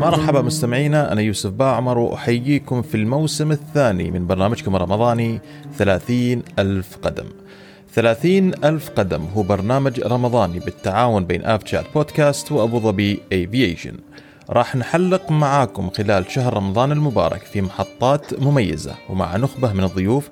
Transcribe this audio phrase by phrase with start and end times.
[0.00, 5.40] مرحبا مستمعينا أنا يوسف باعمر وأحييكم في الموسم الثاني من برنامجكم الرمضاني
[5.76, 7.24] 30 ألف قدم.
[7.94, 13.94] 30 ألف قدم هو برنامج رمضاني بالتعاون بين آب شات بودكاست وأبو ظبي أيفيشن
[14.50, 20.30] راح نحلق معاكم خلال شهر رمضان المبارك في محطات مميزة ومع نخبة من الضيوف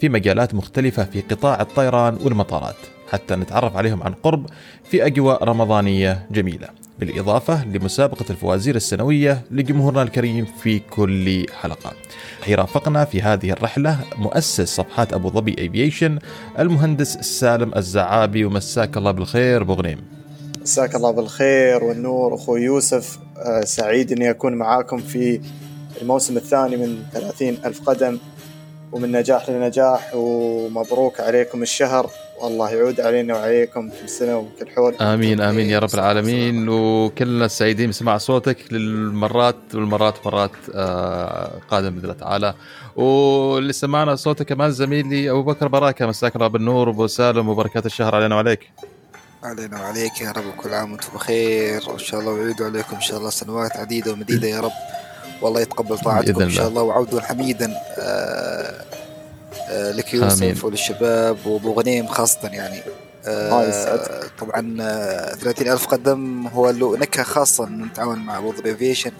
[0.00, 2.97] في مجالات مختلفة في قطاع الطيران والمطارات.
[3.10, 4.46] حتى نتعرف عليهم عن قرب
[4.84, 6.68] في أجواء رمضانية جميلة.
[6.98, 11.92] بالإضافة لمسابقة الفوازير السنوية لجمهورنا الكريم في كل حلقة.
[12.48, 16.18] يرافقنا في هذه الرحلة مؤسس صفحات أبو ظبي أيفيشن
[16.58, 19.98] المهندس سالم الزعابي ومساك الله بالخير بغنيم
[20.62, 25.40] مساك الله بالخير والنور أخوي يوسف آه، سعيد أني أكون معاكم في
[26.02, 28.18] الموسم الثاني من 30 ألف قدم
[28.92, 32.10] ومن نجاح لنجاح ومبروك عليكم الشهر.
[32.40, 36.68] والله يعود علينا وعليكم في السنة وكل حول آمين آمين يا رب العالمين.
[36.68, 42.54] وكلنا سعيدين بسماع صوتك للمرات والمرات مرات آه، قادم بإذن الله تعالى.
[42.96, 48.14] واللي سمعنا صوتك كمان زميلي أبو بكر براكة مساك الله بالنور ابو سالم وبركات الشهر
[48.14, 48.70] علينا وعليك.
[49.42, 51.82] علينا وعليك يا رب وكل عام وأنتم بخير.
[51.88, 54.72] وإن شاء الله ويعود عليكم إن شاء الله سنوات عديدة ومديدة يا رب.
[55.42, 57.74] والله يتقبل طاعتكم إن شاء الله وعودا حميدا.
[57.98, 58.84] آه
[59.70, 62.82] لك يوسف وللشباب وابو غنيم خاصة يعني
[63.26, 64.00] آه
[64.38, 69.10] طبعا آه 30 ألف قدم هو له نكهة خاصة نتعاون مع أبو ظبي افيشن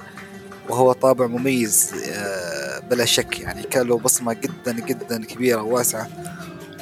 [0.68, 6.08] وهو طابع مميز آه بلا شك يعني كان له بصمة جدا جدا كبيرة وواسعة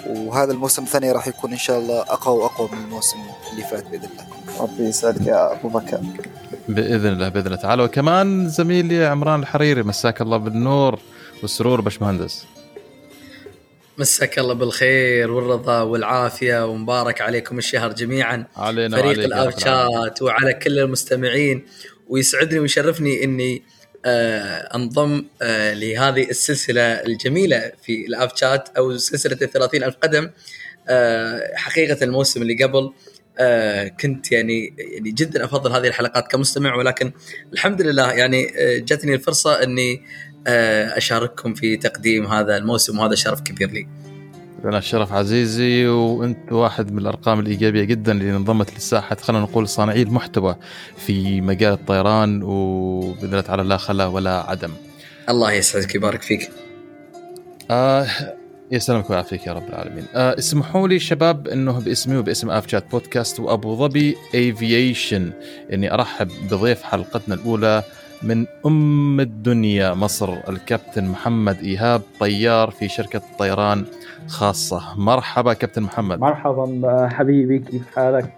[0.06, 3.17] وهذا الموسم الثاني راح يكون إن شاء الله أقوى وأقوى من الموسم
[3.52, 4.62] اللي فات بإذن الله.
[4.62, 6.00] ربي يسعدك يا أبو بكر.
[6.69, 10.98] بإذن الله بإذن الله تعالى وكمان زميلي عمران الحريري مساك الله بالنور
[11.42, 12.44] والسرور باشمهندس.
[13.98, 18.47] مساك الله بالخير والرضا والعافية ومبارك عليكم الشهر جميعا.
[18.56, 21.66] علينا فريق الارشات وعلى كل المستمعين.
[22.08, 23.62] ويسعدني ويشرفني إني
[24.05, 30.30] آه أنضم آه لهذه السلسلة الجميلة في الاب شات أو سلسلة ال 30 ألف قدم.
[30.89, 32.92] آه حقيقة الموسم اللي قبل
[34.01, 37.13] كنت يعني يعني جدا أفضل هذه الحلقات كمستمع ولكن
[37.52, 40.02] الحمد لله يعني جتني الفرصة إني
[40.46, 43.89] أشارككم في تقديم هذا الموسم وهذا شرف كبير لي.
[44.64, 50.02] لنا الشرف عزيزي وأنت واحد من الأرقام الإيجابية جدا اللي انضمت للساحه خلينا نقول صانعي
[50.02, 50.57] المحتوى
[50.96, 54.70] في مجال الطيران وباذن الله تعالى لا خلا ولا عدم.
[55.29, 56.51] الله يسعدك ويبارك فيك.
[57.70, 58.07] آه
[58.73, 60.05] يسلمك ويعافيك يا رب العالمين.
[60.14, 65.33] آه اسمحوا لي شباب إنه باسمي وباسم آف شات بودكاست وأبو ظبي ايفيشن
[65.73, 67.83] إني أرحب بضيف حلقتنا الأولى
[68.22, 73.84] من أم الدنيا مصر الكابتن محمد إيهاب طيار في شركة طيران
[74.27, 74.80] خاصة.
[74.98, 76.20] مرحبا كابتن محمد.
[76.20, 78.32] مرحبا حبيبي كيف حالك؟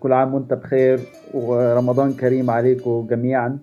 [0.00, 1.00] كل عام وأنت بخير
[1.34, 3.58] ورمضان كريم عليكم جميعا.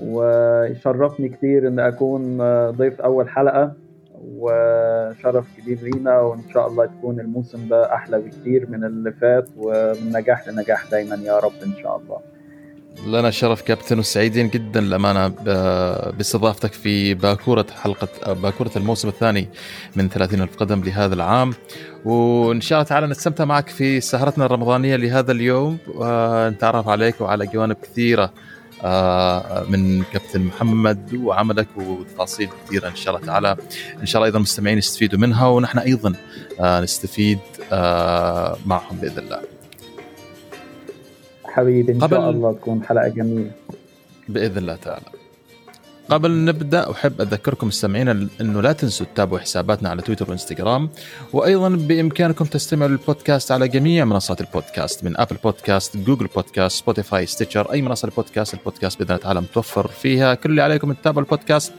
[0.00, 2.38] ويشرفني كثير ان أكون
[2.70, 3.72] ضيف أول حلقة
[4.36, 10.12] وشرف كبير لينا وإن شاء الله تكون الموسم ده أحلى بكثير من اللي فات ومن
[10.12, 12.18] نجاح لنجاح دايما يا رب إن شاء الله.
[13.06, 15.28] لنا الشرف كابتن وسعيدين جدا للأمانة
[16.10, 19.48] باستضافتك في باكورة حلقة باكورة الموسم الثاني
[19.96, 21.52] من 30 ألف قدم لهذا العام.
[22.04, 25.78] وإن شاء الله تعالى نستمتع معك في سهرتنا الرمضانية لهذا اليوم.
[25.94, 28.32] ونتعرف عليك وعلى جوانب كثيرة
[29.68, 33.56] من كابتن محمد وعملك وتفاصيل كثيرة إن شاء الله تعالى.
[34.00, 36.12] إن شاء الله أيضا المستمعين يستفيدوا منها ونحن أيضا
[36.60, 37.38] نستفيد
[38.66, 39.59] معهم بإذن الله.
[41.50, 42.16] حبيبي إن قبل...
[42.16, 43.50] شاء الله تكون حلقة جميلة.
[44.28, 45.19] بإذن الله تعالى.
[46.10, 50.90] قبل نبدأ أحب أذكركم مستمعينا أنه لا تنسوا تتابعوا حساباتنا على تويتر وإنستغرام
[51.32, 57.72] وأيضا بإمكانكم تستمعوا للبودكاست على جميع منصات البودكاست من ابل بودكاست جوجل بودكاست سبوتيفاي ستيتشر
[57.72, 61.72] أي منصة البودكاست البودكاست بإذن الله تعالى متوفر فيها كل اللي عليكم تتابعوا البودكاست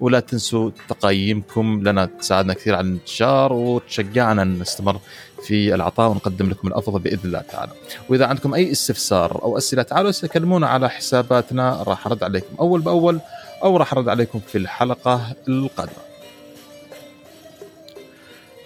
[0.00, 5.00] ولا تنسوا تقييمكم لنا تساعدنا كثير على الانتشار وتشجعنا أن نستمر
[5.46, 7.72] في العطاء ونقدم لكم الأفضل بإذن الله تعالى.
[8.08, 13.20] وإذا عندكم أي استفسار أو أسئلة تعالوا كلمونا على حساباتنا راح أرد عليكم أول بأول
[13.62, 16.02] أو راح أرد عليكم في الحلقة القادمة.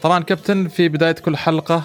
[0.03, 1.83] طبعا كابتن في بداية كل حلقة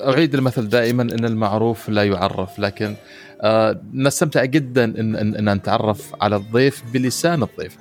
[0.00, 2.96] أعيد المثل دائما إن المعروف لا يعرف لكن
[3.94, 7.76] نستمتع جدا إن إن نتعرف على الضيف بلسان الضيف.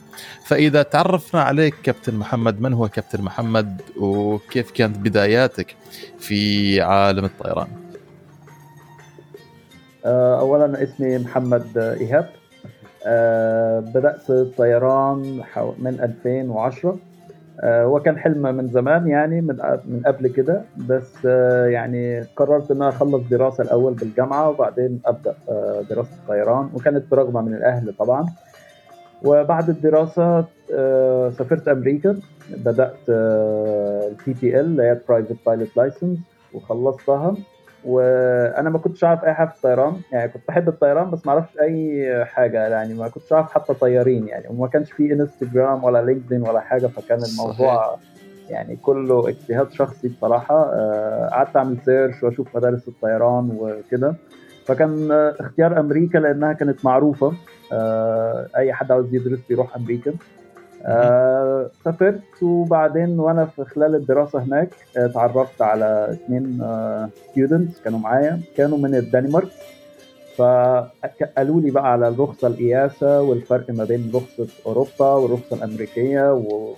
[0.46, 5.76] فإذا تعرفنا عليك كابتن محمد من هو كابتن محمد وكيف كانت بداياتك
[6.20, 7.68] في عالم الطيران
[10.06, 12.30] اولا اسمي محمد إيهاب
[13.94, 15.42] بدأت الطيران
[15.80, 17.00] من 2010
[17.64, 20.62] هو كان حلم من زمان يعني من من قبل كده.
[20.90, 21.26] بس
[21.66, 25.34] يعني قررت إن أنا أخلص دراسة الأول بالجامعة وبعدين أبدأ
[25.90, 26.70] دراسة الطيران.
[26.74, 28.26] وكانت برغبة من الأهل طبعا.
[29.24, 30.46] وبعد الدراسة
[31.30, 32.16] سافرت أمريكا.
[32.50, 36.20] بدأت ال PPL اللي هي private pilot license
[36.54, 37.36] وخلصتها.
[37.84, 40.02] وأنا ما كنتش أعرف أي حاجة في الطيران.
[40.12, 42.68] يعني كنت بحب الطيران بس ما أعرفش أي حاجة.
[42.68, 44.48] يعني ما كنتش أعرف حتى طيارين يعني.
[44.50, 46.88] وما كانش في انستجرام ولا لينكدين ولا حاجة.
[46.88, 48.00] فكان الموضوع صحيح.
[48.50, 50.72] يعني كله اجتهاد شخصي بصراحة.
[51.32, 54.16] قعدت أعمل search وأشوف مدارس الطيران وكده.
[54.66, 57.34] فكان اختيار أمريكا لأنها كانت معروفة.
[58.58, 60.14] أي حد عاوز يدرس بيروح أمريكا.
[60.86, 66.62] آه سافرت وبعدين وأنا في خلال الدراسة هناك اتعرفت على اثنين
[67.32, 69.48] ستودنتس كانوا معايا كانوا من الدنمارك
[70.36, 76.74] فقالوا لي بقى على الرخصه القياسه والفرق ما بين رخصة أوروبا والرخصه الأمريكية و...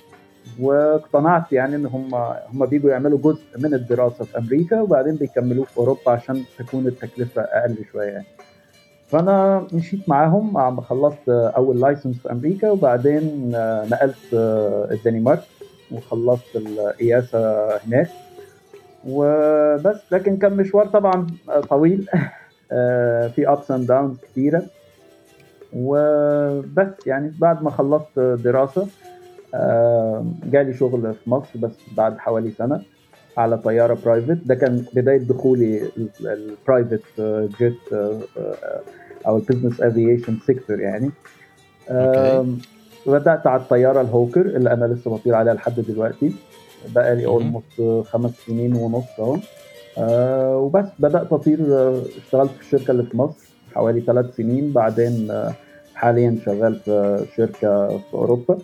[0.59, 2.15] واقتنعت يعني إن هم
[2.53, 7.41] هم بيجوا يعملوا جزء من الدراسة في أمريكا وبعدين بيكملوه في أوروبا عشان تكون التكلفة
[7.41, 8.25] أقل شوية يعني.
[9.09, 13.51] فأنا مشيت معاهم خلصت أول license في أمريكا وبعدين
[13.91, 14.33] نقلت
[14.91, 15.43] الدنمارك
[15.91, 18.09] وخلصت القياسة هناك.
[19.07, 21.27] وبس لكن كان مشوار طبعا
[21.69, 22.07] طويل
[23.35, 24.63] في ups and downs كتيرة.
[25.73, 28.87] وبس يعني بعد ما خلصت دراسة
[30.51, 32.81] جالي شغل في مصر بس بعد حوالي سنة.
[33.39, 35.81] على طيارة private ده كان بداية دخولي
[36.21, 37.21] ال private
[37.59, 37.93] jet
[39.27, 41.11] أو ال business aviation sector يعني.
[43.05, 46.33] بدأت على الطيارة الهوكر اللي أنا لسه بطير عليها لحد دلوقتي.
[46.95, 49.37] بقى لي almost خمس سنين ونص أهو.
[50.65, 51.59] وبس بدأت أطير
[52.17, 54.71] اشتغلت في الشركة اللي في مصر حوالي ثلاث سنين.
[54.71, 55.31] بعدين
[55.95, 58.57] حاليا شغال في شركة في أوروبا.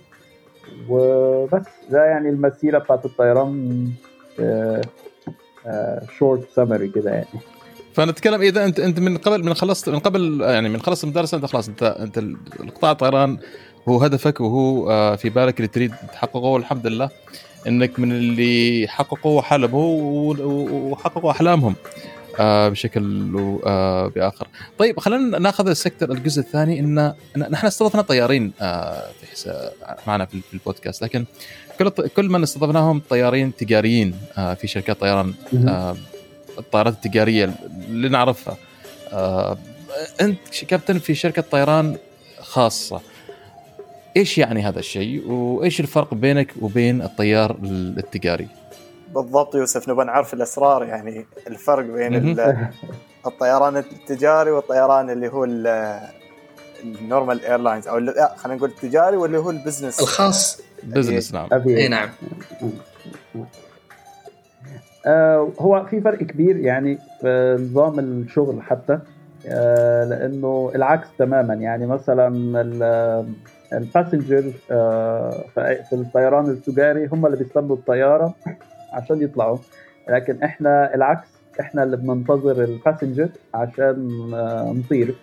[0.90, 3.86] وبس ده يعني المسيرة بتاعت الطيران
[6.20, 7.28] شورت سمري كده يعني.
[7.94, 11.46] فنتكلم إذا انت أنت من قبل من خلصت من قبل يعني من خلصت المدرسة أنت
[11.46, 12.18] خلاص انت أنت
[12.60, 13.38] القطاع الطيران
[13.90, 17.10] هو هدفك وهو في بالك اللي تريد تحققه والحمد لله.
[17.68, 20.36] إنك من اللي حققوا حلموا
[20.72, 21.76] وحققوا أحلامهم
[22.40, 23.32] بشكل
[24.16, 24.48] بآخر.
[24.78, 26.80] طيب خلينا ناخذ السكتر الجزء الثاني.
[26.80, 28.52] إن نحن استضفنا طيارين
[29.22, 29.72] في
[30.08, 31.26] معنا في البودكاست لكن
[31.80, 35.34] كل كل من استضفناهم طيارين تجاريين في شركات طيران
[36.58, 37.56] الطائرات التجارية
[37.88, 38.58] اللي نعرفها.
[40.22, 41.98] انت كابتن في شركة طيران
[42.40, 43.02] خاصة
[44.18, 47.58] إيش يعني هذا الشيء؟ وإيش الفرق بينك وبين الطيار
[47.98, 48.48] التجاري؟
[49.16, 52.40] بالضبط يوسف نبغى نعرف الأسرار يعني الفرق بين
[53.26, 55.46] الطيران التجاري والطيران اللي هو
[56.84, 61.50] ال normal airlines أو لا خلينا نقول التجاري واللي هو ال business الخاص business نعم.
[61.68, 62.10] اي نعم.
[65.06, 69.00] آه هو في فرق كبير يعني في نظام الشغل حتى
[69.48, 71.54] آه لأنه العكس تماما.
[71.54, 72.28] يعني مثلا
[73.74, 78.34] ال passenger آه في الطيران التجاري هم اللي بيستنوا الطيارة
[78.94, 79.58] عشان يطلعوا.
[80.10, 81.28] لكن إحنا العكس
[81.60, 84.10] إحنا اللي بننتظر ال passenger عشان
[84.76, 85.16] نطير.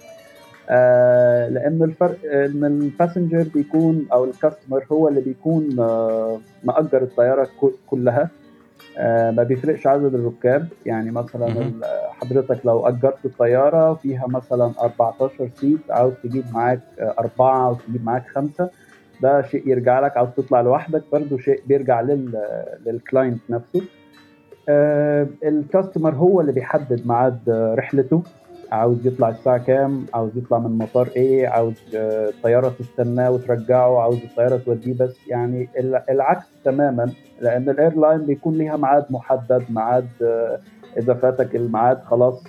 [0.70, 7.03] آه لأن الفرق إن ال passenger بيكون أو ال customer هو اللي بيكون آه مأجر
[7.03, 7.49] الطيارة
[7.87, 8.31] كلها.
[8.99, 10.69] آه ما بيفرقش عدد الركاب.
[10.87, 11.70] يعني مثلا
[12.10, 18.27] حضرتك لو أجرت الطيارة فيها مثلا 14 seat عاوز تجيب معاك أربعة عاوز تجيب معاك
[18.29, 18.70] خمسة.
[19.20, 20.17] ده شيء يرجع لك.
[20.17, 22.32] عاوز تطلع لوحدك برضه شيء بيرجع لل
[22.87, 23.82] لل client نفسه.
[24.69, 27.39] آه ال customer هو اللي بيحدد ميعاد
[27.79, 28.22] رحلته.
[28.72, 34.56] عاوز يطلع الساعة كام؟ عاوز يطلع من مطار إيه عاوز الطيارة تستناه وترجعه عاوز الطيارة
[34.56, 35.17] توديه بس.
[35.29, 35.69] يعني
[36.10, 37.10] العكس تماما
[37.41, 40.06] لأن ال airline بيكون ليها ميعاد محدد ميعاد
[40.96, 42.43] إذا فاتك الميعاد خلاص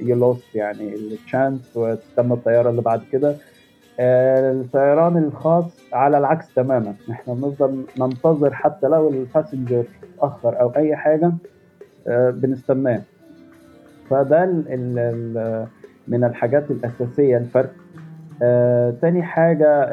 [0.00, 3.36] you lost يعني ال chance وتستنى الطيارة اللي بعد كده.
[4.00, 6.94] الطيران الخاص على العكس تماما.
[7.10, 9.84] إحنا بنفضل ننتظر حتى لو ال passenger
[10.18, 11.32] اتأخر أو أي حاجة
[12.06, 13.02] بنستناه.
[14.10, 15.66] فده ال ال
[16.08, 17.72] من الحاجات الأساسية الفرق.
[18.42, 19.88] آه، تاني حاجة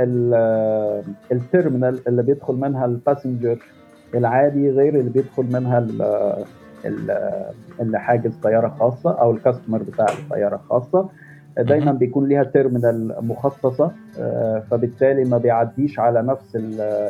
[1.31, 3.59] ال terminal اللي بيدخل منها ال passenger
[4.15, 5.87] العادي غير اللي بيدخل منها
[7.79, 11.09] اللي حاجز طيارة خاصة أو ال customer بتاع الطيارة خاصة.
[11.57, 13.91] دايما بيكون ليها terminal مخصصة.
[14.19, 16.55] آه، فبالتالي ما بيعديش على نفس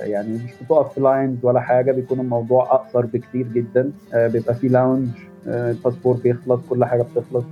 [0.03, 3.91] يعني مش بتقف في lines ولا حاجة بيكون الموضوع أقصر بكتير جدا.
[4.13, 5.07] آه، بيبقى في lounge
[5.47, 7.45] الباسبور بيخلص كل حاجة بتخلص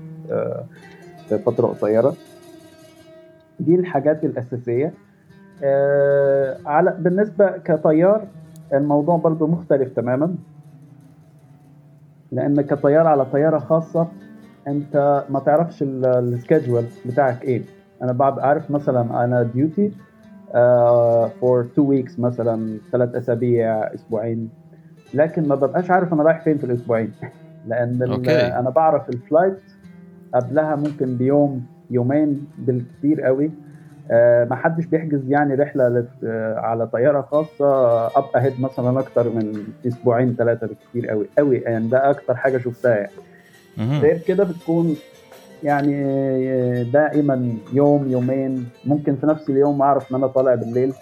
[1.30, 2.14] في فترة قصيرة.
[3.60, 4.94] دي الحاجات الأساسية.
[6.66, 8.28] على بالنسبة كطيار
[8.74, 10.36] الموضوع برضو مختلف تماما.
[12.32, 14.08] لأن كطياره على طيارة خاصة
[14.68, 17.62] أنت ما تعرفش ال schedule بتاعك إيه.
[18.02, 19.92] أنا بعد عارف مثلا أنا duty
[21.42, 24.50] for two weeks مثلا ثلاث أسابيع أسبوعين.
[25.14, 27.12] لكن ما ببقاش عارف أنا رايح فين في الأسبوعين.
[27.68, 28.32] لأن okay.
[28.32, 29.60] أنا بعرف ال flight
[30.34, 33.52] قبلها ممكن بيوم يومين بالكثير قوي.
[34.12, 39.64] آه، ما حدش بيحجز يعني رحلة آه، على طيارة خاصة up ahead مثلا أكتر من
[39.88, 41.58] أسبوعين ثلاثة بالكثير قوي قوي.
[41.58, 43.12] يعني ده أكتر حاجة شفتها يعني.
[44.02, 44.96] غير كده بتكون
[45.64, 48.70] يعني آه، دائما يوم يومين.
[48.86, 50.94] ممكن في نفس اليوم أعرف إن أنا طالع بالليل.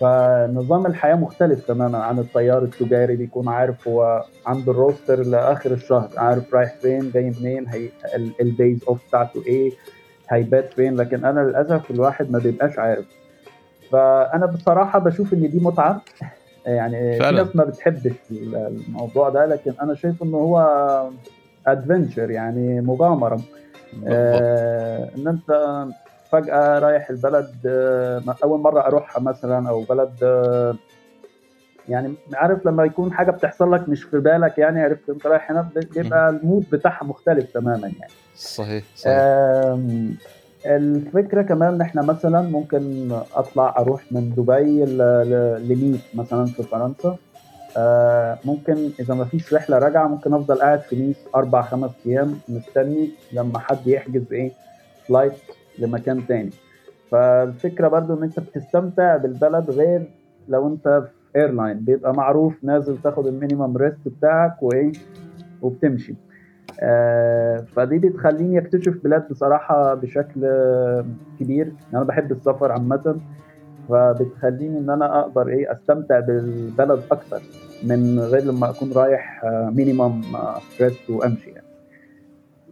[0.00, 6.08] فنظام الحياة مختلف تماما عن الطيار التجاري بيكون عارف هو عنده ال roster لآخر الشهر
[6.16, 7.88] عارف رايح فين جاي منين هي
[8.40, 9.72] ال days off بتاعته إيه
[10.28, 13.04] هيبات فين لكن أنا للأسف الواحد ما بيبقاش عارف.
[13.92, 16.00] فأنا بصراحة بشوف إن دي متعة.
[16.66, 17.44] يعني فعلا.
[17.44, 21.08] في ناس ما بتحبش الموضوع ده لكن أنا شايف إنه هو
[21.66, 23.40] adventure يعني مغامرة.
[24.06, 25.50] آه إن أنت
[26.40, 30.74] فجأة رايح البلد آه أول مرة أروحها مثلا أو بلد آه
[31.88, 35.70] يعني عارف لما يكون حاجة بتحصل لك مش في بالك يعني عرفت أنت رايح هنا
[35.94, 38.12] بيبقى ال mood بتاعها مختلف تماما يعني.
[38.34, 39.22] صحيح صحيح.
[40.66, 44.84] الفكرة كمان إن إحنا مثلا ممكن أطلع أروح من دبي
[45.74, 47.16] لنيس مثلا في فرنسا
[47.76, 52.40] آه، ممكن إذا ما فيش رحلة راجعة ممكن أفضل قاعد في نيس أربع خمس أيام
[52.48, 54.52] مستني لما حد يحجز إيه
[55.08, 55.32] flight
[55.78, 56.50] لمكان تاني.
[57.10, 60.02] فالفكرة برضو إن أنت بتستمتع بالبلد غير
[60.48, 64.92] لو أنت في airline بيبقى معروف نازل تاخد ال minimum rest بتاعك وإيه
[65.62, 66.14] وبتمشي.
[66.80, 70.40] آه فدي بتخليني أكتشف بلاد بصراحة بشكل
[71.40, 71.72] كبير.
[71.94, 73.16] أنا بحب السفر عامة
[73.88, 77.42] فبتخليني إن أنا أقدر إيه أستمتع بالبلد أكتر
[77.82, 80.22] من غير لما أكون رايح minimum
[80.74, 81.66] rest وأمشي يعني.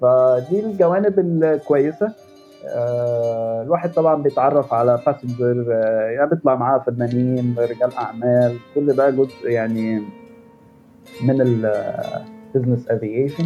[0.00, 2.06] فدي الجوانب الكويسة.
[2.06, 2.12] آه
[3.62, 9.49] الواحد طبعا بيتعرف على passenger آه يعني بيطلع معاه فنانين رجال أعمال كل ده جزء
[9.50, 10.00] يعني
[11.21, 13.44] من ال business aviation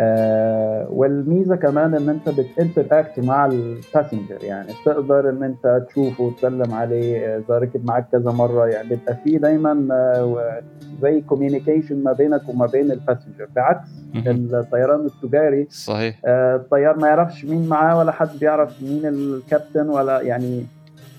[0.00, 6.24] آه والميزة كمان إن أنت بت interact مع ال passenger يعني تقدر إن أنت تشوفه
[6.24, 10.62] وتسلم عليه إذا ركب معاك كذا مرة يعني بيبقى في دايما آه
[11.02, 13.88] زي communication ما بينك وما بين ال passenger بعكس
[14.26, 16.20] الطيران التجاري صحيح.
[16.24, 20.66] آه الطيار ما يعرفش مين معاه ولا حد بيعرف مين الكابتن ولا يعني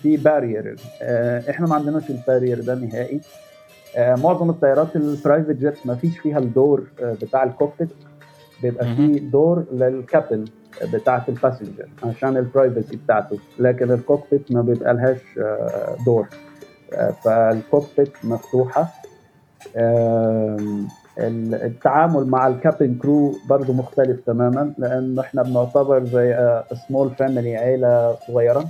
[0.01, 3.21] في barrier آه إحنا ما عندناش ال barrier ده نهائي.
[3.97, 7.89] آه معظم الطيارات ال private jet ما فيش فيها ال door آه بتاع ال cockpit
[8.61, 10.45] بيبقى في door للكابتن
[10.93, 13.37] بتاعت ال passenger عشان ال privacy بتاعته.
[13.59, 15.17] لكن ال cockpit ما بيبقى لهاش
[16.05, 16.27] door.
[17.23, 18.87] فال cockpit مفتوحة.
[21.17, 28.65] التعامل مع الكابتن crew برضه مختلف تماما لأنه إحنا بنعتبر زي small family عيلة صغيرة.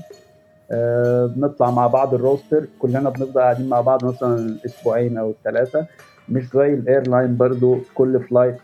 [1.36, 5.86] بنطلع مع بعض ال roster كلنا بنفضل قاعدين مع بعض مثلا أسبوعين أو ثلاثة.
[6.30, 8.56] مش زي ال airline برضه كل flight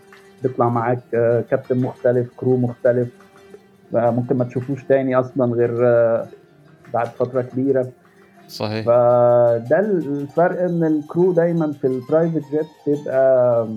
[0.44, 1.00] بيطلع معاك
[1.50, 3.08] كابتن مختلف crew مختلف.
[3.94, 5.72] ممكن ما تشوفوش تاني أصلا غير
[6.94, 7.88] بعد فترة كبيرة.
[8.48, 8.86] صحيح.
[8.86, 13.68] فده الفرق إن الكرو دايما في البرايفت جيت بيبقى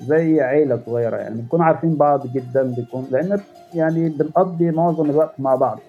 [0.00, 1.34] زي عيلة صغيرة يعني.
[1.40, 3.40] بنكون عارفين بعض جدا بيكون لأن
[3.74, 5.80] يعني بنقضي معظم الوقت مع بعض.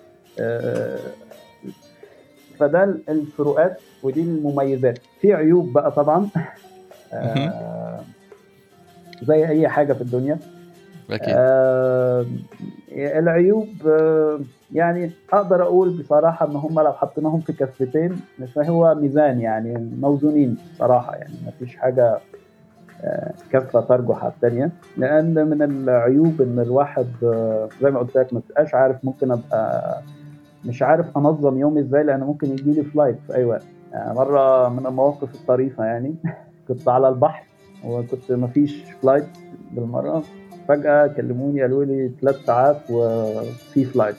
[2.60, 5.00] فده الفروقات ودي المميزات.
[5.22, 6.30] في عيوب بقى طبعا.
[9.24, 10.38] زي أي حاجة في الدنيا.
[11.10, 11.34] أكيد.
[11.38, 12.26] آه
[12.92, 14.40] العيوب آه
[14.74, 18.20] يعني أقدر أقول بصراحة إن هم لو حطيناهم في كفتين
[18.56, 22.18] فهو ميزان يعني موزونين صراحة يعني ما فيش حاجة
[23.04, 28.34] آه كفه ترجح على الثانية لأن من العيوب إن الواحد آه زي ما قلت لك
[28.34, 30.02] ما تبقاش عارف ممكن أبقى
[30.66, 33.64] مش عارف أنظم يومي إزاي لأن ممكن يجي لي فلايت في أي وقت.
[33.94, 36.16] يعني مرة من المواقف الطريفة يعني
[36.68, 37.44] كنت على البحر
[37.88, 39.26] وكنت ما فيش flight
[39.72, 40.24] بالمرة.
[40.68, 44.16] فجأة كلموني قالوا لي ثلاث ساعات وفي flight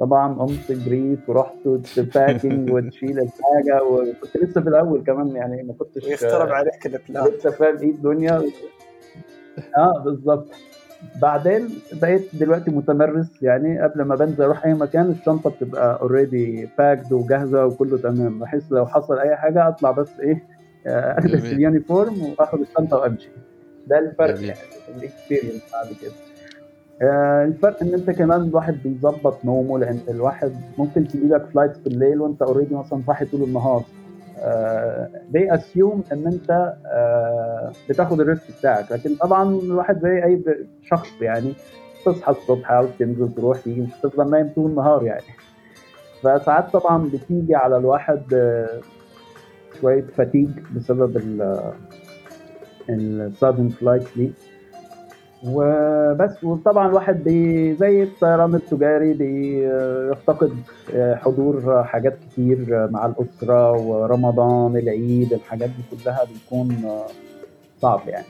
[0.00, 1.68] طبعا قمت جريت ورحت
[2.14, 7.24] packing وتشيل الحاجة وكنت لسه في الأول كمان يعني ما كنتش يخترب عليك ال plan
[7.28, 8.42] لسه فاهم إيه الدنيا.
[9.78, 10.46] آه بالظبط.
[11.22, 13.80] بعدين بقيت دلوقتي متمرس يعني.
[13.80, 18.38] قبل ما بنزل أروح أي مكان الشنطة بتبقى already packed وجاهزة وكله تمام.
[18.38, 20.42] بحيث لو حصل أي حاجة أطلع بس إيه
[20.86, 23.28] البس ال uniform واخد الشنطه وامشي
[23.86, 24.58] ده الفرق يعني
[24.96, 26.12] ال experience بعد كده.
[27.02, 32.20] آه الفرق إن أنت كمان الواحد بيظبط نومه لأن الواحد ممكن تجي لك flights بالليل
[32.20, 33.82] وأنت already مثلا صاحي طول النهار.
[35.30, 36.74] they assume إن أنت
[37.88, 38.92] بتاخد ال rest بتاعك.
[38.92, 40.42] لكن طبعا الواحد زي أي
[40.82, 41.52] شخص يعني
[42.06, 45.24] تصحى الصبح عاوز تنزل تروح تيجي مش هتفضل نايم طول النهار يعني.
[46.22, 48.22] فساعات طبعا بتيجي على الواحد
[49.80, 51.16] شوية fatigue بسبب
[52.88, 54.32] ال sudden flight دي.
[55.46, 60.56] وبس وطبعا الواحد بي زي الطيران التجاري بيفتقد
[60.96, 66.90] حضور حاجات كتير مع الأسرة ورمضان العيد الحاجات دي كلها بيكون
[67.82, 68.26] صعب يعني.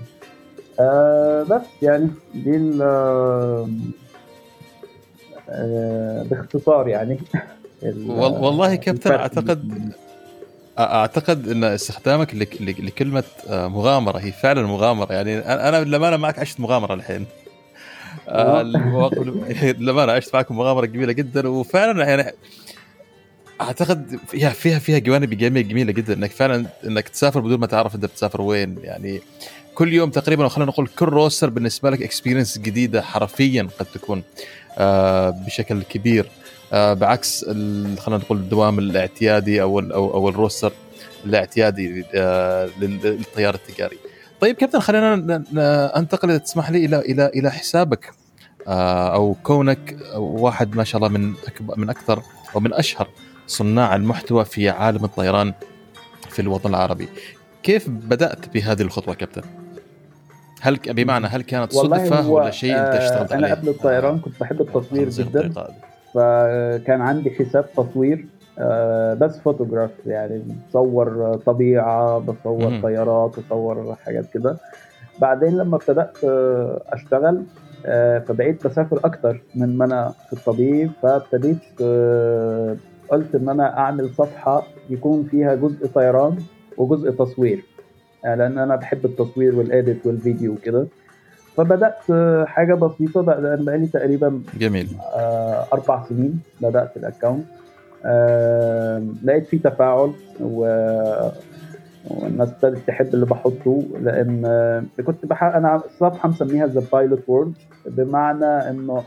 [0.81, 3.69] آه بس يعني دي آه
[6.31, 7.19] باختصار يعني.
[8.09, 9.93] والله كابتن أعتقد
[10.79, 15.13] أعتقد إن استخدامك لكلمة مغامرة هي فعلا مغامرة.
[15.13, 17.27] يعني أنا للامانه معك عشت مغامرة الحين.
[19.63, 22.33] للامانه عشت معكم مغامرة جميلة جدا وفعلا يعني
[23.61, 28.05] أعتقد فيها فيها فيها جوانب جميلة جدا إنك فعلا إنك تسافر بدون ما تعرف أنت
[28.05, 28.79] بتسافر وين.
[28.83, 29.21] يعني
[29.75, 34.23] كل يوم تقريبا خلينا نقول كل roster بالنسبة لك experience جديدة حرفيا قد تكون
[35.47, 36.29] بشكل كبير.
[36.73, 40.73] بعكس خلينا نقول الدوام الاعتيادي أو أو, أو الروستر
[41.25, 42.05] الاعتيادي
[42.81, 43.99] للطيار التجاري.
[44.41, 45.43] طيب كابتن خلينا
[45.97, 48.13] أنتقل تسمح لي إلى إلى إلى حسابك
[48.69, 52.23] أو كونك واحد ما شاء الله من أكبر من أكثر
[52.55, 53.09] أو من أشهر
[53.47, 55.53] صناع المحتوى في عالم الطيران
[56.31, 57.09] في الوطن العربي.
[57.63, 59.43] كيف بدأت بهذه الخطوة كابتن؟
[60.61, 64.61] هل بمعنى هل كانت صدفة ولا شيء أنت اشتغلت عليه؟ أنا قبل الطيران كنت بحب
[64.61, 65.53] التصوير جدا
[66.15, 68.27] فكان عندي حساب تصوير
[69.21, 74.57] بس فوتوغراف يعني بصور طبيعة بصور طيارات بصور حاجات كده.
[75.21, 76.25] بعدين لما ابتدأت
[76.93, 77.43] أشتغل
[78.29, 81.59] فبقيت بسافر أكتر من ما أنا في الطبيب فابتديت
[83.09, 86.37] قلت إن أنا أعمل صفحة يكون فيها جزء طيران
[86.79, 87.65] وجزء تصوير.
[88.25, 90.87] لأن أنا بحب التصوير وال edit والفيديو وكده.
[91.57, 91.99] فبدأت
[92.47, 94.89] حاجة بسيطة بقى بقالي تقريبا جميل.
[95.17, 97.45] آه أربع سنين بدأت ال account
[98.05, 100.65] آه لقيت فيه تفاعل و
[102.11, 104.43] والناس ابتدت تحب اللي بحطه لأن
[105.07, 107.55] كنت بحق أنا الصفحة مسميها the pilot world
[107.87, 109.03] بمعنى إنه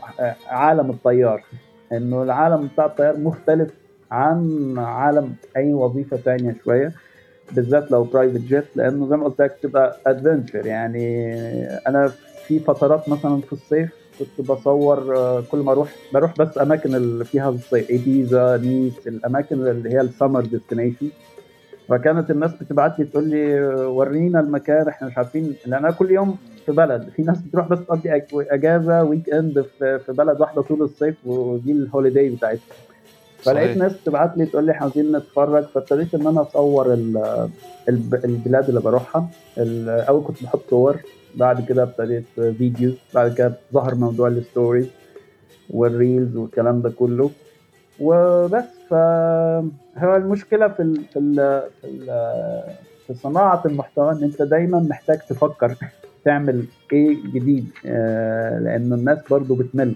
[0.50, 1.44] عالم الطيار
[1.92, 3.70] إنه العالم بتاع الطيار مختلف
[4.10, 6.92] عن عالم أي وظيفة ثانية شوية
[7.52, 11.34] بالذات لو private jet لأنه زي ما قلت لك تبقى adventure يعني
[11.88, 12.10] أنا
[12.48, 14.98] في فترات مثلا في الصيف كنت بصور
[15.50, 20.06] كل ما أروح بروح بس أماكن اللي فيها الصيف إيبيزا نيس الأماكن اللي هي ال
[20.06, 21.08] summer destination.
[21.88, 26.36] فكانت الناس بتبعت لي تقول لي ورينا المكان إحنا مش عارفين لأن أنا كل يوم
[26.66, 31.72] في بلد في ناس بتروح بس تقضي إجازة weekend في بلد واحدة طول الصيف ودي
[31.72, 32.60] ال holiday بتاعتها.
[33.38, 36.92] فلقيت ناس تبعت لي تقول لي إحنا عايزين نتفرج فابتديت إن أنا أصور
[38.24, 39.28] البلاد اللي بروحها.
[39.58, 40.96] أول كنت بحط صور.
[41.34, 44.86] بعد كده ابتديت videos بعد كده ظهر موضوع ال stories
[45.70, 47.30] وال reels والكلام ده كله.
[48.00, 52.06] وبس فهو المشكلة في ال في ال في, ال
[53.06, 55.74] في صناعة المحتوى إن أنت دايما محتاج تفكر
[56.24, 57.70] تعمل إيه جديد
[58.64, 59.94] لأن الناس برضو بتمل.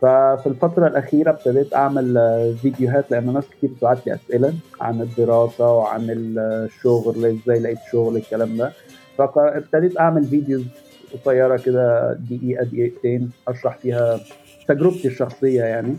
[0.00, 2.14] ففي الفترة الأخيرة ابتديت أعمل
[2.62, 8.56] فيديوهات لأن ناس كتير بتبعت لي أسئلة عن الدراسة وعن الشغل إزاي لقيت شغل الكلام
[8.56, 8.72] ده.
[9.18, 10.64] فابتديت أعمل فيديوز
[11.12, 14.20] قصيرة كده دقيقة دقيقتين أشرح فيها
[14.68, 15.96] تجربتي الشخصية يعني.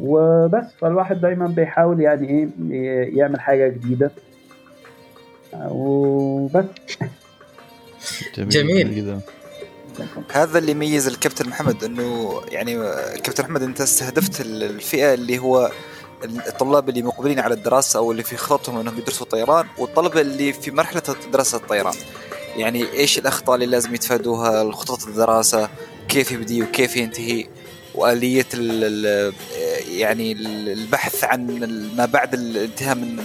[0.00, 4.10] وبس فالواحد دايما بيحاول يعني إيه يعمل حاجة جديدة.
[5.68, 6.64] وبس.
[8.34, 8.94] جميل, جميل.
[8.94, 9.20] جدا.
[10.32, 12.74] هذا اللي يميز الكابتن محمد إنه يعني
[13.22, 15.70] كابتن محمد أنت استهدفت الفئة اللي هو
[16.26, 20.70] الطلاب اللي مقبلين على الدراسة أو اللي في خططهم أنهم يدرسوا طيران والطلبه اللي في
[20.70, 21.94] مرحلة دراسة الطيران.
[22.56, 25.68] يعني إيش الأخطاء اللي لازم يتفادوها؟ خطط الدراسة
[26.08, 27.46] كيف يبدي وكيف ينتهي؟
[27.94, 29.34] وآلية ال
[29.88, 30.32] يعني
[30.72, 31.46] البحث عن
[31.96, 33.22] ما بعد الانتهاء من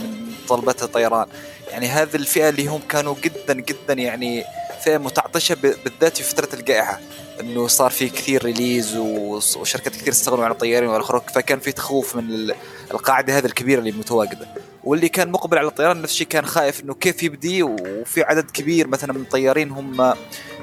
[0.49, 1.27] طلبات الطيران.
[1.71, 4.43] يعني هذه الفئة اللي هم كانوا جدا جدا يعني
[4.83, 6.99] فئة متعطشة بالذات في فترة الجائحة.
[7.39, 12.53] إنه صار في كثير ريليز وشركات كثير استغنوا عن الطيارين والاخر فكان في تخوف من
[12.91, 14.47] القاعدة هذه الكبيرة اللي متواجدة.
[14.83, 18.87] واللي كان مقبل على الطيران نفس الشيء كان خايف إنه كيف يبدي وفي عدد كبير
[18.87, 20.13] مثلا من الطيارين هم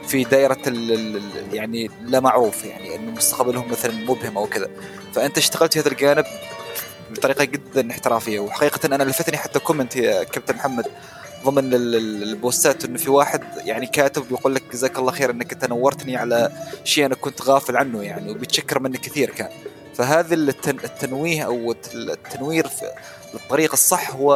[0.06, 4.68] في دائرة ال يعني لا معروف يعني انه مستقبلهم مثلا مبهم أو كذا.
[5.14, 6.24] فأنت اشتغلت في هذا الجانب
[7.10, 8.40] بطريقة جدا احترافية.
[8.40, 10.86] وحقيقة أنا لفتني حتى كومنت يا كابتن محمد
[11.44, 16.16] ضمن البوستات إنه في واحد يعني كاتب بيقول لك جزاك الله خير إنك انت نورتني
[16.16, 16.52] على
[16.84, 19.48] شيء أنا كنت غافل عنه يعني وبيتشكر منك كثير كان.
[19.98, 22.84] فهذا التنويه أو التنوير في
[23.34, 24.32] الطريق الصح هو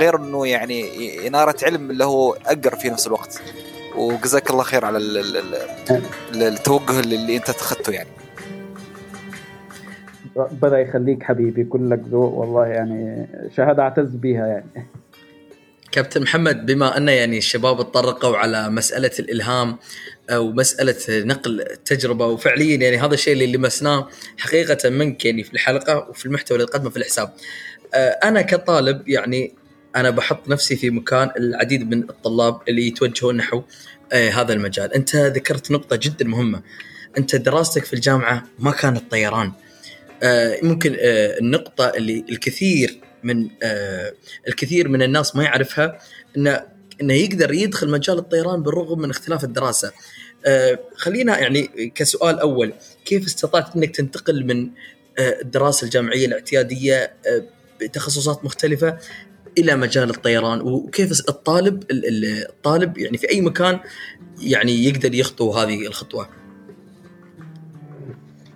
[0.00, 3.42] غير إنه يعني إنارة علم اللي هو أقر في نفس الوقت.
[3.96, 4.98] وجزاك الله خير على
[6.34, 8.08] التوجه اللي أنت اتخذته يعني.
[10.36, 14.88] ربنا يخليك حبيبي كلك ذوق والله يعني شهاده اعتز بها يعني.
[15.92, 19.76] كابتن محمد بما أن يعني الشباب تطرقوا على مسألة الإلهام
[20.30, 26.06] أو مسألة نقل التجربه وفعليا يعني هذا الشيء اللي لمسناه حقيقة منك يعني في الحلقة
[26.10, 27.32] وفي المحتوى اللي تقدمه في الحساب.
[27.94, 29.54] آه، أنا كطالب يعني
[29.96, 33.62] أنا بحط نفسي في مكان العديد من الطلاب اللي يتوجهون نحو
[34.12, 36.62] آه، هذا المجال، أنت ذكرت نقطة جدا مهمة.
[37.18, 39.52] أنت دراستك في الجامعة ما كانت طيران.
[40.22, 43.48] آه، ممكن النقطة اللي الكثير من
[44.48, 45.98] الكثير من الناس ما يعرفها
[46.36, 46.62] إنه
[47.00, 49.92] إنه يقدر يدخل مجال الطيران بالرغم من اختلاف الدراسة.
[50.46, 52.72] آه خلينا يعني كسؤال أول
[53.04, 54.70] كيف استطعت إنك تنتقل من
[55.18, 57.44] آه الدراسة الجامعية الاعتيادية آه
[57.80, 58.98] بتخصصات مختلفة
[59.58, 63.80] إلى مجال الطيران وكيف الطالب الطالب يعني في أي مكان
[64.40, 66.39] يعني يقدر يخطو هذه الخطوة؟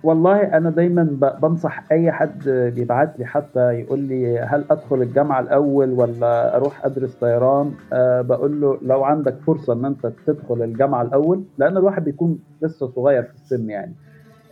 [0.05, 1.03] والله أنا دايما
[1.41, 7.15] بنصح أي حد بيبعت لي حتى يقول لي هل أدخل الجامعة الأول ولا أروح أدرس
[7.15, 12.39] طيران؟ أه بقول له لو عندك فرصة إن أنت تدخل الجامعة الأول لأن الواحد بيكون
[12.61, 13.95] لسه صغير في السن يعني.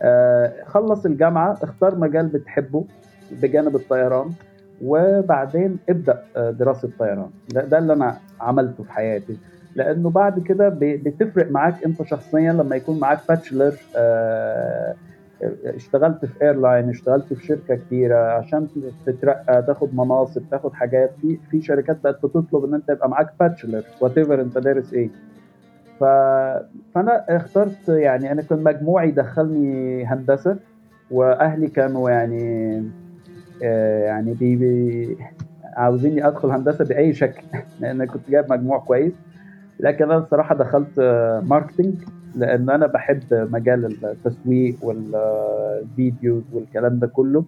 [0.02, 2.88] أه خلص الجامعة اختار مجال بتحبه
[3.30, 4.34] بجانب الطيران
[4.80, 7.30] وبعدين ابدأ آه، دراسة طيران.
[7.54, 9.40] ده, ده اللي أنا عملته في حياتي.
[9.76, 14.96] لأنه بعد كده بتفرق معاك أنت شخصيا لما يكون معاك bachelor أه
[15.64, 18.68] اشتغلت في airline اشتغلت في شركة كبيرة عشان
[19.06, 21.16] تترقى تاخد مناصب تاخد حاجات.
[21.20, 25.10] في في شركات بقت بتطلب إن أنت يبقى معاك bachelor whatever أنت دارس إيه.
[26.00, 26.04] ف...
[26.94, 30.58] فأنا اخترت يعني أنا كان مجموعي دخلني هندسة
[31.10, 32.76] وأهلي كانوا يعني
[33.62, 35.18] آه يعني بي بي
[35.76, 37.42] عاوزيني أدخل هندسة بأي شكل.
[37.80, 39.12] لأن كنت جايب مجموع كويس.
[39.80, 41.00] لكن أنا الصراحة دخلت
[41.44, 41.94] marketing
[42.36, 47.44] لأن أنا بحب مجال التسويق وال videos والكلام ده كله.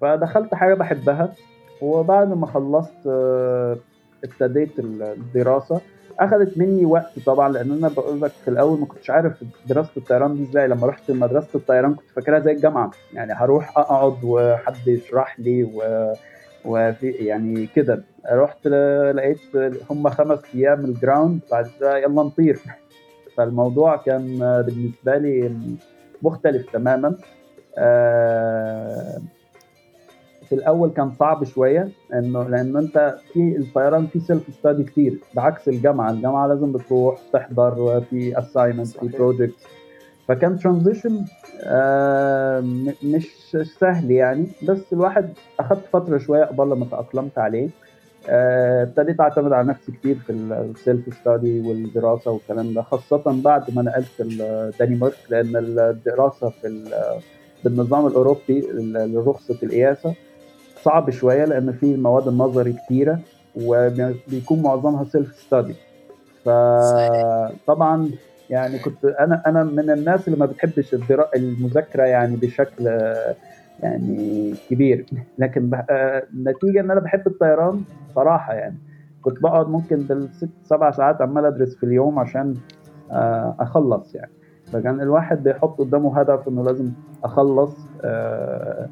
[0.00, 1.32] فدخلت حاجة بحبها.
[1.80, 3.76] وبعد ما خلصت آه،
[4.24, 5.80] ابتديت الدراسة.
[6.18, 10.36] اخذت مني وقت طبعا لأن أنا بقول لك في الأول ما كنتش عارف دراسة الطيران
[10.36, 10.68] دي إزاي.
[10.68, 12.90] لما رحت مدرسة الطيران كنت فاكرها زي الجامعة.
[13.14, 15.82] يعني هروح أقعد وحد يشرح لي و
[16.64, 18.02] وفي يعني كده.
[18.32, 18.66] رحت
[19.14, 19.40] لقيت
[19.90, 22.58] هم خمس أيام ال ground بعد كده يلا نطير.
[23.36, 25.56] فالموضوع كان بالنسبة لي
[26.22, 27.14] مختلف تماما.
[27.78, 29.20] آه،
[30.48, 35.68] في الأول كان صعب شوية إنه لأن أنت في الطيران في self study كتير بعكس
[35.68, 36.10] الجامعة.
[36.10, 39.54] الجامعة لازم بتروح تحضر في assignment في project
[40.28, 41.24] فكان transition
[41.64, 42.60] آه،
[43.04, 44.46] مش سهل يعني.
[44.62, 45.28] بس الواحد
[45.60, 47.68] اخذت فترة شوية قبل ما تأقلمت عليه.
[48.28, 54.20] ابتديت أعتمد على نفسي كتير في السيلف ستادي والدراسة والكلام ده خاصة بعد ما نقلت
[54.20, 56.84] الدنمارك لأن الدراسة في
[57.64, 60.14] بالنظام الأوروبي لرخصة القياسة
[60.82, 63.18] صعب شوية لأن في المواد النظري كتيرة
[63.56, 65.74] وبيكون معظمها سيلف ستادي
[66.44, 68.10] فطبعا
[68.50, 70.94] يعني كنت أنا أنا من الناس اللي ما بتحبش
[71.36, 72.88] المذاكرة يعني بشكل
[73.78, 75.06] يعني كبير.
[75.38, 77.84] لكن النتيجة إن أنا بحب الطيران
[78.14, 78.78] صراحة يعني.
[79.22, 82.54] كنت بقعد ممكن بالست سبع ساعات عمال أدرس في اليوم عشان
[83.10, 84.30] آه، أخلص يعني.
[84.72, 86.90] فكان الواحد بيحط قدامه هدف إنه لازم
[87.24, 88.88] أخلص آه،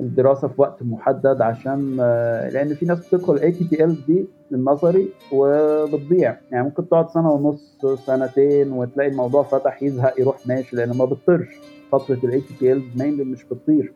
[0.00, 4.28] الدراسة في وقت محدد عشان آه، لأن في ناس بتدخل اي تي بي ال دي
[4.52, 6.36] النظري وبتضيع.
[6.50, 11.64] يعني ممكن تقعد سنة ونص سنتين وتلاقي الموضوع فتح يزهق يروح ماشي لأنه ما بتطيرش
[11.92, 13.92] فترة ال ATPL mainly مش بتطير.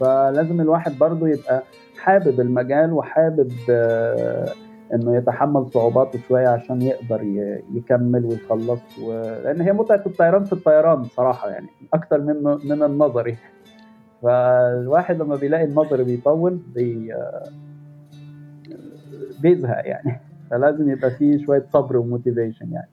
[0.00, 1.62] فلازم الواحد برضه يبقى
[1.98, 4.52] حابب المجال وحابب آه،
[4.94, 7.22] إنه يتحمل صعوباته شوية عشان يقدر
[7.74, 9.12] يكمل ويخلص و...
[9.44, 13.36] لأن هي متعة الطيران في الطيران صراحة يعني أكتر من من النظري.
[14.22, 17.14] فالواحد لما بيلاقي النظري بيطول بي
[19.40, 20.20] بيزهق يعني.
[20.50, 22.88] فلازم يبقى فيه شوية صبر وموتيفيشن يعني.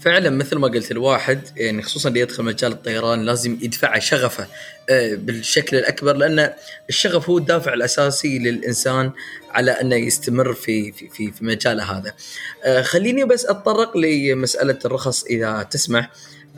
[0.00, 4.46] فعلا مثل ما قلت الواحد يعني خصوصا اللي يدخل مجال الطيران لازم يدفع شغفه
[4.90, 6.52] آه، بالشكل الأكبر لأن
[6.88, 9.12] الشغف هو الدافع الأساسي للإنسان
[9.50, 12.14] على أنه يستمر في في في, في مجاله هذا.
[12.64, 16.10] آه، خليني بس أتطرق لمسألة الرخص إذا تسمح.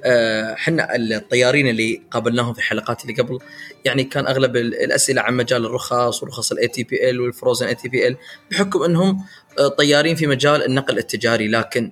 [0.05, 3.39] إحنا الطيارين اللي قابلناهم في الحلقات اللي قبل
[3.85, 7.89] يعني كان أغلب الأسئلة عن مجال الرخص ورخص الاي تي بي ال والفروزن اي تي
[7.89, 8.17] بي ال
[8.51, 9.25] بحكم أنهم
[9.59, 11.91] آه، طيارين في مجال النقل التجاري لكن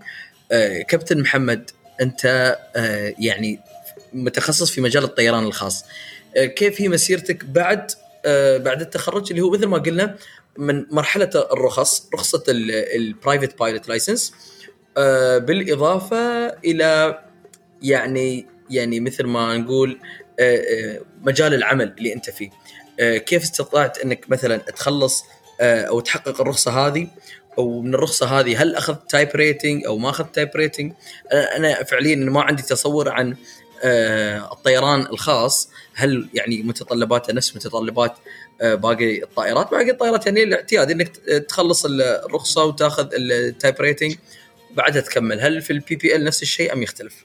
[0.88, 2.56] كابتن محمد أنت
[3.18, 3.60] يعني
[4.12, 5.84] متخصص في مجال الطيران الخاص.
[6.36, 7.90] كيف هي مسيرتك بعد
[8.56, 10.16] بعد التخرج اللي هو مثل ما قلنا
[10.58, 14.32] من مرحلة الرخص رخصة ال private pilot license
[15.36, 17.18] بالإضافة إلى
[17.82, 19.98] يعني يعني مثل ما نقول
[21.22, 22.50] مجال العمل اللي أنت فيه.
[23.00, 25.24] كيف استطعت أنك مثلا تخلص
[25.60, 27.08] أو تحقق الرخصة هذه؟
[27.56, 30.92] ومن الرخصة هذه هل أخذت type rating أو ما أخذت type rating
[31.32, 33.36] أنا فعليا ما عندي تصور عن
[33.84, 35.70] آه، الطيران الخاص.
[35.94, 38.12] هل يعني متطلباته نفس متطلبات
[38.60, 41.16] آه، باقي الطائرات؟ باقي الطائرات يعني الاعتياد إنك
[41.48, 44.16] تخلص الرخصة وتأخذ ال type rating
[44.76, 45.40] بعدها تكمل.
[45.40, 47.24] هل في ال PPL نفس الشيء أم يختلف؟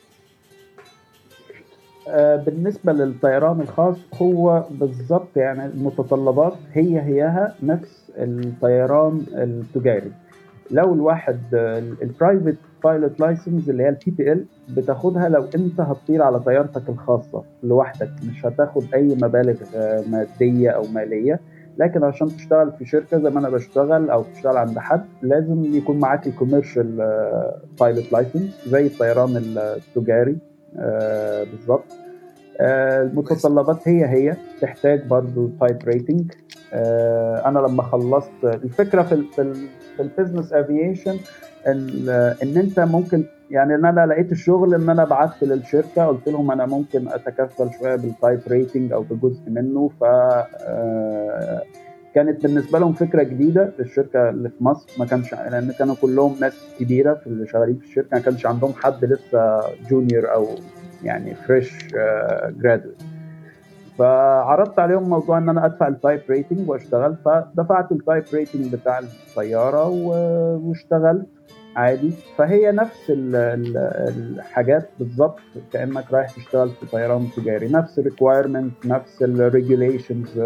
[2.07, 10.11] آه، بالنسبة للطيران الخاص هو بالضبط يعني المتطلبات هي هيها نفس الطيران التجاري.
[10.71, 11.39] لو الواحد
[12.01, 17.43] ال private pilot license اللي هي ال PPL بتاخدها لو انت هتطير على طيارتك الخاصة
[17.63, 21.39] لوحدك مش هتاخد أي مبالغ آه، مادية أو مالية.
[21.77, 25.99] لكن عشان تشتغل في شركة زي ما أنا بشتغل أو تشتغل عند حد لازم يكون
[25.99, 26.97] معاك ال commercial
[27.79, 30.37] pilot license زي الطيران التجاري
[30.79, 31.85] آه، بالظبط.
[32.61, 36.31] المتطلبات هي هي تحتاج برضو type rating
[37.45, 39.23] أنا لما خلصت الفكرة في
[39.95, 41.17] في ال business aviation
[41.67, 42.09] ان
[42.43, 46.65] إن أنت ممكن يعني إن أنا لقيت الشغل إن أنا بعت للشركة قلت لهم أنا
[46.65, 49.89] ممكن أتكفل شوية بال type rating أو بجزء منه.
[49.99, 51.61] ف آه،
[52.15, 54.89] كانت بالنسبة لهم فكرة جديدة للشركة اللي في مصر.
[54.99, 58.73] ما كانش لأن كانوا كلهم ناس كبيرة في اللي شغالين في الشركة ما كانش عندهم
[58.73, 60.47] حد لسه junior أو
[61.03, 61.87] يعني fresh
[62.57, 63.01] graduate
[63.97, 68.99] فعرضت عليهم موضوع إن أنا أدفع ال type rating وأشتغل فدفعت ال type rating بتاع
[68.99, 71.27] الطيارة واشتغلت
[71.75, 72.11] عادي.
[72.37, 75.39] فهي نفس الحاجات بالظبط
[75.73, 77.67] كأنك رايح تشتغل في طيران تجاري.
[77.67, 80.39] نفس ال requirement نفس ال regulations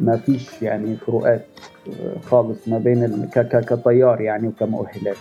[0.00, 1.46] ما فيش يعني فروقات
[2.22, 5.16] خالص ما بين كطيار يعني وكمؤهلات.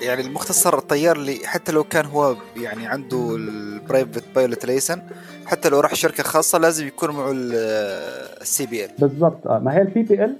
[0.00, 5.02] يعني المختصر الطيار اللي حتى لو كان هو يعني عنده ال private pilot license
[5.46, 9.46] حتى لو راح شركة خاصة لازم يكون معه ال CPL بالضبط.
[9.46, 10.36] آه ما هي ال PPL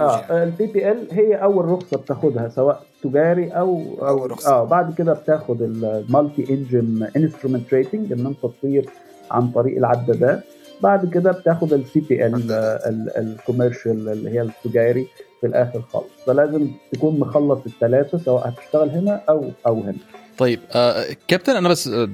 [0.00, 4.50] آه ال PPL هي أول رخصة بتاخدها سواء تجاري أو أو أول رخصة.
[4.50, 8.88] آه بعد كده بتاخد ال multi engine instrument rating إن أنت تطير
[9.30, 10.44] عن طريق العدادات
[10.82, 12.52] بعد كده بتاخد ال
[13.16, 15.08] CPL ال commercial اللي هي التجاري.
[15.44, 16.06] في الآخر خالص.
[16.26, 19.96] فلازم تكون مخلص الثلاثه سواء هتشتغل هنا أو أو هنا.
[20.38, 22.08] طيب آه كابتن أنا بس آه،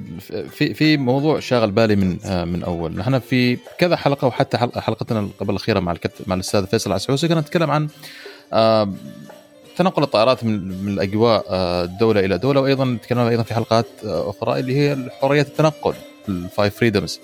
[0.51, 2.97] في في موضوع شاغل بالي من آه من أول.
[2.97, 7.40] نحن في كذا حلقة وحتى حلقتنا قبل الأخيرة مع الكابتن مع الأستاذ فيصل عسعوسي كنا
[7.40, 7.88] نتكلم عن
[9.77, 11.45] تنقل الطائرات من من الأجواء
[11.87, 15.95] دولة إلى دولة وأيضا تكلمنا أيضا في حلقات أخرى اللي هي حرية التنقل
[16.29, 17.21] ال five freedoms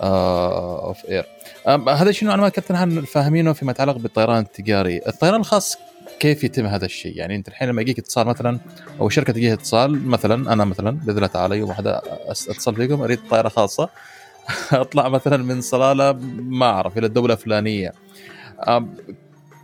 [0.00, 1.26] of air
[1.66, 5.78] هذا الشيء نوعا ما كابتن فاهمينه فيما يتعلق بالطيران التجاري، الطيران الخاص
[6.20, 8.58] كيف يتم هذا الشيء؟ يعني أنت الحين لما يجيك اتصال مثلا
[9.00, 11.86] أو شركة تجيها اتصال مثلا أنا مثلا باذن الله تعالى يوم واحد
[12.26, 13.88] اتصل فيكم أريد طائره خاصة
[14.72, 17.92] أطلع مثلا من صلالة ما أعرف إلى الدولة الفلانية.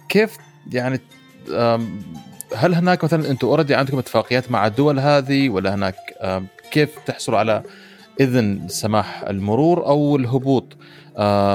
[0.08, 0.36] كيف
[0.72, 1.00] يعني
[2.54, 5.96] هل هناك مثلا أنتم already عندكم اتفاقيات مع الدول هذه ولا هناك
[6.70, 7.62] كيف تحصلوا على
[8.20, 10.76] إذن سماح المرور أو الهبوط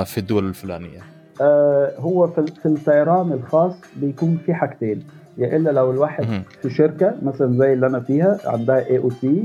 [0.05, 0.99] في الدول الفلانية؟
[1.41, 5.03] آه، هو في الطيران الخاص بيكون في حاجتين.
[5.37, 9.43] يا إلا لو الواحد في شركة مثلا زي اللي أنا فيها عندها AOC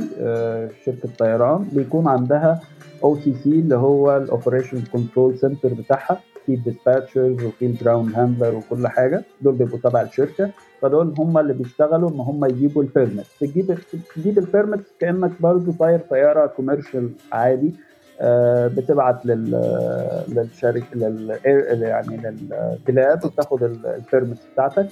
[0.85, 2.61] شركة طيران بيكون عندها
[3.05, 8.55] OCC اللي هو ال operation control center بتاعها في ال dispatchers وفي ال ground handler
[8.55, 9.23] وكل حاجة.
[9.41, 10.51] دول بيبقوا تبع الشركة.
[10.83, 13.79] فدول هم اللي بيشتغلوا إن هم يجيبوا ال permit تجيب
[14.17, 17.69] تجيب ال permit كأنك برضه طاير طيارة commercial عادي.
[17.69, 17.96] آه،
[18.69, 19.51] بتبعت لل
[20.29, 21.39] للشركه لل
[21.83, 24.87] يعني للبلاد وتاخد ال permit بتاعتك.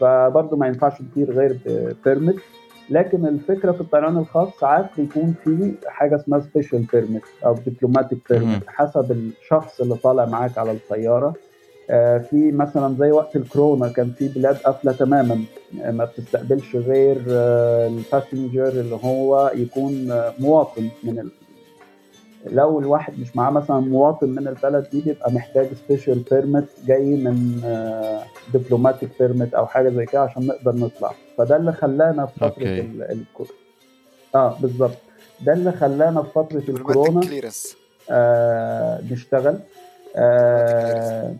[0.00, 2.36] فبرضه ما ينفعش تطير غير ب permit
[2.90, 8.62] لكن الفكرة في الطيران الخاص ساعات بيكون في حاجة اسمها special permit أو diplomatic permit
[8.66, 11.34] حسب الشخص اللي طالع معاك على الطيارة.
[11.90, 15.44] آه، في مثلا زي وقت الكورونا كان في بلاد قافلة تماما
[15.84, 21.28] ما بتستقبلش غير آه، ال passenger اللي هو يكون مواطن من.
[22.52, 27.60] لو الواحد مش معاه مثلا مواطن من البلد دي بيبقى محتاج special permit جاي من
[28.54, 31.12] diplomatic آه، permit أو حاجة زي كده عشان نقدر نطلع.
[31.38, 32.80] فده اللي خلانا في فترة okay.
[32.80, 33.02] ال...
[33.02, 33.24] ال...
[34.34, 34.96] آه بالظبط.
[35.40, 37.20] ده اللي خلانا في فترة الكورونا
[38.10, 39.58] آه نشتغل.
[40.16, 41.34] آه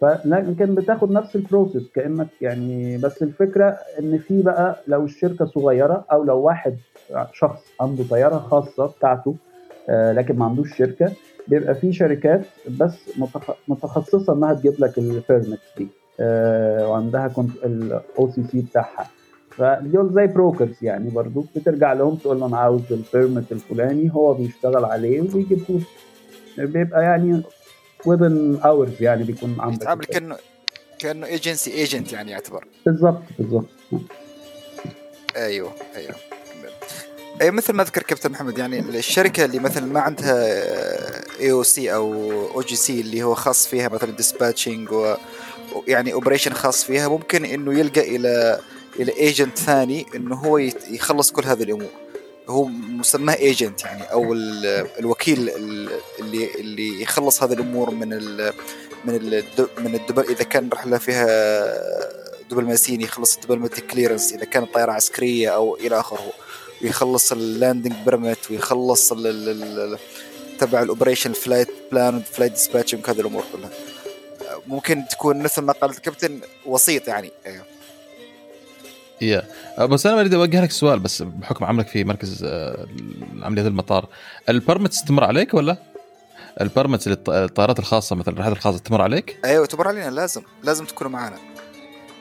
[0.00, 6.04] فلكن بتاخد نفس ال process كأنك يعني بس الفكرة إن في بقى لو الشركة صغيرة
[6.12, 6.76] أو لو واحد
[7.32, 9.34] شخص عنده طيارة خاصة بتاعته
[9.88, 11.12] لكن ما عندوش شركة.
[11.48, 12.94] بيبقى في شركات بس
[13.68, 15.88] متخصصة إنها تجيب لك ال permit دي.
[16.20, 19.10] آه، وعندها كنت ال OCC بتاعها.
[19.50, 24.34] فدول زي brokers يعني برضو بترجع لهم تقول له أنا عاوز ال permit الفلاني هو
[24.34, 25.80] بيشتغل عليه وبيجيبه
[26.58, 27.42] بيبقى يعني
[28.08, 30.36] within hours يعني بيكون عندك بيتعامل كانه
[30.98, 32.64] كأنه agency agent يعني يعتبر.
[32.86, 33.66] بالضبط بالضبط
[35.36, 36.14] أيوه أيوه.
[37.42, 40.36] اي مثل ما ذكر كابتن محمد يعني الشركة اللي مثلا ما عندها
[41.40, 46.52] اي أو سي أو أو جي سي اللي هو خاص فيها مثلا dispatching ويعني operation
[46.52, 48.60] خاص فيها ممكن إنه يلقى إلى
[49.00, 50.58] إلى agent ثاني إنه هو
[50.90, 51.90] يخلص كل هذه الأمور.
[52.48, 54.32] هو مسماه agent يعني أو
[54.98, 55.50] الوكيل
[56.20, 58.52] اللي اللي يخلص هذه الأمور من ال
[59.04, 59.44] من ال
[59.78, 61.26] من الدبل إذا كان رحله فيها
[62.50, 66.32] دبلوماسيين يخلص ال diplomatic clearance إذا كانت طائره عسكرية أو إلى آخره.
[66.82, 69.08] ويخلص ال landing permit ويخلص
[70.58, 73.70] تبع ال operation flight plan flight dispatching هذه الأمور كلها.
[74.66, 77.30] ممكن تكون مثل ما قال الكابتن وسيط يعني.
[77.46, 77.64] أيوه.
[79.20, 79.42] يا.
[79.86, 82.86] بس أنا اريد أوجه لك سؤال بس بحكم عملك في مركز آه،
[83.42, 84.08] عمليات المطار
[84.48, 85.76] ال permit تستمر عليك ولا؟
[86.60, 91.12] ال permit للطائرات الخاصة مثلا الرحلات الخاصة تمر عليك؟ أيوه تمر علينا لازم لازم تكونوا
[91.12, 91.36] معنا.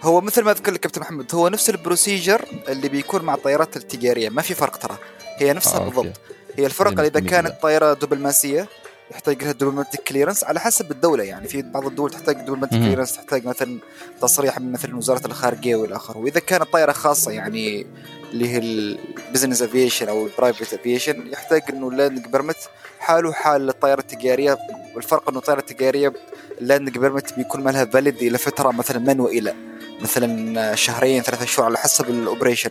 [0.05, 3.77] هو مثل ما ذكر لك كابتن محمد هو نفس ال procedure اللي بيكون مع الطيارات
[3.77, 4.97] التجاريه ما في فرق ترى.
[5.37, 6.21] هي نفسها آه بالضبط.
[6.57, 8.67] هي الفرق إذا كانت طائرة دبلوماسيه
[9.11, 11.47] يحتاج لها diplomatic clearance على حسب الدولة يعني.
[11.47, 13.79] في بعض الدول تحتاج diplomatic clearance تحتاج مثلا
[14.21, 17.85] تصريح من مثلا وزارة الخارجية والى اخره وإذا كانت طائرة خاصة يعني
[18.31, 22.57] اللي هي ال business aviation أو ال private aviation يحتاج إنه ال landing permit
[22.99, 24.57] حاله حال الطائرة التجاريه
[24.95, 26.13] والفرق إنه الطائره التجاريه
[26.61, 29.53] ال landing permit بيكون ما لها valid إلى فترة مثلا من وإلى.
[30.01, 32.69] مثلا شهرين ثلاثة شهور على حسب ال operation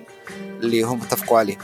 [0.61, 1.57] اللي هم اتفقوا عليه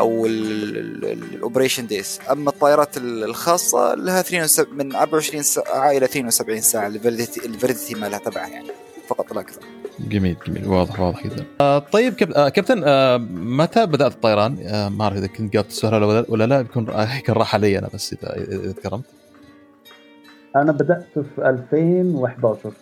[0.00, 6.86] أو ال operation days أما الطائرات الخاصة لها 72 من 24 ساعه إلى 72 ساعة
[6.86, 8.68] ال validity مالها تبعها يعني
[9.08, 9.60] فقط لا أكثر.
[10.00, 11.44] جميل جميل واضح واضح جدا.
[11.60, 12.32] آه طيب كب...
[12.32, 16.44] آه كابتن آه متى بدأت الطيران؟ آه ما أعرف إذا كنت جاوبت السؤال ولا, ولا
[16.44, 16.86] لا بيكون
[17.18, 19.04] يكون راح علي أنا بس إذا إذا تكرمت.
[20.56, 22.72] أنا بدأت في 2011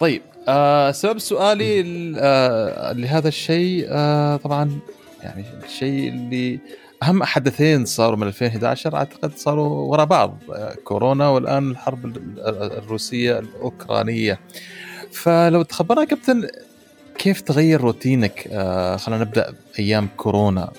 [0.00, 1.84] طيب آه سبب سؤالي
[2.18, 4.78] آه لهذا الشيء آه طبعا
[5.22, 6.58] يعني الشيء اللي
[7.02, 10.38] أهم حدثين صاروا من 2011 أعتقد صاروا وراء بعض
[10.84, 12.16] كورونا والآن الحرب
[12.78, 14.40] الروسية الأوكرانية.
[15.12, 16.48] فلو تخبرنا كابتن
[17.18, 18.48] كيف تغير روتينك؟
[18.98, 20.70] خلينا نبدأ أيام كورونا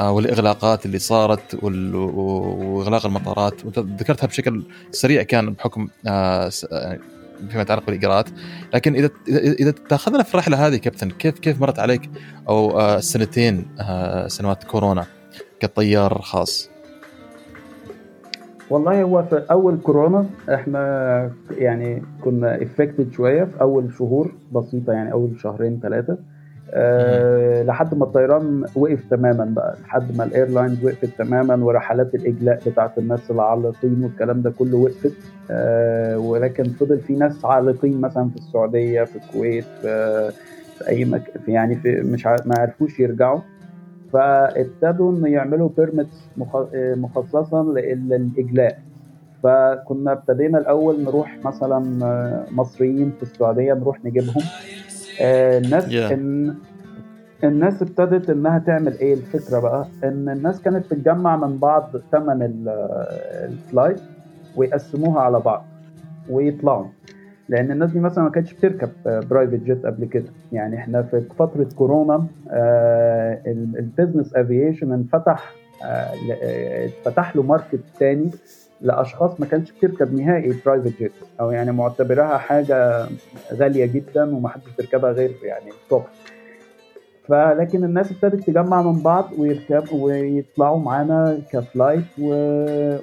[0.00, 3.64] والإغلاقات اللي صارت وإغلاق المطارات.
[3.64, 6.50] وانت ذكرتها بشكل سريع كان بحكم آه
[7.48, 8.28] فيما يتعلق بالاجراءات
[8.74, 9.10] لكن اذا
[9.60, 12.10] اذا تأخذنا في الرحلة هذه كابتن كيف كيف مرت عليك؟
[12.48, 15.06] أو آه، سنتين آه، سنوات كورونا
[15.60, 16.70] كطيار خاص.
[18.70, 25.12] والله هو في أول كورونا إحنا يعني كنا affected شوية في أول شهور بسيطة يعني
[25.12, 26.18] أول شهرين ثلاثة.
[26.74, 32.60] أه لحد ما الطيران وقف تماما بقى لحد ما ال airlines وقفت تماما ورحلات الإجلاء
[32.66, 35.12] بتاعت الناس العالقين والكلام ده كله وقفت.
[35.50, 40.30] أه ولكن فضل في ناس عالقين مثلا في السعودية في الكويت في,
[40.78, 43.40] في أي مكان يعني في مش ما عرفوش يرجعوا.
[44.12, 46.28] فابتدوا إنه يعملوا permits
[46.96, 48.78] مخصصا للإجلاء.
[49.42, 54.42] فكنا ابتدينا الأول نروح مثلا آه، مصريين في السعودية نروح نجيبهم.
[55.20, 56.12] آه، الناس yeah.
[56.12, 56.54] إن
[57.44, 62.42] الناس ابتدت إنها تعمل إيه؟ الفكرة بقى إن الناس كانت تتجمع من بعض ثمن
[63.44, 64.00] ال flight
[64.56, 65.64] ويقسموها على بعض
[66.30, 66.86] ويطلعوا.
[67.48, 70.28] لأن الناس دي مثلا ما كانتش بتركب private jet قبل كده.
[70.52, 72.26] يعني إحنا في فترة كورونا
[73.46, 75.52] ال business aviation انفتح
[75.82, 78.30] اتفتح له market تاني
[78.82, 83.06] لأشخاص ما كانتش بتركب نهائي private jet أو يعني معتبرها حاجة
[83.52, 86.02] غالية جدا ومحدش بيركبها غير يعني top
[87.28, 92.28] فلكن الناس ابتدت تجمع من بعض ويركب ويطلعوا معانا ك flight و...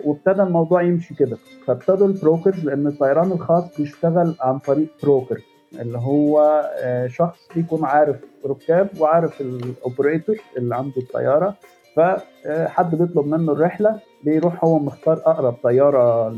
[0.06, 1.38] وابتدى الموضوع يمشي كده.
[1.68, 5.42] فابتدوا ال brokers لأن الطيران الخاص بيشتغل عن طريق broker
[5.82, 8.16] اللي هو آه، شخص بيكون عارف
[8.46, 11.56] ركاب وعارف ال operator اللي عنده الطيارة.
[11.98, 16.30] فحد بيطلب منه الرحلة بيروح هو مختار أقرب طيارة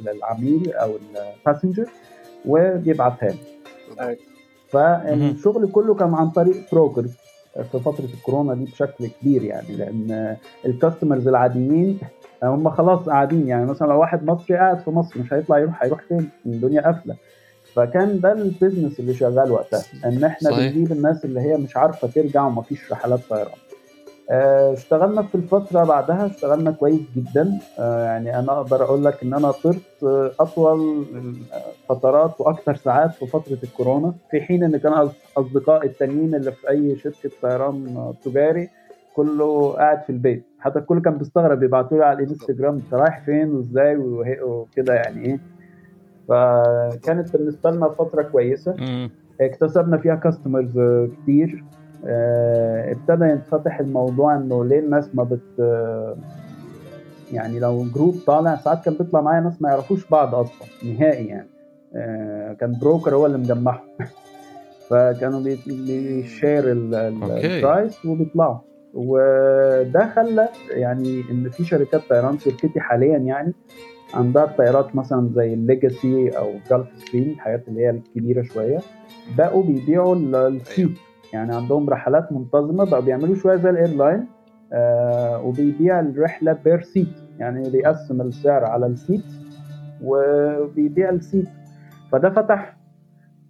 [0.00, 0.90] للعميل أو
[1.46, 1.86] ال passenger
[2.46, 3.36] وبيبعتها له.
[4.68, 7.10] فالشغل كله كان عن طريق brokers
[7.72, 10.36] في فترة الكورونا دي بشكل كبير يعني لأن
[10.66, 11.98] الكاستمرز العاديين
[12.42, 16.00] هم خلاص قاعدين يعني مثلا لو واحد مصري قاعد في مصر مش هيطلع يروح هيروح
[16.08, 17.16] فين؟ الدنيا قافلة.
[17.74, 20.50] فكان ده البيزنس اللي شغال وقتها إن إحنا.
[20.72, 23.58] بنجيب الناس اللي هي مش عارفة ترجع ومفيش رحلات طيران.
[24.30, 27.58] اشتغلنا في الفترة بعدها اشتغلنا كويس جدا.
[27.78, 30.04] آه، يعني أنا أقدر أقول لك إن أنا طرت
[30.40, 31.04] أطول
[31.88, 36.96] فترات وأكثر ساعات في فترة الكورونا في حين إن كان أصدقائي التانيين اللي في أي
[36.96, 38.68] شركة طيران تجاري
[39.14, 40.44] كله قاعد في البيت.
[40.58, 43.96] حتى الكل كان بيستغرب يبعتوا لي على الإنستجرام أنت رايح فين وإزاي
[44.42, 45.38] وكده يعني إيه.
[46.28, 48.76] فكانت بالنسبة لنا فترة كويسة.
[49.40, 50.78] اكتسبنا فيها customers
[51.22, 51.64] كتير.
[52.04, 55.40] ابتدى ينفتح الموضوع إنه ليه الناس ما بت
[57.32, 61.48] يعني لو group طالع ساعات كان بيطلع معايا ناس ما يعرفوش بعض أصلا نهائي يعني.
[61.94, 63.80] آه كان broker هو اللي مجمعهم.
[64.90, 68.58] فكانوا بي share ال price وبيطلعوا.
[68.94, 73.54] وده خلى يعني إن في شركات طيران شركتي حاليا يعني
[74.14, 78.78] عندها الطيارات مثلا زي الليجاسي أو جلف ستريم الحاجات اللي هي الكبيرة شوية
[79.38, 81.05] بقوا بيبيعوا ال seat أيوه.
[81.32, 84.26] يعني عندهم رحلات منتظمة بقوا بيعملوا شوية زي ال airline
[84.72, 87.08] آه وبيبيع الرحلة per seat.
[87.38, 89.24] يعني بيقسم السعر على ال seat
[90.02, 91.48] وبيبيع ال seat.
[92.12, 92.76] فده فتح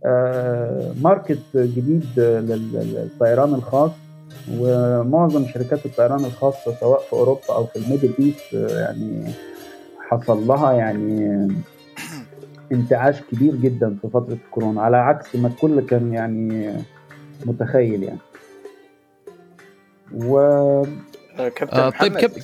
[0.05, 3.91] آه market جديد للطيران الخاص.
[4.61, 9.33] ومعظم شركات الطيران الخاصة سواء في أوروبا أو في ال Middle East يعني
[10.09, 11.49] حصل لها يعني
[12.73, 16.73] انتعاش كبير جدا في فترة الكورونا على عكس ما الكل كان يعني
[17.45, 18.19] متخيل يعني.
[20.15, 20.37] و
[21.37, 22.43] كابتن آه طيب محمد.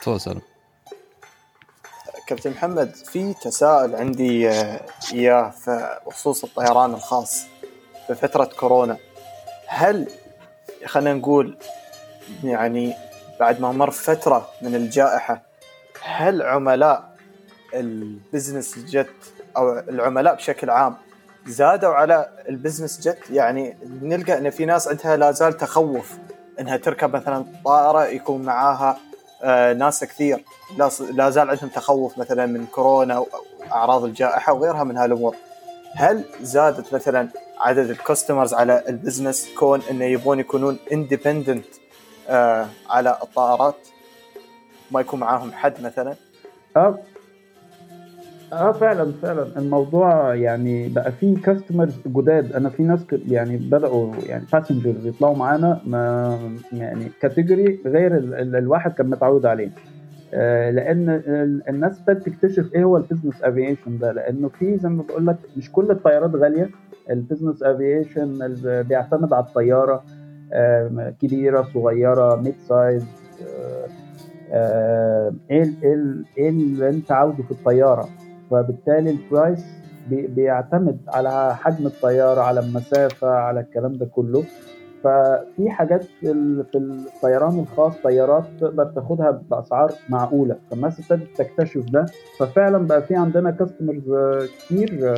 [0.00, 0.40] تفضل
[2.26, 4.80] كابتن محمد في تساؤل عندي آه،
[5.12, 5.52] إياه
[6.06, 7.46] بخصوص الطيران الخاص
[8.06, 8.96] في فترة كورونا.
[9.66, 10.08] هل
[10.86, 11.56] خلينا نقول
[12.44, 12.94] يعني
[13.40, 15.42] بعد ما مر فترة من الجائحة
[16.02, 17.16] هل عملاء
[17.74, 19.10] ال business jet
[19.56, 20.96] أو العملاء بشكل عام
[21.46, 26.18] زادوا على ال business jet يعني نلقى إن في ناس عندها لا زال تخوف
[26.60, 28.98] إنها تركب مثلا طائرة يكون معاها
[29.42, 30.44] آه ناس كثير.
[31.12, 33.24] لا زال عندهم تخوف مثلا من كورونا
[33.70, 35.36] واعراض الجائحة وغيرها من هالأمور.
[35.94, 37.28] هل زادت مثلا
[37.58, 41.66] عدد ال customers على ال business كون إنه يبغون يكونون independent
[42.28, 43.76] آه على الطائرات؟
[44.90, 46.14] ما يكون معاهم حد مثلا؟
[48.52, 49.46] آه فعلا فعلا.
[49.58, 52.52] الموضوع يعني بقى فيه customers جداد.
[52.52, 55.80] أنا في ناس يعني بدأوا يعني passengers يطلعوا معانا
[56.72, 59.70] يعني category غير ال ال الواحد كان متعود عليه.
[60.34, 61.22] آه لأن
[61.68, 64.12] الناس ابتدت تكتشف إيه هو ال business aviation ده.
[64.12, 66.70] لأنه في زي ما بقول لك مش كل الطيارات غالية.
[67.10, 68.54] ال business aviation
[68.88, 70.02] بيعتمد على الطيارة.
[71.22, 73.04] كبيرة صغيرة mid size
[75.50, 75.70] إيه
[76.38, 78.08] إيه اللي أنت عاوزه في الطيارة.
[78.50, 79.64] فبالتالي ال price
[80.10, 84.44] بيعتمد على حجم الطيارة على المسافة على الكلام ده كله.
[85.04, 86.30] ففي حاجات في
[86.74, 90.56] الطيران الخاص طيارات تقدر تاخدها بأسعار معقولة.
[90.70, 92.06] فالناس ابتدت تكتشف ده.
[92.38, 94.02] ففعلا بقى في عندنا customers
[94.58, 95.14] كتير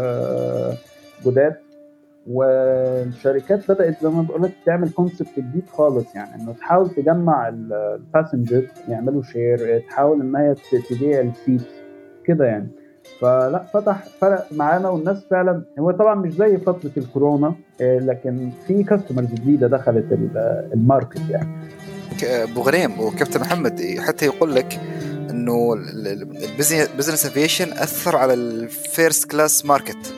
[1.27, 1.55] جداد.
[2.31, 6.15] والشركات بدأت زي ما بقول لك تعمل concept جديد خالص.
[6.15, 10.55] يعني إنه تحاول تجمع ال passenger يعملوا share تحاول إن هي
[10.91, 11.63] تبيع ال seat
[12.25, 12.69] كده يعني.
[13.21, 19.27] فلا فتح فرق معانا والناس فعلا هو طبعا مش زي فترة الكورونا لكن في customers
[19.27, 20.07] جديدة دخلت
[20.75, 21.49] ال market يعني.
[22.23, 24.81] أبو غريم وكابتن محمد حتى يقول لك
[25.31, 30.15] إنه ال business aviation أثر على ال first class market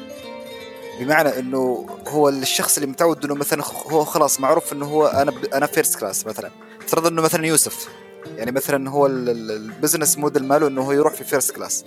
[1.01, 5.67] بمعنى إنه هو الشخص اللي متعود إنه مثلا هو خلاص معروف إنه هو أنا أنا
[5.67, 6.51] first class مثلا.
[6.81, 7.89] افترض إنه مثلا يوسف.
[8.37, 11.85] يعني مثلا هو ال business model ماله إنه هو يروح في first class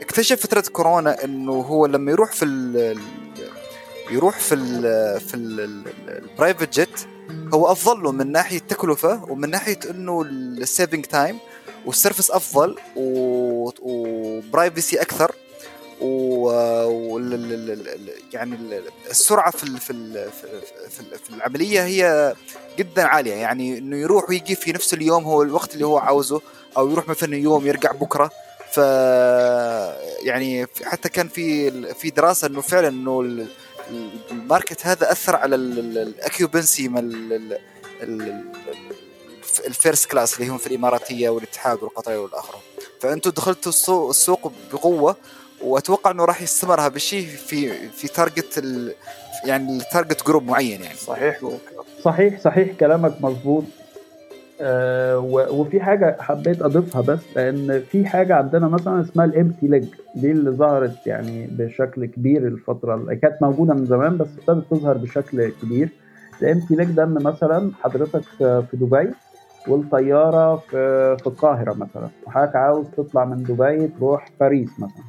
[0.00, 2.98] اكتشف فترة كورونا إنه هو لما يروح في ال
[4.10, 5.34] يروح في ال في
[6.08, 7.00] ال private jet
[7.54, 11.38] هو أفضل له من ناحية تكلفة ومن ناحية إنه ال saving time
[11.86, 12.76] وال service أفضل
[13.82, 15.32] و privacy أكثر
[16.00, 16.50] و
[18.32, 18.80] يعني
[19.10, 19.92] السرعة في في
[21.24, 22.34] في العملية هي
[22.78, 23.34] جدا عالية.
[23.34, 26.40] يعني إنه يروح ويجي في نفس اليوم هو الوقت اللي هو عاوزه
[26.76, 28.30] أو يروح مثلا يوم يرجع بكرة.
[28.72, 28.76] ف
[30.24, 33.46] يعني حتى كان في في دراسة إنه فعلا إنه
[34.30, 36.88] ال market هذا أثر على ال occupancy
[39.66, 42.60] ال first class اللي هم في الإماراتية والاتحاد والقطرية والاخرى
[43.00, 43.72] فانتم دخلتوا
[44.10, 45.16] السوق بقوة
[45.60, 48.64] وأتوقع إنه راح يستمر هذا الشيء في في target
[49.44, 50.96] يعني ال target group معين يعني.
[50.96, 51.40] صحيح.
[52.04, 53.64] صحيح صحيح كلامك مظبوط.
[53.64, 53.79] آه
[55.50, 59.84] وفي حاجة حبيت أضيفها بس لأن في حاجة عندنا مثلا اسمها ال empty leg
[60.14, 64.96] دي اللي ظهرت يعني بشكل كبير الفترة اللي كانت موجودة من زمان بس ابتدت تظهر
[64.96, 65.88] بشكل كبير.
[66.42, 69.10] ال empty leg ده إن مثلا حضرتك في دبي
[69.68, 75.04] والطيارة في في القاهرة مثلا وحضرتك عاوز تطلع من دبي تروح باريس مثلا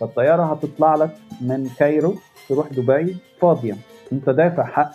[0.00, 2.14] فالطيارة هتطلع لك من Cairo
[2.48, 3.74] تروح دبي فاضيه
[4.12, 4.92] انت دافع حق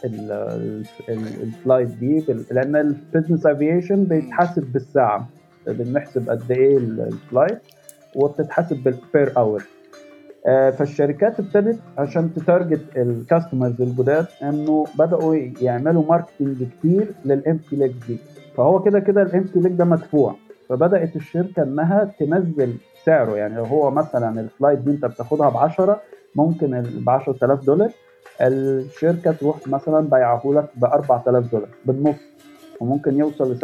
[1.10, 5.30] ال flight دي لأن ال business aviation بيتحاسب بالساعة
[5.68, 7.60] بنحسب قد إيه ال flight
[8.16, 9.64] وبتتحسب بال per hour
[10.72, 17.76] فالشركات ابتدت عشان ت target ال customers الجداد إنه بدأوا يعملوا marketing كتير لل empty
[17.76, 18.18] leg دي.
[18.58, 20.36] فهو كده كده ال empty leg ده مدفوع.
[20.70, 22.74] فبدأت الشركة إنها تنزل
[23.06, 23.36] سعره.
[23.36, 26.02] يعني لو هو مثلا ال flight دي أنت بتاخدها ب 10
[26.36, 27.92] ممكن ب 10000 دولار.
[28.42, 32.16] الشركة تروح مثلا بيعه لك ب 4000 دولار بالنص
[32.80, 33.60] وممكن يوصل ل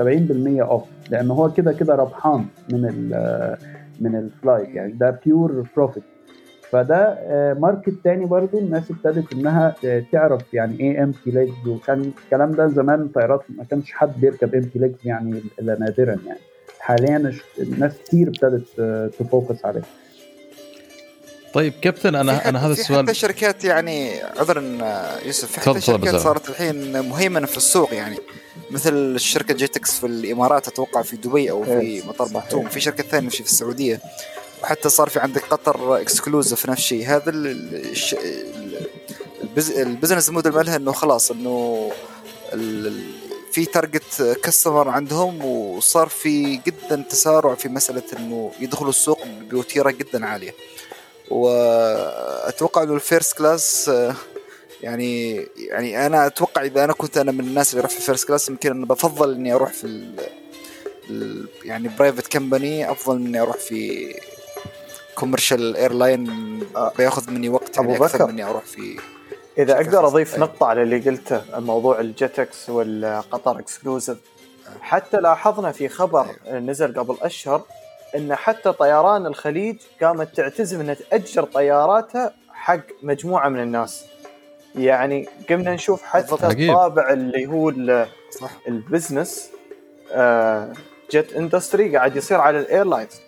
[0.59, 3.57] 70% off لأن هو كده كده ربحان من ال
[4.01, 6.03] من ال flight يعني ده pure profit
[6.71, 7.17] فده
[7.59, 9.75] market تاني برضو الناس ابتدت إنها
[10.11, 14.79] تعرف يعني إيه empty legs وكان الكلام ده زمان طيارات ما كانش حد بيركب empty
[14.79, 16.39] legs يعني إلا نادرا يعني.
[16.79, 18.65] حاليا الناس كتير ابتدت
[19.19, 19.81] ت focus عليه.
[21.57, 24.61] طيب كابتن أنا أنا هذا السؤال حتى شركات يعني عذرا
[25.25, 28.17] يوسف في حتى شركات صارت الحين مهيمنة في السوق يعني.
[28.71, 33.29] مثل شركه Jetex في الإمارات أتوقع في دبي أو في مطار مكتوم في شركة ثانية
[33.29, 34.01] في السعودية.
[34.63, 37.07] وحتى صار في عندك قطر Executive نفس الشيء.
[37.07, 38.15] هذا الش...
[39.57, 41.91] ال business model مالها إنه خلاص إنه
[43.51, 49.19] في target customer عندهم وصار في جدا تسارع في مسألة إنه يدخلوا السوق
[49.51, 50.53] بوتيرة جدا عالية.
[51.29, 53.91] وأتوقع إنه ال first class
[54.81, 58.27] يعني يعني أنا أتوقع إذا أنا كنت أنا من الناس اللي يروح في ال first
[58.27, 59.87] class يمكن أنا بفضل إني أروح في
[61.09, 64.13] ال يعني private company أفضل من إني أروح في
[65.15, 66.59] commercial airline
[66.97, 68.99] بياخذ مني وقت يعني أكثر من اني أروح في
[69.57, 74.17] إذا أقدر أضيف نقطة على اللي قلته موضوع ال Jetex والقطر Executive
[74.81, 77.63] حتى لاحظنا في خبر نزل قبل أشهر
[78.15, 84.05] إن حتى طيران الخليج قامت تعتزم إنها تأجر طياراتها حق مجموعة من الناس.
[84.75, 86.35] يعني قمنا نشوف حتى
[86.69, 87.69] الطابع اللي هو.
[88.67, 89.49] ال business
[91.11, 93.21] jet industry قاعد يصير على ال airlines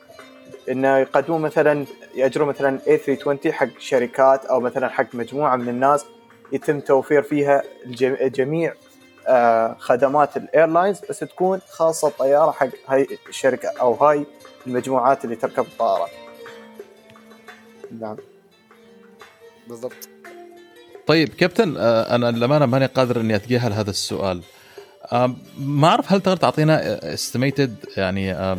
[0.70, 6.06] إنه يقدمون مثلا يأجرون مثلا A320 حق شركات أو مثلا حق مجموعة من الناس.
[6.52, 7.64] يتم توفير فيها
[8.22, 8.74] جميع
[9.28, 14.26] آه خدمات ال airlines بس تكون خاصة الطياره حق هاي الشركة أو هاي
[14.68, 16.10] المجموعات اللي تركب الطائرات.
[18.00, 18.18] نعم.
[19.68, 20.10] بالضبط.
[21.08, 24.42] طيب كابتن أنا للأمانة ماني قادر إني أتجاهل هذا السؤال.
[25.60, 28.56] ما أعرف هل تقدر تعطينا estimated يعني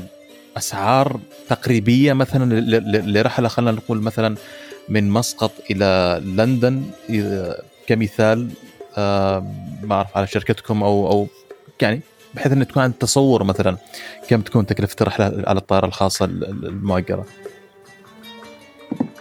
[0.56, 2.60] أسعار تقريبية مثلا
[3.00, 4.36] لرحلة خلينا نقول مثلا
[4.88, 6.82] من مسقط إلى لندن
[7.86, 8.50] كمثال
[9.82, 11.26] ما أعرف على شركتكم أو أو
[11.82, 12.00] يعني
[12.34, 13.76] بحيث ان تكون عندك تصور مثلا
[14.28, 17.24] كم تكون تكلفة الرحلة على الطائرة الخاصة المؤجرة.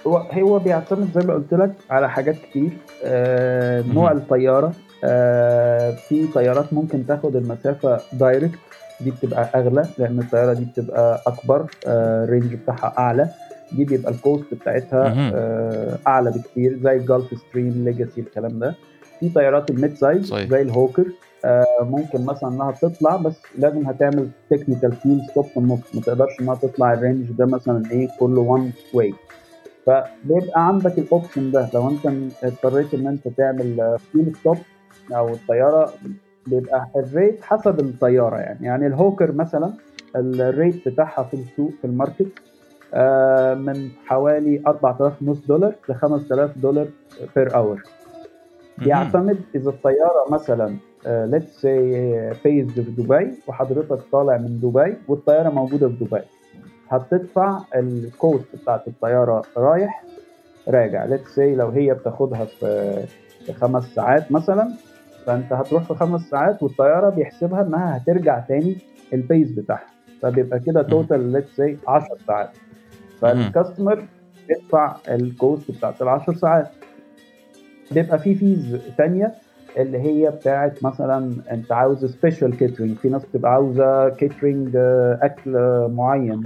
[0.07, 2.69] هو هو بيعتمد زي ما قلت لك على حاجات كتير.
[3.03, 4.73] آه نوع الطيارة.
[5.03, 8.59] آه في طيارات ممكن تاخد المسافة direct
[9.01, 13.29] دي بتبقى أغلى لأن الطيارة دي بتبقى أكبر آه ال range بتاعها أعلى.
[13.71, 18.75] دي بيبقى ال cost بتاعتها آه أعلى بكتير زي ال Gulfstream Legacy الكلام ده.
[19.19, 21.05] في طيارات ال mid-size زي ال Hawker
[21.81, 25.95] ممكن مثلا إنها تطلع بس لازم هتعمل technical fuel stop في النص.
[25.95, 29.13] ما تقدرش إنها تطلع ال range ده مثلا إيه كله one way
[29.85, 31.69] فبيبقى عندك ال option ده.
[31.73, 32.05] لو أنت
[32.43, 34.57] اضطريت إن أنت تعمل fuel stop
[35.15, 35.93] أو الطيارة
[36.47, 38.65] بيبقى ال rate حسب الطيارة يعني.
[38.65, 39.73] يعني ال Hawker مثلا
[40.15, 42.27] ال rate بتاعها في السوق في ال market
[42.93, 46.87] آه من حوالي 4000 ونص دولار ل 5000 دولار
[47.35, 47.83] per hour
[48.77, 50.75] بيعتمد إذا الطيارة مثلا
[51.05, 56.21] let's say base في دبي وحضرتك طالع من دبي والطيارة موجودة في دبي.
[56.89, 60.03] هتدفع ال cost بتاعت الطيارة رايح
[60.67, 61.05] راجع.
[61.05, 64.69] let's say لو هي بتاخدها في خمس ساعات مثلا
[65.25, 68.77] فأنت هتروح في خمس ساعات والطيارة بيحسبها إنها هترجع تاني
[69.13, 69.87] ال base بتاعها.
[70.21, 72.49] فبيبقى كده total let's say 10 ساعات.
[73.21, 74.05] فال customer
[74.49, 76.67] يدفع ال cost بتاعت ال 10 ساعات.
[77.91, 79.33] بيبقى في fees ثانية
[79.79, 84.69] اللي هي بتاعت مثلا أنت عاوز special catering في ناس بتبقى عاوزة catering
[85.21, 85.51] أكل
[85.93, 86.43] معين.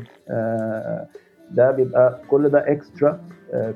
[1.51, 3.19] ده بيبقى كل ده extra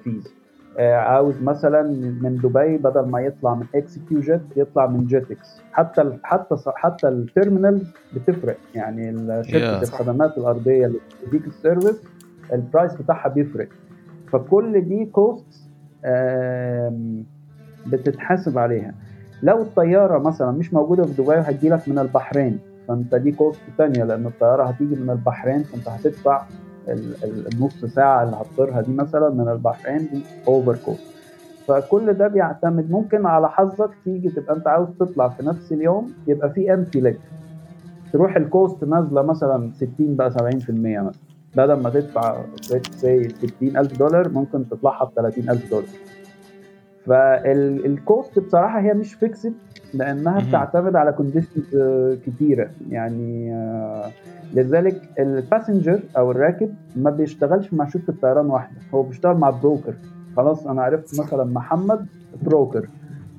[0.04, 0.34] fees
[0.80, 1.82] عاوز مثلا
[2.22, 7.16] من دبي بدل ما يطلع من ExecuJet يطلع من Jetex حتى ال حتى حتى ال
[7.16, 8.58] terminals بتفرق.
[8.76, 9.12] يعني
[9.44, 9.84] شركه yeah.
[9.84, 12.02] الخدمات الأرضية اللي بتديك ال service
[12.54, 13.68] ال price بتاعها بيفرق.
[14.32, 15.70] فكل دي cost
[17.88, 18.94] بتتحاسب عليها.
[19.44, 24.04] لو الطيارة مثلا مش موجودة في دبي وهتجي لك من البحرين فأنت دي cost ثانية
[24.04, 26.42] لأن الطيارة هتيجي من البحرين فأنت هتدفع
[27.24, 31.02] النص ساعة اللي هتطيرها دي مثلا من البحرين دي over cost
[31.68, 36.50] فكل ده بيعتمد ممكن على حظك تيجي تبقى أنت عاوز تطلع في نفس اليوم يبقى
[36.50, 37.20] في empty leg
[38.14, 40.36] تروح ال cost نازلة مثلا 60 بقى 70%
[40.70, 41.12] مثلا.
[41.56, 42.38] بدل ما تدفع
[42.92, 45.86] say 60000 دولار ممكن تطلعها ب 30000 دولار.
[47.08, 49.54] فال cost بصراحة هي مش fixed
[49.94, 51.76] لأنها بتعتمد على conditions
[52.26, 52.70] كتيرة.
[52.90, 54.12] يعني آه،
[54.54, 58.78] لذلك ال passenger أو الراكب ما بيشتغلش مع شركة طيران واحدة.
[58.94, 59.94] هو بيشتغل مع broker
[60.38, 62.06] خلاص أنا عرفت مثلا محمد
[62.44, 62.88] broker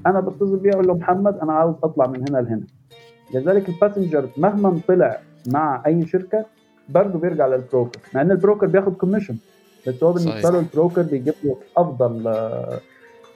[0.06, 2.62] أنا بتصل بيه أقول له محمد أنا عاوز أطلع من هنا لهنا.
[3.34, 5.18] لذلك ال passenger مهما طلع
[5.52, 6.44] مع أي شركة
[6.88, 9.36] برضه بيرجع لل broker مع إن ال broker بياخد commission
[9.86, 12.28] بس هو بالنسبة له ال broker بيجيب له أفضل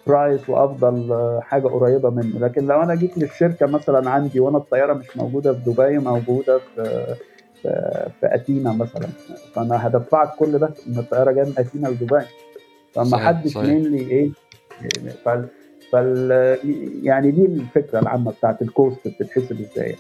[0.07, 2.39] price آه، وأفضل آه، حاجة قريبة منه.
[2.39, 7.15] لكن لو أنا جيت للشركة مثلا عندي وأنا الطيارة مش موجودة في دبي موجودة في
[7.63, 7.69] في,
[8.21, 9.09] في اتينا مثلا
[9.55, 12.25] فأنا هدفعك كل ده إن الطيارة جاية من اتينا لدبي.
[12.95, 14.31] فما حدش mainly إيه
[15.25, 15.49] فال
[15.93, 16.31] فال
[17.03, 19.97] يعني دي الفكرة العامة بتاعت ال cost بتتحسب إزاي.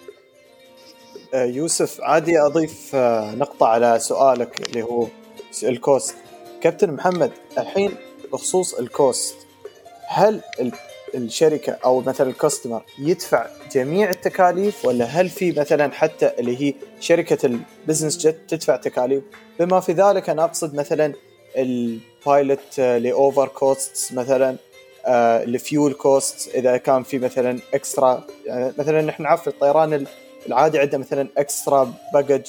[1.34, 5.06] آه، يوسف عادي أضيف آه، نقطة على سؤالك اللي هو
[5.62, 6.14] ال cost.
[6.60, 7.90] كابتن محمد الحين
[8.32, 9.36] بخصوص الكوست
[10.14, 10.40] هل
[11.14, 16.74] الشركة أو مثلا ال customer يدفع جميع التكاليف ولا هل في مثلا حتى اللي هي
[17.00, 19.22] شركة ال business jet تدفع تكاليف؟
[19.60, 21.12] بما في ذلك أنا أقصد مثلا
[21.56, 24.56] ال pilot layover cost مثلا
[25.06, 30.06] ال fuel cost إذا كان في مثلا extra يعني مثلا نحن نعرف الطيران
[30.46, 32.46] العادي عنده مثلا extra baggage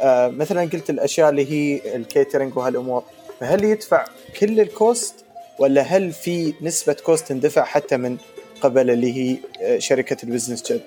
[0.00, 3.02] آه مثلا قلت الأشياء اللي هي ال catering وهالأمور
[3.40, 4.04] فهل يدفع
[4.40, 5.25] كل ال cost
[5.60, 8.16] ولا هل في نسبة cost تندفع حتى من
[8.60, 10.82] قبل اللي هي آه، شركة ال business jet؟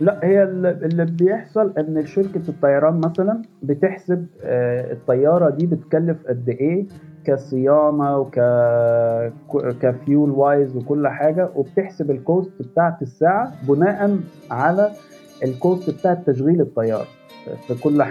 [0.00, 6.86] لا هي اللي بيحصل إن شركة الطيران مثلا بتحسب آه، الطيارة دي بتكلف قد إيه
[7.24, 8.40] كصيانة وك
[9.80, 14.18] ك fuel wise وكل حاجة وبتحسب ال cost بتاعت الساعة بناء
[14.50, 14.92] على
[15.44, 17.06] ال cost بتاعت تشغيل الطيارة
[17.68, 18.02] في كل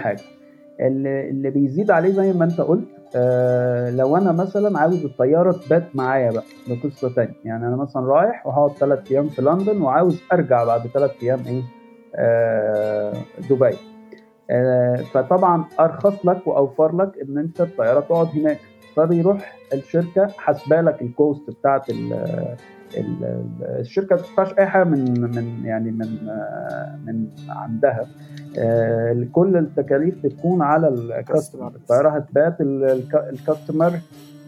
[0.80, 5.96] اللي, اللي بيزيد عليه زي ما أنت قلت آه لو أنا مثلا عاوز الطيارة تبات
[5.96, 7.34] معايا بقى ده قصه تانية.
[7.44, 11.62] يعني أنا مثلا رايح وهقعد ثلاث أيام في لندن وعاوز أرجع بعد ثلاث أيام إيه؟
[12.14, 13.12] آه
[13.50, 13.76] دبي.
[14.50, 18.60] آه فطبعا أرخص لك وأوفر لك إن أنت الطيارة تقعد هناك.
[18.96, 21.90] فبيروح الشركة حاسبه لك الكوست بتاعت
[23.80, 26.08] الشركة ما بتدفعش أي حاجة من من يعني من
[27.06, 28.06] من عندها.
[28.58, 32.56] آه، كل التكاليف بتكون على ال customer الطياره هتبات
[33.14, 33.92] ال customer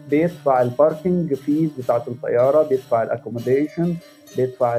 [0.09, 3.93] بيدفع ال parking fees بتاعت الطيارة بيدفع ال accommodation
[4.37, 4.77] بيدفع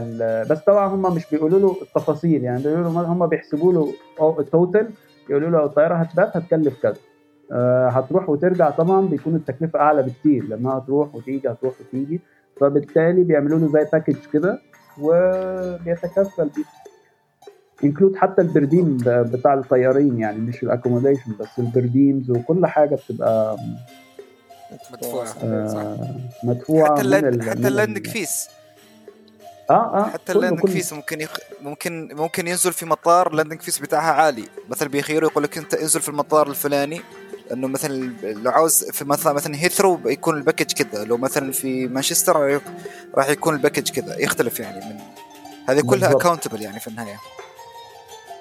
[0.51, 3.93] بس طبعا هم مش بيقولوا له التفاصيل يعني بيقولوا له هم بيحسبوا له
[4.39, 4.91] ال total
[5.31, 6.95] يقولوا له الطيارة هتبات هتكلف كذا.
[7.93, 10.45] هتروح وترجع طبعا بيكون التكلفة أعلى بكتير.
[10.49, 12.21] لانها هتروح وتيجي هتروح وتيجي.
[12.61, 14.59] فبالتالي بيعملوا له زي package كده
[15.01, 16.65] وبيتكفل بيه.
[17.85, 22.31] include حتى ال per diem بتاع الطيارين يعني مش ال accommodation بس ال per diems
[22.31, 23.57] وكل حاجة بتبقى
[24.93, 25.27] مدفوعة.
[25.45, 26.07] آه
[26.45, 28.49] مدفوعة حتى ال land حتى ال landing fees
[29.71, 31.31] آه آه حتى ال landing fees ممكن يخ...
[31.63, 34.45] ممكن ممكن ينزل في مطار ال landing fees بتاعها عالي.
[34.69, 37.01] مثلا بيخيروا يقول لك انت انزل في المطار الفلاني
[37.53, 41.87] انه مثلا لو عاوز في مثلا مثلا هيثرو يكون ال package كذا لو مثلا في
[41.89, 42.61] مانشستر
[43.15, 45.01] راح يكون ال package كذا يختلف يعني من
[45.69, 47.17] هذه كلها accountable يعني في النهاية.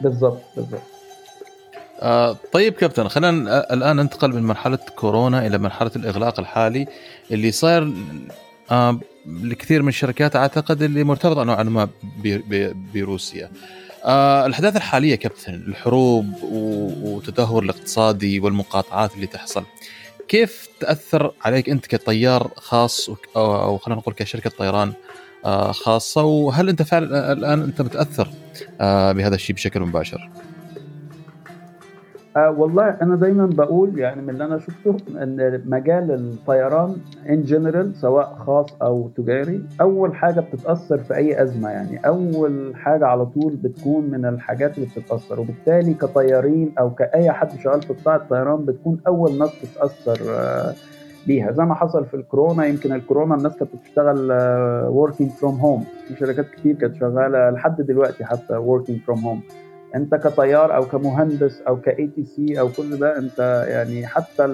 [0.02, 0.82] بالضبط بالضبط.
[2.02, 6.88] آه طيب كابتن خلينا الآن ننتقل من مرحلة كورونا إلى مرحلة الإغلاق الحالي.
[7.32, 7.94] اللي صاير
[9.26, 11.90] لكثير من الشركات أعتقد اللي مرتبطة نوعا ما
[12.94, 13.52] بروسيا.
[14.06, 16.44] آه الأحداث الحالية كابتن الحروب
[17.02, 19.64] والتدهور الاقتصادي والمقاطعات اللي تحصل
[20.28, 24.94] كيف تأثر عليك أنت كطيار خاص أو خلينا نقول كشركة طيران
[25.46, 28.28] آه خاصة وهل أنت فعلا الآن أنت متأثر
[28.82, 30.30] آه بهذا الشيء بشكل مباشر؟
[32.38, 36.96] آه والله أنا دايما بقول يعني من اللي أنا شفته إن مجال الطيران
[37.30, 41.98] ان جنرال سواء خاص أو تجاري أول حاجة بتتأثر في أي أزمة يعني.
[42.08, 45.40] أول حاجة على طول بتكون من الحاجات اللي بتتأثر.
[45.40, 50.74] وبالتالي كطيارين أو كأي حد شغال في قطاع الطيران بتكون أول ناس تتأثر آه
[51.28, 51.52] بيها.
[51.52, 54.32] زي ما حصل في الكورونا يمكن الكورونا الناس كانت بتشتغل
[54.88, 59.42] working from home في شركات كتير كانت شغالة لحد دلوقتي حتى working from home
[59.96, 64.46] أنت كطيار أو كمهندس أو ك ATC أو كل ده أنت يعني حتى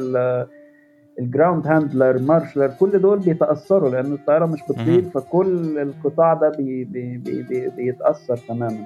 [1.19, 6.83] ال ground handler marshaller كل دول بيتأثروا لأن الطيارة مش بتطير فكل القطاع ده بي
[6.83, 8.85] بي بي بي بيتأثر تماما.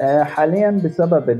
[0.00, 1.30] آه، حاليا بسبب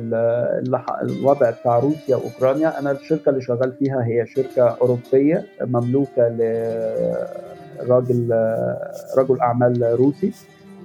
[1.03, 6.29] الوضع بتاع روسيا وأوكرانيا أنا الشركة اللي شغال فيها هي شركة أوروبية مملوكة
[7.79, 8.29] لراجل
[9.19, 10.33] رجل أعمال روسي.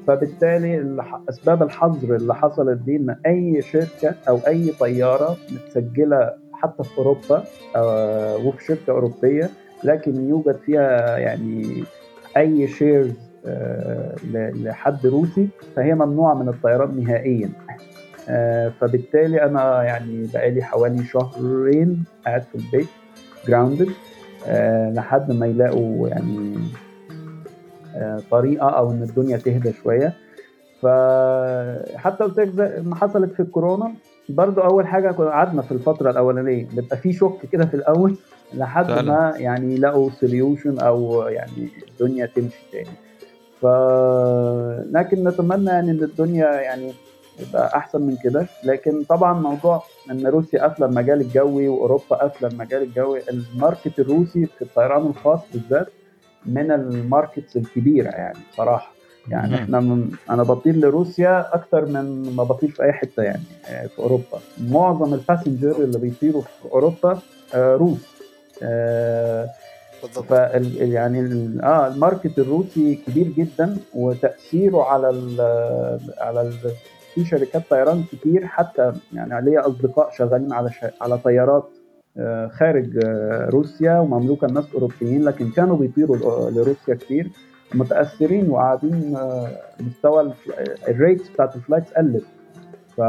[0.08, 0.98] فبالتالي
[1.30, 7.44] أسباب الحظر اللي حصلت دي إن أي شركة أو أي طيارة متسجلة حتى في أوروبا
[7.76, 9.50] آه، وفي شركة أوروبية
[9.84, 11.84] لكن يوجد فيها يعني
[12.38, 13.14] أي شيرز
[13.46, 17.50] آه، لحد روسي فهي ممنوعة من الطيران نهائيا.
[18.30, 22.90] آه، فبالتالي أنا يعني بقالي حوالي شهرين قاعد في البيت
[23.48, 23.90] grounded
[24.96, 26.56] لحد ما يلاقوا يعني
[28.32, 30.14] طريقة أو إن الدنيا تهدى شوية.
[30.82, 33.94] فحتى قلت لك ما حصلت في الكورونا
[34.30, 38.16] برضو أول حاجة كنا قعدنا في الفترة الأولانية بيبقى في شك كده في الأول
[38.54, 39.02] لحد فعلا.
[39.02, 42.90] ما يعني يلاقوا solution أو يعني الدنيا تمشي تاني.
[43.62, 43.66] ف
[44.92, 46.92] لكن نتمنى يعني إن الدنيا يعني
[47.40, 48.48] يبقى أحسن من كده.
[48.64, 54.46] لكن طبعا موضوع إن روسيا قافلة المجال الجوي وأوروبا قافلة المجال الجوي ال market الروسي
[54.46, 55.88] في الطيران الخاص بالذات
[56.46, 58.92] من ال markets الكبيرة يعني صراحة.
[59.30, 63.88] يعني إحنا من أنا بطير لروسيا أكتر من ما بطير في أي حتة يعني آه،
[63.88, 64.40] في أوروبا.
[64.70, 67.20] معظم ال passenger اللي بيطيروا في أوروبا
[67.54, 68.16] آه، روس.
[68.64, 69.50] آه،
[70.04, 70.32] بالضبط.
[70.80, 71.20] يعني
[71.64, 75.42] آه ال market الروسي كبير جدا وتأثيره على ال
[76.18, 76.54] على ال
[77.16, 80.70] في شركات طيران كتير حتى يعني ليا أصدقاء شغالين على
[81.02, 81.70] على طيارات
[82.60, 83.00] خارج
[83.50, 87.32] روسيا ومملوكة لناس اوروبيين لكن كانوا بيطيروا لروسيا كتير
[87.74, 89.50] متأثرين وقاعدين آه،
[89.80, 90.34] مستوى
[90.88, 92.26] ال rates بتاعت ال flights قلت.
[92.98, 93.02] ف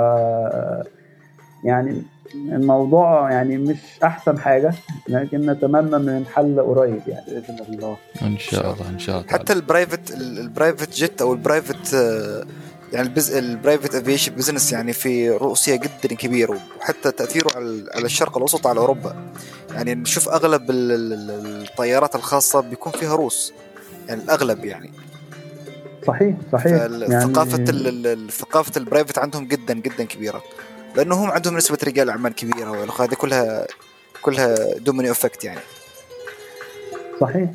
[1.65, 2.03] يعني
[2.35, 4.75] الموضوع يعني مش أحسن حاجة
[5.09, 7.97] لكن نتمنى من حل قريب يعني بإذن الله.
[8.23, 9.29] إن شاء الله إن شاء الله.
[9.33, 12.45] حتى ال private ال private jet أو ال private آه،
[12.97, 13.35] يعني ال bus...
[13.35, 17.51] ال private aviation business يعني في روسيا جدا كبير وحتى تأثيره
[17.95, 19.17] على الشرق الأوسط على أوروبا.
[19.75, 23.53] يعني نشوف أغلب الطيارات الخاصة بيكون فيها روس
[24.09, 24.93] يعني الأغلب يعني.
[26.07, 26.73] صحيح صحيح.
[26.73, 27.65] يعني ثقافة
[28.31, 30.43] ثقافة ال private عندهم جدا جدا كبيرة.
[30.97, 33.67] لأنه هم عندهم نسبة رجال أعمال كبيرة وهذه كلها
[34.23, 35.61] كلها domino effect يعني.
[37.21, 37.51] صحيح.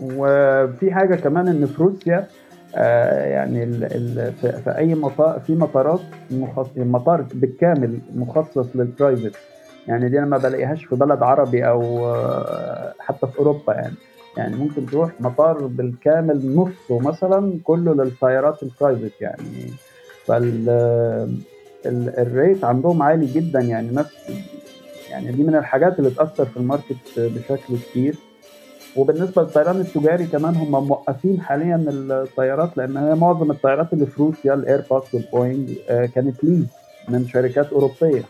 [0.00, 2.28] وفي حاجة كمان إن في روسيا
[2.74, 6.00] يعني ال ال في, أي مطار في مطارات
[6.76, 9.36] مطار بالكامل مخصص لل private
[9.88, 13.94] يعني دي أنا ما بلاقيهاش في بلد عربي أو آه حتى في أوروبا يعني.
[14.36, 19.70] يعني ممكن تروح مطار بالكامل نصه مثلا كله للطيارات ال private يعني.
[20.26, 20.68] فال
[22.18, 23.88] ال rate عندهم عالي جدا يعني.
[23.90, 24.06] ناس
[25.10, 28.14] يعني دي من الحاجات اللي تأثر في ال market بشكل كبير.
[28.96, 34.54] وبالنسبة للطيران التجاري كمان هم موقفين حاليا الطيارات لأن هي معظم الطيارات اللي في روسيا
[34.54, 36.66] الايرباص والبوينج آه، كانت lease
[37.08, 38.22] من شركات أوروبية.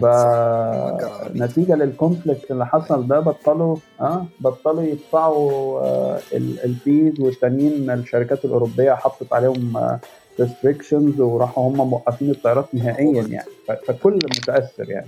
[0.00, 6.18] فنتيجه لل conflict اللي حصل ده بطلوا آه بطلوا يدفعوا آه
[6.64, 9.98] ال fees والتانيين الشركات الأوروبية حطت عليهم
[10.40, 13.48] restrictions آه وراحوا هم موقفين الطيارات نهائيا يعني.
[13.86, 15.06] فكل متأثر يعني.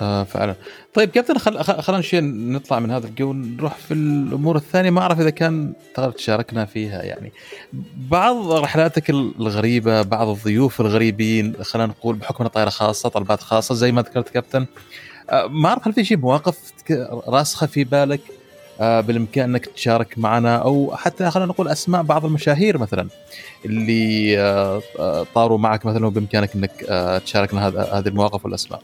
[0.00, 0.54] آه فعلا.
[0.94, 1.62] طيب كابتن خل...
[1.82, 4.90] خلينا شيء نطلع من هذا الجو ونروح في الأمور الثانية.
[4.90, 7.32] ما أعرف إذا كان تقدر تشاركنا فيها يعني.
[8.10, 14.02] بعض رحلاتك الغريبة بعض الضيوف الغريبين خلينا نقول بحكم طائرة خاصة طلبات خاصة زي ما
[14.02, 14.66] ذكرت كابتن.
[15.30, 16.58] آه ما أعرف هل في شيء مواقف
[17.28, 18.20] راسخة في بالك
[18.80, 23.08] آه بالإمكان إنك تشارك معنا أو حتى خلينا نقول أسماء بعض المشاهير مثلا
[23.64, 28.82] اللي آه, آه، طاروا معك مثلا وبإمكانك إنك آه، تشاركنا هذه المواقف والأسماء.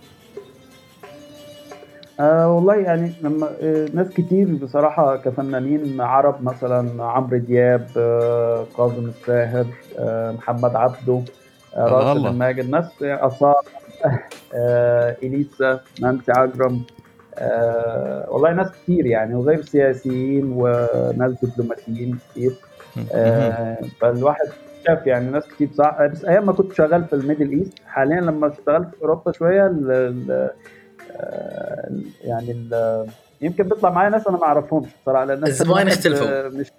[2.21, 9.09] آه والله يعني لما آه ناس كتير بصراحة كفنانين عرب مثلا عمرو دياب آه كاظم
[9.09, 9.67] الساهر
[9.99, 11.23] آه محمد عبده
[11.77, 13.55] آه راشد الماجد ناس أصالة
[14.55, 16.85] آه إليسا نانسي عجرم
[17.39, 22.57] آه والله ناس كتير يعني وغير سياسيين وناس دبلوماسيين كتير.
[23.15, 24.47] آه فالواحد
[24.87, 28.49] شاف يعني ناس كتير صح؟ بس أيام ما كنت شغال في الميدل إيست حاليا لما
[28.49, 30.51] اشتغلت في أوروبا شوية آه،
[32.25, 32.69] يعني
[33.41, 36.73] يمكن بيطلع معايا ناس أنا ما أعرفهمش بصراحه لأن الزباين اختلفوا مش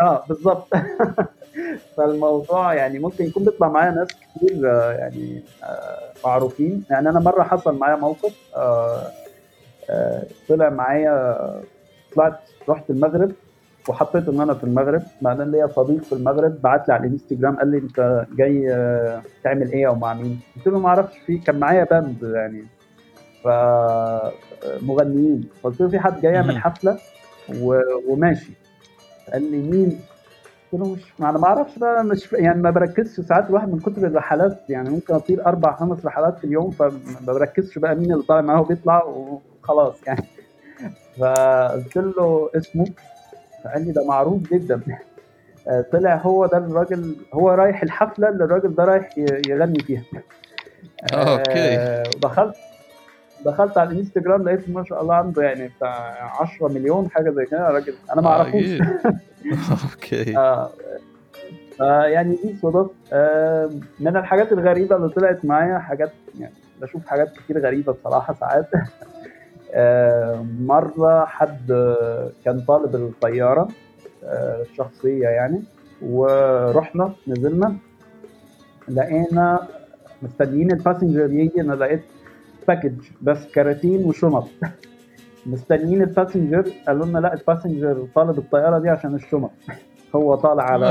[0.00, 0.68] آه بالظبط.
[1.96, 6.84] فالموضوع يعني ممكن يكون بيطلع معايا ناس كتير آه، يعني آه، معروفين.
[6.90, 8.34] يعني أنا مرة حصل معايا موقف
[10.48, 11.36] طلع معايا
[12.14, 13.32] طلعت رحت المغرب
[13.88, 15.02] وحطيت إن أنا في المغرب.
[15.22, 18.68] بعدين ليا صديق في المغرب بعت لي على الإنستجرام قال لي أنت جاي
[19.44, 22.64] تعمل إيه أو مع مين؟ قلت له ما أعرفش في كان معايا باند يعني
[23.44, 25.48] فمغنيين.
[25.62, 26.98] قلت له في حد جاي يعمل حفلة
[28.08, 28.52] وماشي.
[29.32, 30.00] قال لي مين؟
[30.72, 34.06] قلت له مش أنا ما أعرفش بقى مش يعني ما بركزش ساعات الواحد من كتر
[34.06, 36.90] الرحلات يعني ممكن أطير أربع خمس رحلات في اليوم فما
[37.26, 40.24] بركزش بقى مين اللي طالع معاه وبيطلع وخلاص يعني.
[41.20, 42.86] فقلت له اسمه
[43.64, 44.80] فقال لي ده معروف جدا.
[45.92, 49.10] طلع هو ده الراجل هو رايح الحفلة اللي الراجل ده رايح
[49.48, 50.02] يغني فيها.
[51.12, 52.02] أوكي.
[52.20, 52.54] دخلت
[53.44, 57.70] دخلت على الانستجرام لقيت ما شاء الله عنده يعني بتاع 10 مليون حاجة زي كده.
[57.70, 58.78] راجل أنا ما أعرفوش.
[59.94, 60.38] أوكي.
[61.80, 63.70] آه يعني دي صدف آه
[64.00, 68.68] من الحاجات الغريبة اللي طلعت معايا حاجات يعني بشوف حاجات كتير غريبة بصراحة ساعات.
[69.74, 71.94] آه مرة حد
[72.44, 73.68] كان طالب الطيارة
[74.24, 75.62] الشخصيه يعني
[76.02, 77.76] ورحنا نزلنا
[78.88, 79.68] لقينا
[80.22, 81.60] مستنيين ال passenger يجي.
[81.60, 82.02] أنا لقيت
[82.68, 82.92] baggage
[83.22, 84.48] بس كراتين وشنط
[85.46, 89.50] مستنيين ال passenger قالوا لنا لا ال passenger طالب الطيارة دي عشان الشنط
[90.14, 90.86] هو طالع على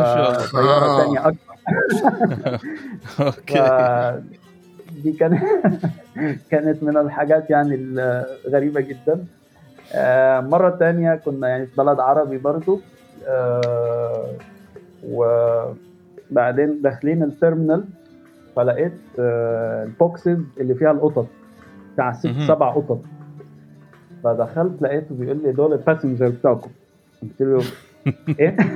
[0.54, 1.54] طياره ثانية أكبر.
[3.28, 4.22] Okay.
[5.04, 5.44] دي كانت
[6.52, 9.26] كانت من الحاجات يعني الغريبه جدا.
[10.42, 12.80] مرة تانية كنا يعني في بلد عربي برضو.
[15.08, 17.84] وبعدين داخلين ال terminal
[18.56, 21.28] فلقيت ال boxes اللي فيها القطط.
[21.94, 23.02] بتاع ست سبع قطط.
[24.24, 26.72] فدخلت لقيته بيقول لي دول ال passenger بتاعكم.
[27.22, 27.64] قلت له
[28.40, 28.58] إيه؟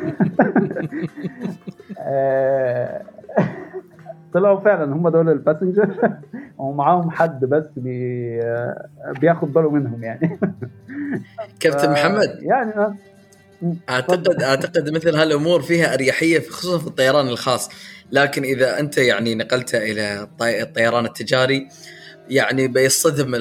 [4.34, 6.18] طلعوا فعلا هم دول ال passenger
[6.58, 8.40] ومعاهم حد بس بي
[9.22, 10.40] بياخد باله منهم يعني.
[11.60, 12.40] كابتن محمد.
[12.42, 12.98] يعني
[13.90, 17.70] اعتقد أعتقد مثل هالأمور فيها أريحية خصوصا في الطيران الخاص.
[18.12, 21.68] لكن إذا أنت يعني نقلتها إلى الطيران التجاري
[22.30, 23.32] يعني بيصطدم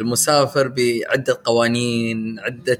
[0.00, 2.78] المسافر بعدة قوانين عدة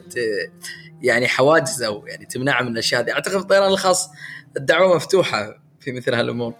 [1.02, 3.12] يعني حواجز أو يعني تمنعه من الأشياء هذه.
[3.12, 4.10] أعتقد الطيران الخاص
[4.56, 6.52] الدعوة مفتوحة في مثل هالأمور.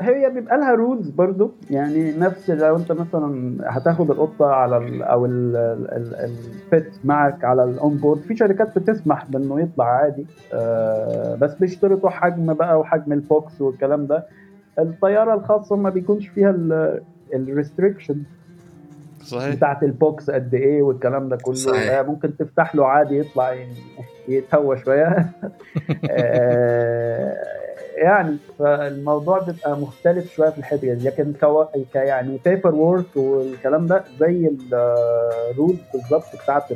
[0.00, 5.26] هي بيبقى لها rules برضو؟ يعني نفس لو أنت مثلا هتاخد القطة على ال أو
[5.26, 12.10] البيت معك على ال on board في شركات بتسمح بأنه يطلع عادي آه بس بيشترطوا
[12.10, 14.26] حجم بقى وحجم ال box والكلام ده.
[14.78, 16.54] الطيارة الخاصة ما بيكونش فيها
[17.34, 18.22] ال restriction
[19.24, 19.54] صحيح.
[19.54, 21.54] بتاعت ال box قد إيه والكلام ده كله.
[21.54, 22.00] صحيح.
[22.06, 23.56] ممكن تفتح له عادي يطلع
[24.28, 25.26] يتهوى شوية.
[27.96, 31.08] يعني فالموضوع بيبقى مختلف شوية في الحتة دي.
[31.08, 31.64] لكن كو...
[31.64, 34.50] ك يعني paper work والكلام ده زي
[35.50, 36.72] ال rules بالظبط بتاعت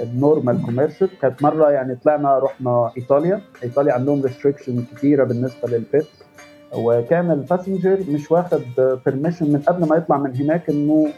[0.00, 3.40] ال normal commercial كانت مرة يعني طلعنا رحنا إيطاليا.
[3.62, 6.22] إيطاليا عندهم restriction كتيره بالنسبة لل pets
[6.74, 8.62] وكان ال passenger مش واخد
[9.06, 11.08] permission من قبل ما يطلع من هناك إنه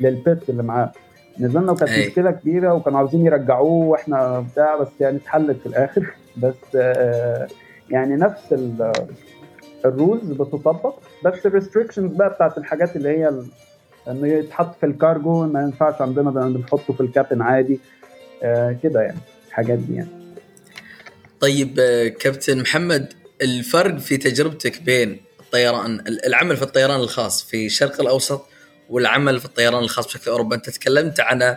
[0.00, 0.92] لل pet اللي معاه.
[1.40, 2.06] نزلنا وكانت أي.
[2.06, 6.06] مشكلة كبيرة وكانوا عاوزين يرجعوه وإحنا بتاع بس يعني اتحلت في الآخر.
[6.36, 7.48] بس آه،
[7.90, 8.54] يعني نفس
[9.84, 10.94] ال rules بتطبق.
[11.24, 13.32] بس ال restrictions بقى بتاعت الحاجات اللي هي
[14.08, 17.80] إنه يتحط في الكارجو ما ينفعش عندنا بنحطه في الكابن عادي.
[18.42, 20.08] آه، كده يعني الحاجات دي يعني.
[21.40, 28.00] طيب آه، كابتن محمد الفرق في تجربتك بين الطيران العمل في الطيران الخاص في الشرق
[28.00, 28.46] الأوسط
[28.90, 31.56] والعمل في الطيران الخاص بشكل اوروبا أنت تكلمت عن ال-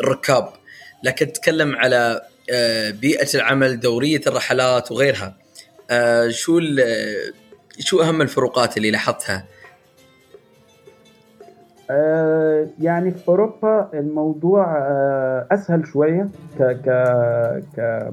[0.00, 0.48] الركاب
[1.04, 5.36] لكن تتكلم على آه، بيئة العمل دورية الرحلات وغيرها.
[5.90, 6.60] آه، شو
[7.78, 9.44] شو أهم الفروقات اللي لاحظتها؟
[12.78, 16.28] يعني في أوروبا الموضوع آه، أسهل شوية.
[16.58, 16.88] ك ك
[17.76, 18.10] ك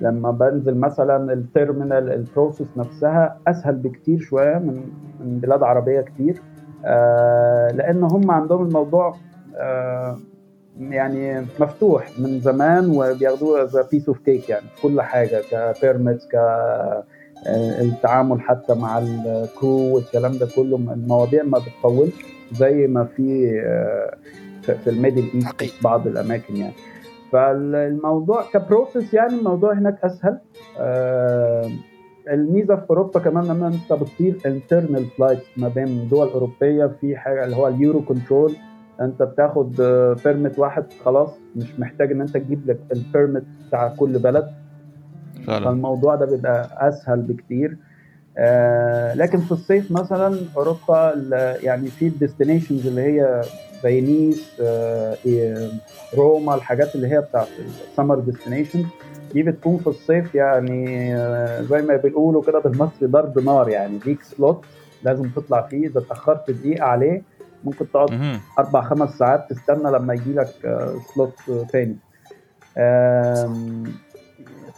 [0.00, 4.90] لما بنزل مثلا ال terminal ال process نفسها أسهل بكتير شوية من
[5.20, 6.42] من بلاد عربية كتير.
[6.84, 9.16] آه، لأن هم عندهم الموضوع
[9.56, 10.18] آه،
[10.78, 16.26] يعني مفتوح من زمان وبياخدوه as piece of cake يعني في كل حاجة ك permits
[16.26, 17.04] ك آه،
[17.80, 22.37] التعامل حتى مع ال crew والكلام ده كله المواضيع ما بتطولش.
[22.52, 24.14] زي ما في آه،
[24.62, 25.62] في- في ال Middle East.
[25.62, 26.72] في بعض الأماكن يعني.
[27.32, 30.38] فالموضوع ك process يعني الموضوع هناك أسهل.
[30.78, 31.70] آه،
[32.30, 36.86] الميزة في أوروبا كمان لما أنت بتطير internal flights ما بين دول أوروبية.
[37.00, 38.52] في حاجة اللي هو ال Eurocontrol
[39.00, 39.72] أنت بتاخد
[40.24, 41.30] permit واحد خلاص.
[41.56, 44.48] مش محتاج إن أنت تجيب لك ال permit بتاع كل بلد.
[45.46, 45.64] فعلا.
[45.64, 47.70] فالموضوع ده بيبقى أسهل بكتير.
[47.70, 47.87] آه
[49.14, 51.12] لكن في الصيف مثلا أوروبا
[51.62, 53.42] يعني في ال destinations اللي هي
[53.82, 55.70] زي نيس آه إيه،
[56.14, 57.48] روما الحاجات اللي هي بتاعت
[57.90, 58.84] ال summer destination
[59.34, 64.22] دي بتكون في الصيف يعني آه زي ما بيقولوا كده بالمصري ضرب نار يعني ليك
[64.22, 64.64] slot
[65.02, 67.22] لازم تطلع فيه إذا اتأخرت دقيقة عليه
[67.64, 68.12] ممكن تقعد
[68.58, 70.48] أربع خمس ساعات تستنى لما يجي لك
[71.14, 71.34] slot
[71.72, 71.96] تاني.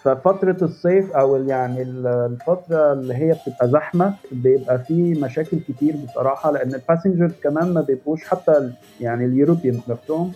[0.04, 6.74] ففترة الصيف أو يعني الفترة اللي هي بتبقى زحمة بيبقى في مشاكل كتير بصراحة لأن
[6.74, 8.70] ال passengers كمان ما بيبقوش حتى
[9.00, 10.32] يعني ال European نفسهم.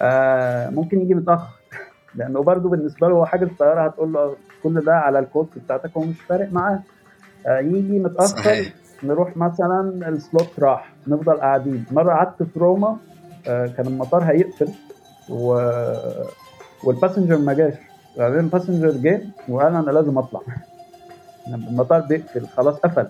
[0.00, 1.54] آه ممكن يجي متأخر.
[2.18, 5.90] لأنه برضه بالنسبة له هو حاجة الطيارة هتقول له كل ده على ال cost بتاعتك
[5.96, 6.82] هو مش فارق معاه.
[7.46, 8.72] آه يجي متأخر صحيح.
[9.02, 11.84] نروح مثلا ال slot راح نفضل قاعدين.
[11.90, 12.96] مرة قعدت في روما
[13.48, 14.68] آه كان المطار هيقفل
[15.30, 15.60] و...
[16.84, 17.74] وال passenger ما جاش.
[18.18, 20.40] بعدين ال passenger جه وقال أنا لازم أطلع.
[21.48, 23.06] المطار بيقفل خلاص قفل.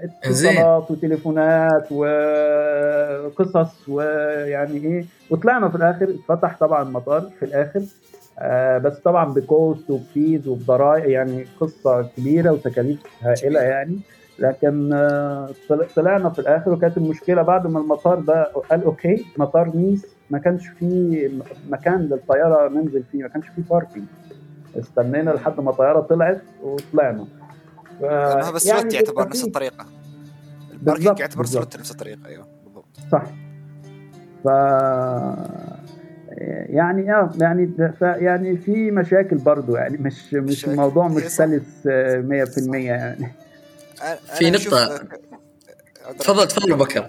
[0.00, 5.04] اتصالات وتليفونات وقصص ويعني إيه.
[5.30, 7.82] وطلعنا في الآخر اتفتح طبعا المطار في الآخر.
[8.38, 13.98] آه بس طبعا ب cost وب fees وبضرائب يعني قصة كبيرة وتكاليف هائلة يعني.
[14.38, 15.48] لكن آه
[15.96, 20.68] طلعنا في الآخر وكانت المشكلة بعد ما المطار ده قال okay مطار نيس ما كانش
[20.68, 21.30] فيه
[21.68, 24.04] مكان للطيارة ننزل فيه ما كانش فيه parking
[24.78, 27.26] استنينا لحد ما الطيارة طلعت وطلعنا.
[28.00, 28.04] ف...
[28.54, 29.86] بس يعني يعتبر نفس الطريقة.
[30.72, 32.98] ال parking يعتبر slot نفس الطريقة أيوه بالضبط.
[33.12, 33.24] صح.
[34.44, 34.48] ف
[36.68, 43.32] يعني آه يعني يعني في مشاكل برضو يعني مش مش الموضوع مش سلس 100% يعني.
[44.38, 45.08] في نقطة.
[46.18, 47.06] تفضل تفضل بكر.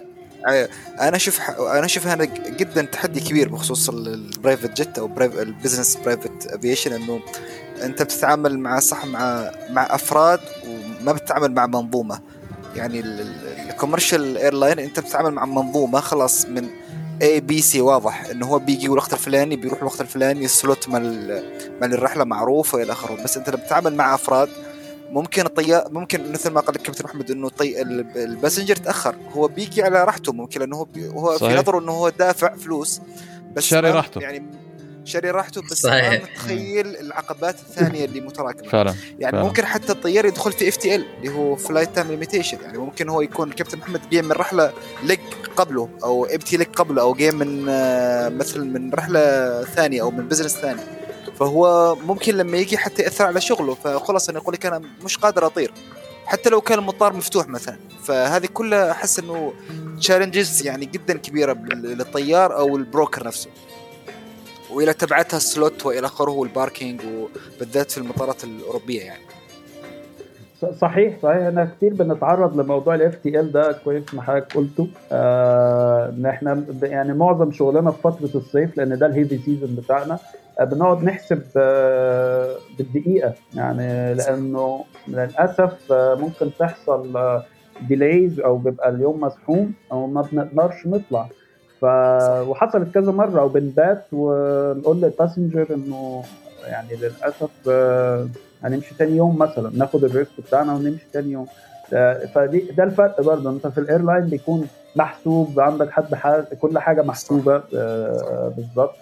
[0.47, 5.95] أنا أشوف أنا أشوف هذا جدا تحدي كبير بخصوص ال private jet أو ال business
[5.95, 7.19] private aviation إنه
[7.83, 12.19] أنت بتتعامل مع صح مع مع أفراد وما بتتعامل مع منظومة.
[12.75, 12.99] يعني
[13.69, 16.67] ال commercial airline أنت بتتعامل مع منظومة خلاص من
[17.21, 18.25] A B C واضح.
[18.25, 21.43] إنه هو بيجي الوقت الفلاني بيروح الوقت الفلاني ال slot مال
[21.81, 23.23] مال الرحلة معروف والى آخره.
[23.23, 24.49] بس أنت لما بتتعامل مع أفراد
[25.11, 27.81] ممكن الطيار ممكن مثل ما قال لك كابتن محمد إنه طي...
[28.15, 31.07] ال passenger تأخر هو بيجي على راحته ممكن لأنه هو بي...
[31.07, 31.51] هو صحيح.
[31.51, 33.01] في نظره إنه هو دافع فلوس
[33.55, 34.43] بس شاري راحته يعني
[35.05, 36.11] شاري راحته بس صحيح.
[36.11, 39.47] ما متخيل العقبات الثانية اللي متراكمة فعلا يعني فعلا.
[39.47, 43.51] ممكن حتى الطيار يدخل في FTL اللي هو flight time limitation يعني ممكن هو يكون
[43.51, 44.73] كابتن محمد جاي من رحلة
[45.03, 45.21] leg
[45.55, 50.27] قبله أو empty leg قبله أو جاي من آه، مثلا من رحلة ثانية أو من
[50.27, 50.81] business ثاني
[51.39, 55.45] فهو ممكن لما يجي حتى يأثر على شغله فخلاص أنا أقول لك أنا مش قادر
[55.45, 55.73] أطير.
[56.25, 59.53] حتى لو كان المطار مفتوح مثلا فهذه كلها أحس إنه
[59.99, 63.49] challenges يعني جدا كبيرة للطيار أو ال broker نفسه.
[64.71, 67.01] وإلى تبعتها ال slot وإلى آخره وال parking
[67.55, 69.23] وبالذات في المطارات الأوروبية يعني.
[70.81, 71.35] صحيح صحيح.
[71.37, 74.87] أنا كتير بنتعرض لموضوع ال FTL ده كويس ما حضرتك قلته.
[75.11, 80.19] آه إن إحنا يعني معظم شغلنا في فترة الصيف لأن ده ال heavy season بتاعنا.
[80.65, 83.33] بنقعد نحسب آه، بالدقيقة.
[83.53, 87.31] يعني لأنه للأسف آه، ممكن تحصل
[87.87, 91.27] delays أو بيبقى اليوم مزحوم أو ما بنقدرش نطلع.
[91.81, 91.85] ف
[92.47, 96.23] وحصلت كذا مرة وبنبات ونقول لل passenger إنه
[96.67, 98.27] يعني للأسف آه،
[98.63, 101.47] هنمشي تاني يوم مثلا ناخد ال risk بتاعنا ونمشي تاني يوم.
[102.33, 103.49] فدي ده الفرق برضه.
[103.49, 107.57] أنت في ال airline بيكون محسوب عندك حد حال كل حاجة محسوبة
[108.57, 108.95] بالظبط.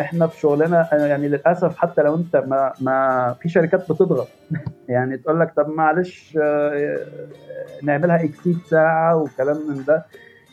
[0.00, 4.32] إحنا في شغلنا يعني للأسف حتى لو أنت ما ما في شركات بتضغط.
[4.88, 7.28] يعني تقول لك طب معلش آه،
[7.82, 10.06] نعملها اكسيد ساعة وكلام من ده.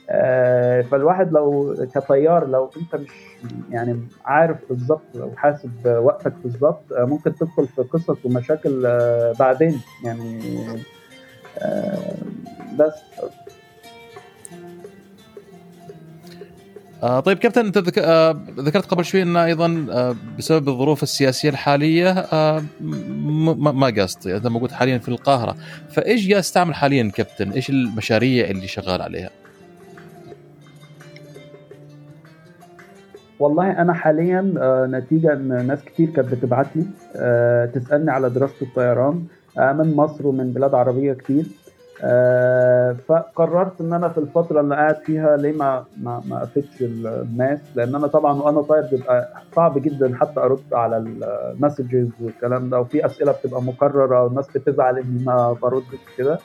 [0.10, 7.06] آه، فالواحد لو كطيار لو أنت مش يعني عارف بالظبط أو حاسب وقتك بالظبط آه،
[7.06, 8.84] ممكن تدخل في قصص ومشاكل
[9.40, 9.86] بعدين.
[10.04, 10.42] يعني
[12.78, 13.04] بس.
[17.04, 18.00] آه طيب كابتن أنت ذك...
[18.00, 24.28] آه ذكرت قبل شوي إن أيضا آه بسبب الظروف السياسية الحالية آه م- ما قصد
[24.28, 25.56] انت موجود حاليا في القاهرة
[25.92, 29.30] فإيش جالس تعمل حاليا كابتن؟ إيش المشاريع اللي شغال عليها؟
[33.40, 36.84] والله أنا حاليا آه نتيجة إن ناس كتير كانت بتبعت لي
[37.16, 39.24] آه تسألني على دراسة الطيران
[39.58, 41.46] آه من مصر ومن بلاد عربية كتير
[42.04, 47.60] آه فقررت إن أنا في الفترة اللي قاعد فيها ليه ما ما, ما افدش الناس؟
[47.76, 52.80] لأن أنا طبعا وأنا طاير بيبقى صعب جدا حتى أرد على ال messages والكلام ده
[52.80, 56.40] وفي أسئلة بتبقى مكررة والناس بتزعل إني ما بردش كده.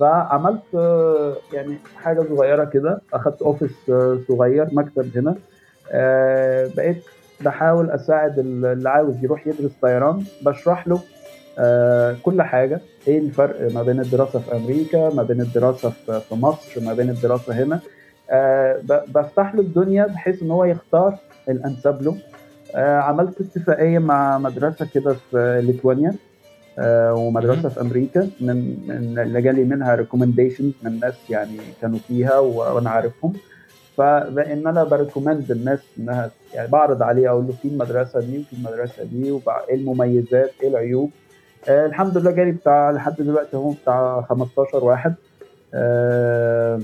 [0.00, 5.34] فعملت آه، يعني حاجة صغيرة كده أخدت office آه، صغير مكتب هنا.
[6.76, 7.04] بقيت
[7.40, 10.24] بحاول أساعد اللي عاوز يروح يدرس طيران.
[10.42, 11.00] بشرح له
[11.58, 12.80] آه كل حاجة.
[13.08, 17.62] إيه الفرق ما بين الدراسة في أمريكا ما بين الدراسة في مصر ما بين الدراسة
[17.64, 17.80] هنا؟
[18.30, 21.16] آه بفتح له الدنيا بحيث إن هو يختار
[21.48, 22.16] الانسب له
[22.74, 26.14] آه عملت اتفاقية مع مدرسة كده في ليتوانيا
[27.12, 28.28] ومدرسة في أمريكا.
[28.40, 28.56] من,
[28.88, 33.32] من اللي جالي منها recommendations من ناس يعني كانوا فيها وأنا عارفهم.
[33.96, 38.52] فبان أنا ب recommend الناس انها يعني بعرض عليه أقول له في المدرسة دي وفي
[38.52, 41.10] المدرسة دي وايه المميزات إيه العيوب؟
[41.68, 45.14] آه الحمد لله جالي بتاع لحد دلوقتي هو بتاع 15 واحد.
[45.74, 46.80] آه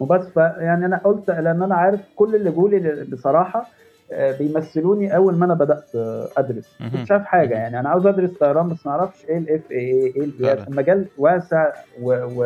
[0.00, 3.66] وبس يعني أنا قلت لأن أنا عارف كل اللي جولي بصراحة
[4.12, 5.84] آه بيمثلوني اول ما أنا بدأت
[6.36, 6.76] ادرس.
[6.80, 10.14] مش شايف حاجة يعني أنا عاوز ادرس طيران بس ما أعرفش إيه الاف اي إيه
[10.16, 12.44] إيه المجال واسع و, و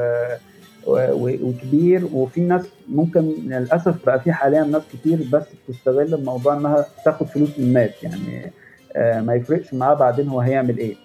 [1.42, 2.04] وكبير.
[2.12, 7.58] وفي ناس ممكن للأسف بقى في حاليا ناس كتير بس بتستغل الموضوع إنها تاخد فلوس
[7.58, 8.52] من الناس يعني
[9.22, 10.96] ما يفرقش معاه بعدين هو هيعمل إيه.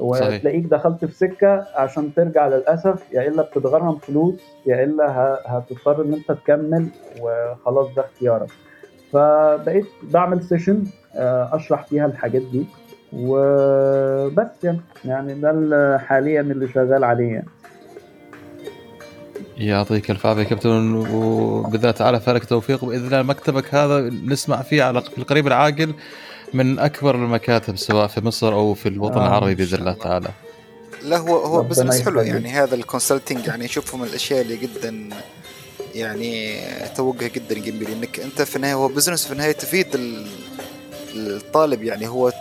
[0.00, 4.34] وتلاقيك دخلت في سكة عشان ترجع للأسف يا إلا بتتغرم فلوس
[4.66, 6.86] يا إلا هتضطر إن أنت تكمل
[7.20, 8.48] وخلاص ده اختيارك.
[9.12, 10.84] فبقيت بعمل سيشن
[11.52, 12.66] أشرح فيها الحاجات دي.
[13.12, 17.46] وبس يعني يعني ده حاليا اللي شغال عليه يعني.
[19.58, 25.00] يعطيك الف عافية كابتن وبالذات تعالى فلك توفيق باذن الله مكتبك هذا نسمع فيه على
[25.00, 25.94] في القريب العاجل.
[26.54, 30.30] من أكبر المكاتب سواء في مصر أو في الوطن آه العربي بإذن الله تعالى.
[31.02, 32.48] لا هو هو business حلو يعني.
[32.48, 35.08] هذا ال consulting يعني اشوفه من الأشياء اللي جدا
[35.94, 36.60] يعني
[36.96, 37.88] توجه جدا جميل.
[37.88, 39.86] إنك أنت في النهاية هو business في النهاية تفيد
[41.14, 42.08] الطالب يعني.
[42.08, 42.32] هو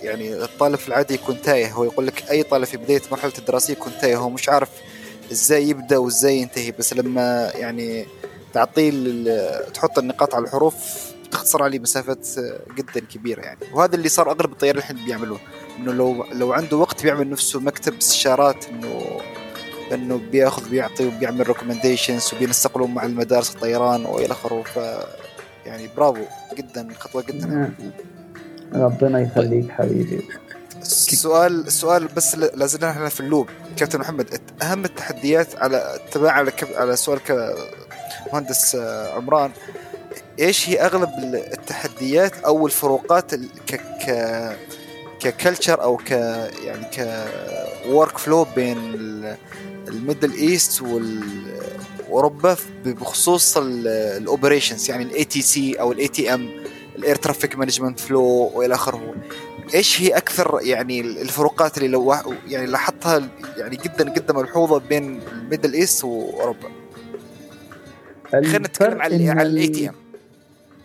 [0.00, 1.72] يعني الطالب في العادة يكون تايه.
[1.72, 4.16] هو يقول لك أي طالب في بداية مرحلة الدراسيه يكون تايه.
[4.16, 4.68] هو مش عارف
[5.32, 6.72] إزاي يبدأ وإزاي ينتهي.
[6.78, 8.06] بس لما يعني
[8.54, 8.92] تعطيه
[9.74, 10.74] تحط النقاط على الحروف
[11.32, 12.28] تختصر عليه مسافات
[12.76, 13.58] جدا كبيرة يعني.
[13.72, 15.40] وهذا اللي صار أغلب الطيارين الحين بيعملوه.
[15.78, 19.20] إنه لو لو عنده وقت بيعمل نفسه مكتب استشارات إنه
[19.92, 24.62] إنه بيأخذ بيعطي وبيعمل recommendations وبينسق مع المدارس الطيران وإلى آخره.
[24.62, 24.76] ف
[25.66, 26.22] يعني برافو
[26.54, 27.74] جدا خطوة جدا
[28.74, 30.28] ربنا يخليك حبيبي.
[30.82, 33.48] السؤال السؤال بس لازلنا إحنا في ال loop.
[33.76, 36.52] كابتن محمد أهم التحديات على تبع على.
[36.74, 37.20] على سؤال
[38.30, 38.76] كمهندس
[39.16, 39.50] عمران.
[40.40, 41.10] إيش هي أغلب
[41.52, 44.56] التحديات أو الفروقات ك ك
[45.20, 46.10] ك culture أو ك
[46.64, 47.26] يعني ك
[47.88, 48.78] workflow بين
[49.88, 50.82] ال Middle East
[52.08, 56.50] واوروبا بخصوص ال operations يعني ال ATC أو ال ATM ال
[56.96, 58.22] air traffic management flow
[58.54, 59.14] وإلى آخره.
[59.74, 62.14] إيش هي أكثر يعني الفروقات اللي لو
[62.48, 66.70] يعني لاحظتها يعني جدا جدا ملحوظة بين ال Middle East وأوروبا؟
[68.32, 70.01] خلينا نتكلم على ال ATM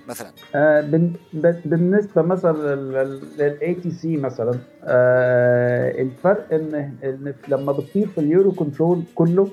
[0.08, 0.82] مثلا؟ آه
[1.66, 2.76] بالنسبة مثلا
[3.38, 4.54] لل ATC مثلا
[4.84, 9.48] آه الفرق ان إن لما بتطير في ال Eurocontrol كله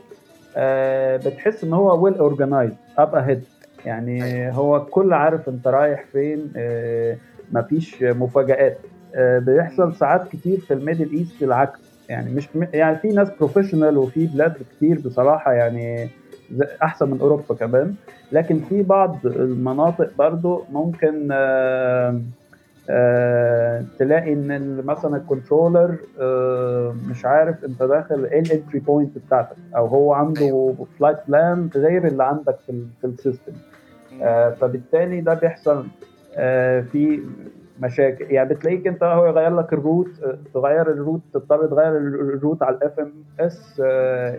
[0.56, 3.42] آه بتحس إن هو well organized up ahead
[3.84, 7.16] يعني هو الكل عارف أنت رايح فين آه
[7.52, 8.78] مفيش مفاجآت.
[9.14, 11.78] آه بيحصل ساعات كتير في ال Middle East العكس.
[12.08, 16.08] يعني مش يعني في ناس professional وفي بلاد كتير بصراحة يعني
[16.82, 17.94] أحسن من أوروبا كمان.
[18.32, 22.20] لكن في بعض المناطق برضو ممكن آآ
[22.90, 25.96] آآ تلاقي إن مثلا ال controller
[27.10, 32.06] مش عارف أنت داخل إيه ال entry point بتاعتك أو هو عنده flight plan غير
[32.06, 33.52] اللي عندك في, في ال system
[34.60, 35.86] فبالتالي ده بيحصل
[36.92, 37.20] في
[37.80, 38.24] مشاكل.
[38.30, 40.08] يعني بتلاقيك أنت هو يغير لك ال route
[40.54, 43.82] تغير ال route تضطر تغير ال route على ال FMS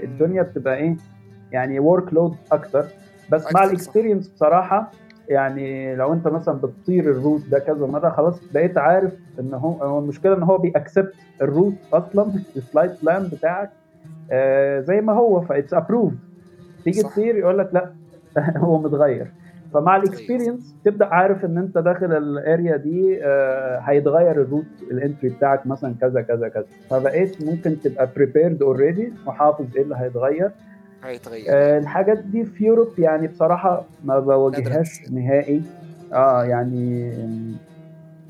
[0.03, 0.95] الدنيا بتبقى إيه؟
[1.55, 2.85] يعني workload أكتر.
[3.29, 4.91] بس مع ال experience بصراحة
[5.27, 9.99] يعني لو أنت مثلا بتطير ال route ده كذا مرة خلاص بقيت عارف إن هو
[9.99, 13.69] المشكلة إن هو بي accept ال route أصلا ال flight plan بتاعك.
[14.32, 16.17] آه زي ما هو فايتس approved
[16.83, 17.91] تيجي تطير يقول لك لا
[18.57, 19.32] هو متغير.
[19.73, 24.66] فمع ال experience تبدأ عارف إن أنت داخل ال area دي آه هيتغير ال route
[24.91, 26.65] ال entry بتاعك مثلا كذا كذا كذا.
[26.89, 30.51] فبقيت ممكن تبقى prepared already وحافظ إيه اللي هيتغير.
[31.05, 35.63] هيتغير آه الحاجات دي في Europe يعني بصراحة ما بواجههاش نهائي.
[36.13, 37.11] آه يعني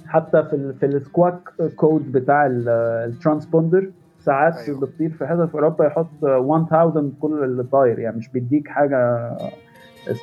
[0.06, 1.40] حتى في في ال squawk
[1.76, 3.92] code بتاع ال transponder
[4.26, 4.80] ساعات أيوه.
[4.80, 9.32] بتطير في حتت في أوروبا يحط 1000 كل اللي طاير يعني مش بيديك حاجة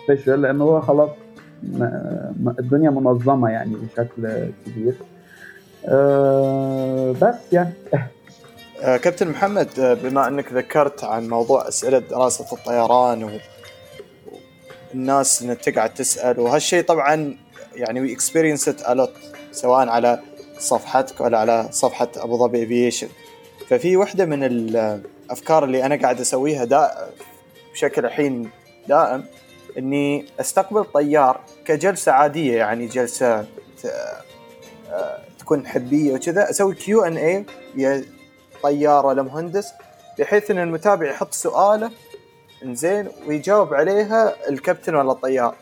[0.05, 1.11] special لأن هو خلاص
[2.59, 4.95] الدنيا منظمة يعني بشكل كبير.
[5.89, 7.73] آه بس يعني.
[8.83, 13.41] كابتن محمد بما انك ذكرت عن موضوع أسئلة دراسة الطيران
[14.95, 17.37] والناس إنها تقعد تسأل وهالشيء طبعا
[17.75, 19.13] يعني we experience a lot
[19.53, 20.21] سواء على
[20.59, 23.09] صفحتك ولا على صفحة أبو ظبي aviation
[23.69, 27.09] ففي وحدة من الأفكار اللي أنا قاعد أسويها دا
[27.73, 28.51] بشكل الحين
[28.89, 29.25] دائم
[29.79, 33.47] إني أستقبل طيار كجلسة عادية يعني جلسة
[35.39, 37.45] تكون حبيه وكذا أسوي Q and A
[38.63, 39.73] طيارة لمهندس
[40.19, 41.91] بحيث إن المتابع يحط سؤاله
[42.65, 45.55] إنزين ويجاوب عليها الكابتن ولا الطيار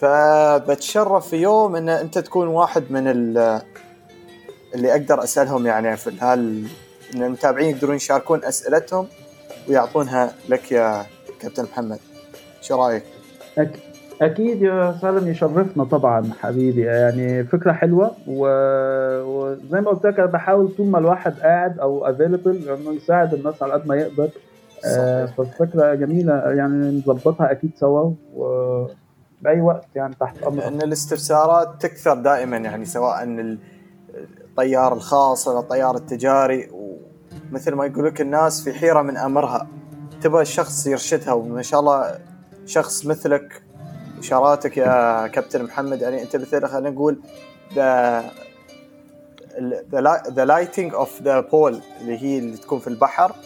[0.00, 6.66] فبتشرف في يوم إن أنت تكون واحد من اللي أقدر أسألهم يعني في هال
[7.14, 9.08] إن المتابعين يقدرون يشاركون أسئلتهم
[9.68, 11.06] ويعطونها لك يا
[11.40, 11.98] كابتن محمد
[12.60, 13.04] شو رأيك؟
[14.22, 16.80] أكيد يا سالم يشرفنا طبعا حبيبي.
[16.80, 18.46] يعني فكرة حلوة و...
[19.22, 23.62] وزي ما قلت لك أنا بحاول طول ما الواحد قاعد أو افيلبل إنه يساعد الناس
[23.62, 24.28] على قد ما يقدر.
[24.86, 26.32] آه فالفكرة جميلة.
[26.34, 33.24] يعني نظبطها أكيد سوا وباي وقت يعني تحت أمر ان الاستفسارات تكثر دائما يعني سواء
[34.44, 36.68] الطيار الخاص ولا الطيار التجاري.
[36.72, 39.66] ومثل ما يقول لك الناس في حيرة من أمرها.
[40.22, 42.18] تبغى الشخص يرشدها وما شاء الله
[42.66, 43.62] شخص مثلك
[44.18, 47.18] إشاراتك يا كابتن محمد يعني أنت مثل خلينا نقول
[47.74, 48.24] the
[50.34, 53.36] the lighting of the pole اللي هي اللي تكون في البحر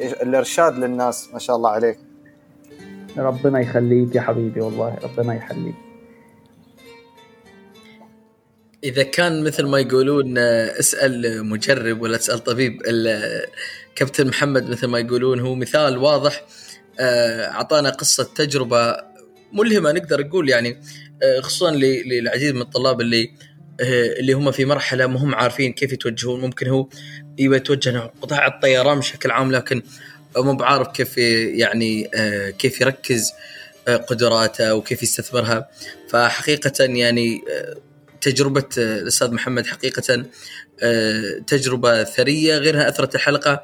[0.00, 1.98] الإرشاد للناس ما شاء الله عليك.
[3.18, 5.74] ربنا يخليك يا حبيبي والله ربنا يخليك.
[8.84, 12.82] إذا كان مثل ما يقولون اسأل مجرب ولا تسأل طبيب
[13.94, 16.42] كابتن محمد مثل ما يقولون هو مثال واضح
[17.00, 19.07] آه، أعطانا قصة تجربة
[19.52, 20.80] ملهمة نقدر نقول يعني
[21.22, 23.30] آه، خصوصا للعديد من الطلاب اللي
[23.80, 26.40] آه، اللي هم في مرحلة ما هم عارفين كيف يتوجهون.
[26.40, 26.88] ممكن هو
[27.38, 29.82] يبغى يتوجه قطاع الطيران بشكل عام لكن
[30.36, 32.10] مو بعارف كيف يعني
[32.58, 33.32] كيف يركز
[33.88, 35.68] قدراته وكيف يستثمرها.
[36.08, 37.42] فحقيقة يعني
[38.20, 40.24] تجربة الأستاذ محمد حقيقة
[40.82, 43.62] آه، تجربة ثرية غيرها أثرت الحلقة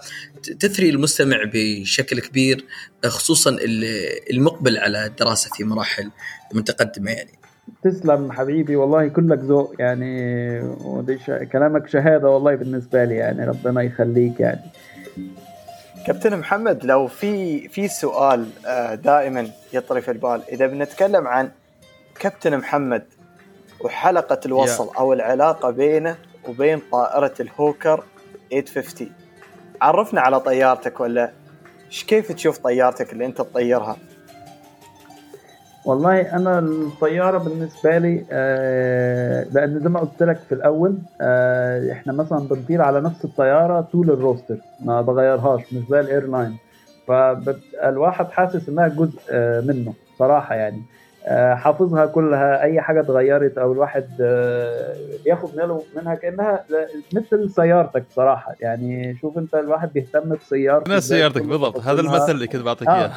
[0.61, 2.65] تثري المستمع بشكل كبير
[3.05, 3.57] خصوصا
[4.31, 6.11] المقبل على الدراسة في مراحل
[6.55, 7.31] متقدمة يعني.
[7.83, 11.19] تسلم حبيبي والله كلك ذوق يعني ودي
[11.53, 14.61] كلامك شهادة والله بالنسبة لي يعني ربنا يخليك يعني.
[16.07, 21.51] كابتن محمد لو في في سؤال آه، دائما يطري في البال إذا بنتكلم عن
[22.21, 23.05] كابتن محمد
[23.85, 26.17] وحلقة الوصل أو العلاقة بينه
[26.49, 28.05] وبين طائرة الهوكر
[28.51, 29.09] 850
[29.83, 31.31] عرفنا على طيارتك ولا؟
[31.87, 33.97] إيش كيف تشوف طيارتك اللي أنت تطيرها؟
[35.85, 42.13] والله أنا الطيارة بالنسبة لي آه لأن زي ما قلت لك في الأول آه إحنا
[42.13, 46.57] مثلا بنطير على نفس الطيارة طول ال roster ما بغيرهاش مش زي ال airline
[47.09, 50.79] فالواحد حاسس إنها جزء آه منه صراحة يعني.
[50.79, 50.85] آه،
[51.55, 54.95] حافظها كلها أي حاجة اتغيرت أو الواحد آه،
[55.27, 56.65] ياخد باله منها كأنها
[57.15, 58.55] مثل سيارتك صراحة.
[58.61, 61.81] يعني شوف أنت الواحد بيهتم بسيارته نفس سيارتك بالضبط.
[61.81, 63.11] هذا المثل اللي كنت بعطيك إياه.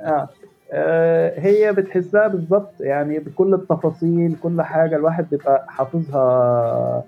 [0.00, 0.28] آه.
[0.72, 1.40] آه.
[1.40, 4.96] هي بتحسها بالضبط يعني بكل التفاصيل كل حاجة.
[4.96, 7.04] الواحد بيبقى حافظها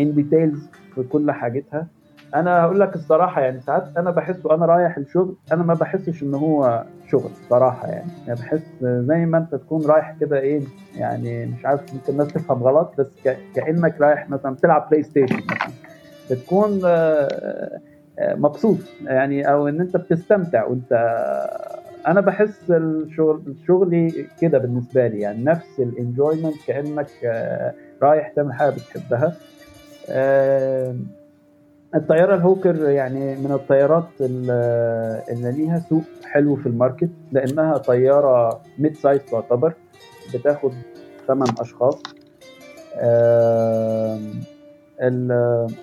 [0.00, 1.86] ان ديتيلز في كل حاجتها.
[2.34, 6.34] أنا هقول لك الصراحة يعني ساعات أنا بحس وأنا رايح الشغل أنا ما بحسش إن
[6.34, 10.64] هو شغل صراحة يعني, يعني بحس زي ما أنت تكون رايح كده إيه
[10.96, 13.20] يعني مش عارف ممكن الناس تفهم غلط بس
[13.54, 15.72] كأنك رايح مثلا تلعب PlayStation مثلا.
[16.30, 17.80] بتكون آه،
[18.18, 20.92] آه، مبسوط يعني أو إن أنت بتستمتع وأنت
[22.06, 28.52] أنا بحس الشغل شغلي كده بالنسبة لي يعني نفس ال enjoyment كأنك آه، رايح تعمل
[28.52, 29.36] حاجة بتحبها.
[31.94, 38.94] الطيارة الهوكر يعني من الطيارات اللي ليها سوق حلو في ال market لأنها طيارة mid
[38.96, 39.72] size تعتبر
[40.34, 40.72] بتاخد
[41.26, 42.02] 8 أشخاص.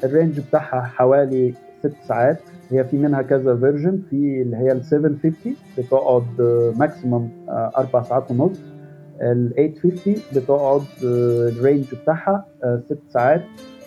[0.03, 1.53] ال range بتاعها حوالي
[1.83, 2.39] 6 ساعات.
[2.69, 6.41] هي في منها كذا version في اللي هي ال 750 بتقعد
[6.77, 8.59] maximum 4 ساعات ونص.
[9.21, 12.45] ال 850 بتقعد ال range بتاعها
[12.85, 13.41] 6 ساعات.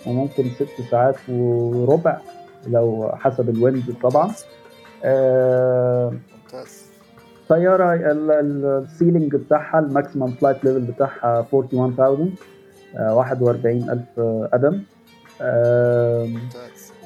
[0.07, 2.19] وممكن ست ساعات وربع
[2.67, 4.31] لو حسب ال wind طبعا.
[5.05, 6.13] آه
[7.49, 12.29] طيارة ال ceiling بتاعها ال maximum flight level بتاعها 41000
[12.97, 14.21] 41000
[14.53, 14.83] قدم.
[15.41, 16.29] آه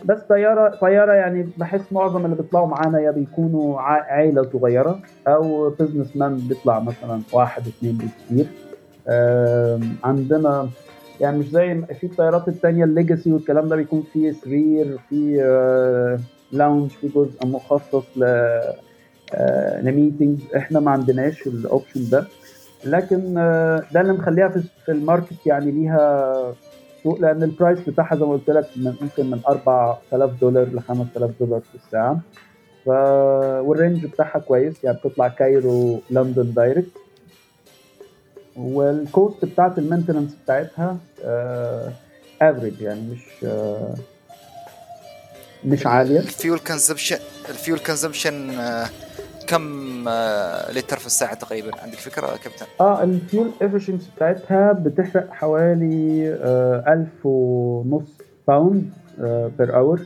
[0.05, 6.17] بس طيارة طيارة يعني بحس معظم اللي بيطلعوا معانا يا بيكونوا عائلة صغيرة أو business
[6.17, 8.47] man بيطلع مثلا واحد اثنين بالكثير
[10.05, 10.69] عندنا
[11.21, 15.37] يعني مش زي في الطيارات التانية ال Legacy والكلام ده بيكون فيه سرير في
[16.53, 18.25] lounge في جزء مخصص ل
[19.83, 22.25] ل meetings إحنا ما عندناش ال option ده.
[22.85, 23.35] لكن
[23.93, 24.49] ده اللي مخليها
[24.85, 26.35] في ال market يعني ليها
[27.03, 31.31] سوق لأن ال price بتاعها زي ما قلت لك ممكن من 4000 دولار ل 5000
[31.41, 32.21] دولار في الساعة.
[32.85, 32.89] ف
[33.67, 36.91] وال range بتاعها كويس يعني بتطلع كايرو لندن direct
[38.59, 40.97] وال cost بتاعت ال maintenance بتاعتها
[42.43, 43.95] average آه يعني مش آه
[45.65, 46.19] مش عالية.
[46.19, 47.19] ال fuel consumption
[47.49, 48.53] ال fuel consumption
[49.47, 55.33] كم آه، لتر في الساعة تقريبا؟ عندك فكرة كابتن؟ آه ال fuel efficiency بتاعتها بتحرق
[55.33, 58.09] حوالي آه ألف ونص
[58.49, 58.91] pound
[59.59, 60.01] per hour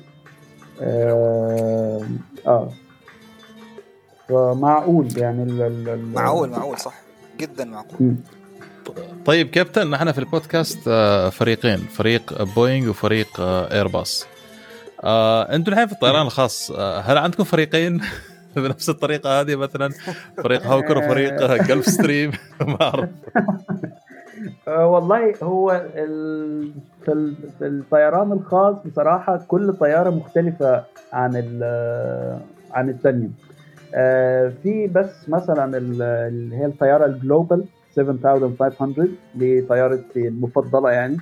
[0.82, 2.01] آه,
[2.47, 2.70] آه.
[4.28, 6.94] فمعقول يعني ال ال معقول معقول صح.
[7.39, 8.16] جدا معقول.
[9.27, 13.40] طيب كابتن نحن في البودكاست آه، فريقين فريق بوينغ وفريق
[13.73, 14.27] إيرباص.
[15.05, 18.01] آه أنتم الحين في الطيران الخاص هل عندكم فريقين؟
[18.57, 19.90] بنفس الطريقة هذه مثلا
[20.43, 22.31] فريق هوكر وفريق جلف ستريم
[22.61, 23.09] ما أعرف.
[24.69, 25.86] آه، والله هو
[27.05, 31.36] في الطيران الخاص بصراحة كل طيارة مختلفة عن
[32.73, 33.28] عن الثانية.
[33.94, 41.17] آه، في بس مثلا اللي هي الطيارة ال Global 7500 دي طيارتي المفضلة يعني.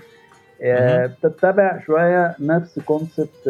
[0.62, 3.47] آه، بتتبع شوية نفس concept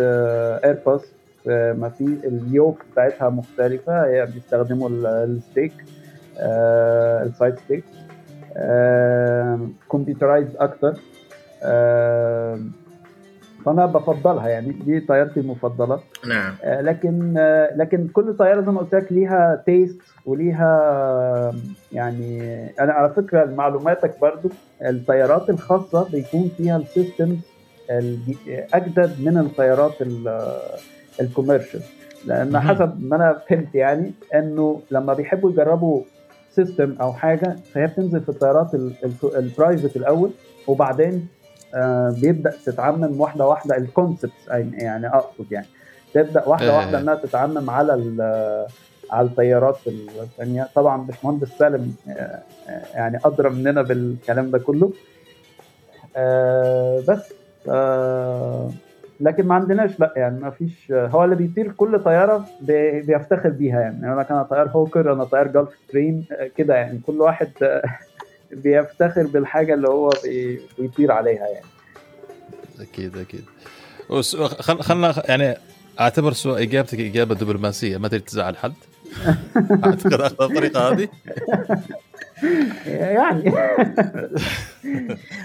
[0.64, 1.12] ايرباص
[1.46, 4.06] ما في ال yoke بتاعتها مختلفة.
[4.06, 4.88] هي بيستخدموا
[5.24, 5.72] ال stick
[6.40, 7.84] آه، ال side stick
[9.90, 10.94] computerized أكتر
[13.68, 16.00] فانا بفضلها يعني دي طيارتي المفضلة.
[16.28, 16.54] نعم.
[16.64, 21.52] آه، لكن آه، لكن كل طيارة زي ما قلت لك ليها taste وليها
[21.92, 22.42] يعني
[22.80, 24.48] أنا على فكرة لمعلوماتك برضو
[24.82, 27.36] الطيارات الخاصة بيكون فيها ال system
[28.74, 29.94] أجدد من الطيارات
[31.20, 31.80] ال commercial
[32.26, 36.02] لأن حسب ما أنا فهمت يعني إنه لما بيحبوا يجربوا
[36.50, 38.74] system أو حاجة فهي بتنزل في الطيارات
[39.24, 40.30] ال private الأول
[40.66, 41.28] وبعدين
[42.20, 45.66] بيبدأ تتعمم واحدة واحدة ال concepts يعني اقصد يعني.
[46.14, 47.92] تبدأ واحدة واحدة إنها تتعمم على
[49.10, 52.42] على الطيارات الثانية طبعا باشمهندس سالم آه
[52.94, 54.92] يعني أدرى مننا بالكلام ده كله.
[56.16, 57.32] آه بس
[57.68, 58.70] آه
[59.20, 64.12] لكن ما عندناش لا يعني ما فيش هو اللي بيطير كل طيارة بيفتخر بيها يعني.
[64.12, 66.24] أنا كان طيار هوكر أنا طيار جولف ستريم
[66.56, 67.00] كده يعني.
[67.06, 67.50] كل واحد
[68.52, 70.10] بيفتخر بالحاجة اللي هو
[70.78, 71.66] بيطير عليها يعني.
[72.80, 73.44] أكيد أكيد.
[74.60, 75.56] خلنا يعني
[76.00, 77.96] أعتبر سؤال إجابتك إجابة دبلوماسية.
[77.96, 78.74] ما تريد تزعل حد؟
[79.84, 81.08] أعتقد اخذ الطريقة هذه.
[82.86, 83.54] يعني.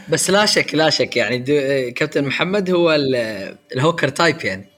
[0.10, 1.18] بس لا شك لا شك.
[1.18, 2.96] يعني كابتن محمد هو
[3.76, 4.73] الهوكر type يعني.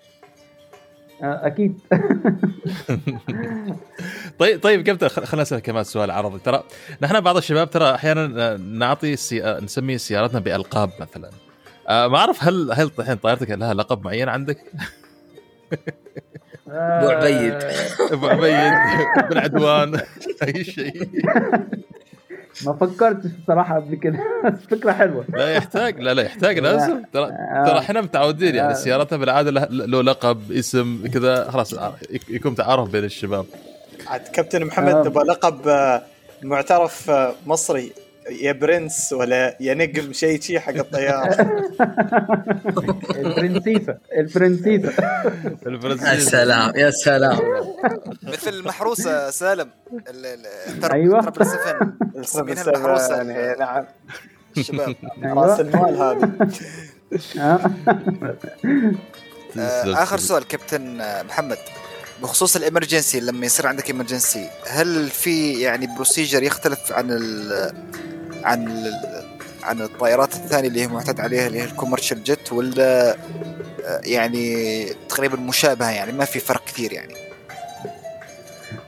[1.21, 1.79] أكيد.
[4.39, 6.39] طيب طيب كابتن خلينا اسالك كمان سؤال عرضي.
[6.39, 6.63] ترى
[7.01, 9.59] نحن بعض الشباب ترى أحيانا نعطي سي...
[9.61, 11.29] نسمي سياراتنا بألقاب مثلا.
[11.87, 14.57] آه، ما أعرف هل هل الحين طيارتك لها لقب معين عندك؟
[16.67, 17.53] ابو عبيد
[18.11, 18.73] ابو عبيد
[19.29, 20.01] بن عدوان
[20.43, 21.09] أي شيء.
[22.65, 24.19] ما فكرتش بصراحه قبل كده.
[24.45, 25.25] بس فكرة حلوة.
[25.29, 27.03] لا يحتاج لا لا يحتاج لازم.
[27.13, 27.27] ترى
[27.65, 31.75] ترى إحنا متعودين يعني سيارتنا بالعادة له لقب اسم كذا خلاص
[32.29, 33.45] يكون تعارف بين الشباب.
[34.07, 36.01] عاد كابتن محمد تبغى لقب آه،
[36.43, 37.91] معترف آه، مصري
[38.29, 41.35] يا برنس ولا يا نجم شيء شيء حق الطياره
[43.15, 44.93] البرنسيسة البرنسيسة.
[46.13, 47.39] يا سلام يا سلام.
[48.23, 49.69] مثل المحروسة سالم
[50.93, 51.19] أيوه.
[52.67, 53.15] المحروسة.
[53.15, 53.85] يعني نعم.
[54.57, 54.95] الشباب.
[55.23, 55.45] أيوة.
[55.45, 56.49] رأس المال هذا.
[59.57, 61.57] آه، آخر سؤال كابتن محمد.
[62.21, 67.11] بخصوص الإمرجنسي لما يصير عندك إمرجنسي هل في يعني بروسيجر يختلف عن
[68.43, 68.91] عن
[69.63, 74.85] عن الطائرات الثانية اللي هي معتاد عليها اللي هي ال commercial jet ولا آه، يعني
[75.09, 77.13] تقريبا مشابهة؟ يعني ما في فرق كثير يعني.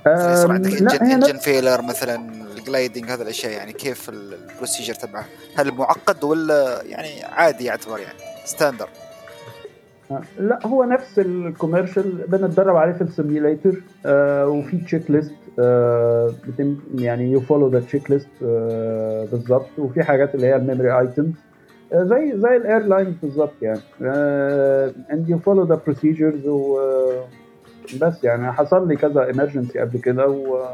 [0.07, 2.15] يصير عندك انجن انجن فيلر مثلا
[2.57, 5.25] ال gliding هذه الأشياء يعني كيف ال procedure تبعه
[5.57, 8.89] هل معقد ولا يعني عادي يعتبر يعني؟ standard
[10.39, 16.33] لا هو نفس ال commercial بنتدرب عليه في ال simulator آه وفي checklist آه
[16.95, 18.29] يعني you follow the checklist
[19.31, 19.67] بالظبط.
[19.77, 21.33] وفي حاجات اللي هي ال memory items
[21.93, 23.79] آه زي زي ال airlines بالظبط يعني.
[25.13, 26.47] and you follow the procedures
[28.01, 30.65] بس يعني حصل لي كذا emergency قبل كده و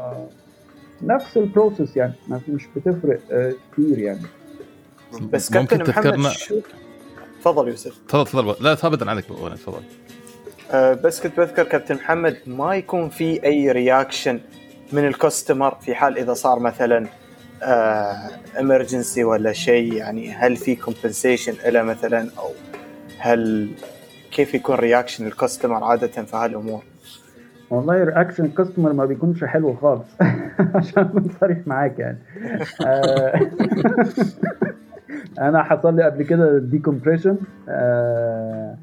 [1.02, 2.14] نفس ال process يعني.
[2.48, 4.26] مش بتفرق آه كتير يعني.
[5.32, 6.32] بس كابتن محمد
[7.44, 7.98] تفضل يوسف.
[8.08, 8.64] تفضل تفضل.
[8.64, 9.82] لا ابدا عنك تفضل.
[10.70, 14.40] أه بس كنت بذكر كابتن محمد ما يكون في أي reaction
[14.92, 17.06] من ال customer في حال إذا صار مثلا
[18.60, 22.50] emergency آه ولا شيء يعني هل في compensation له مثلا أو
[23.18, 23.70] هل
[24.32, 26.82] كيف يكون reaction ال customer عادة في هالأمور؟
[27.70, 30.08] والله reaction ال customer ما بيكونش حلو خالص.
[30.74, 32.18] عشان أكون صريح معاك يعني.
[32.86, 33.40] آه،
[35.40, 37.36] أنا حصل لي قبل كده decompression
[37.68, 38.76] آه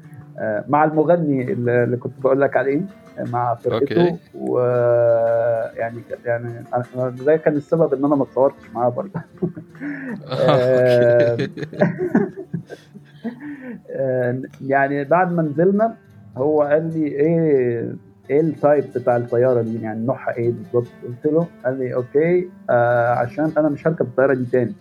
[0.68, 2.80] مع المغني اللي كنت بقول لك عليه
[3.18, 4.18] مع فرقته.
[4.34, 6.64] ويعني يعني
[7.24, 9.10] ده كان السبب إن أنا ما اتصورتش معاه برضه.
[14.60, 15.94] يعني بعد ما نزلنا
[16.36, 17.94] هو قال لي إيه
[18.30, 22.48] إيه ال type بتاع الطيارة دي؟ يعني نوعها إيه بالظبط؟ قلت له قال لي okay
[22.70, 24.74] آه عشان أنا مش هركب الطيارة دي تاني.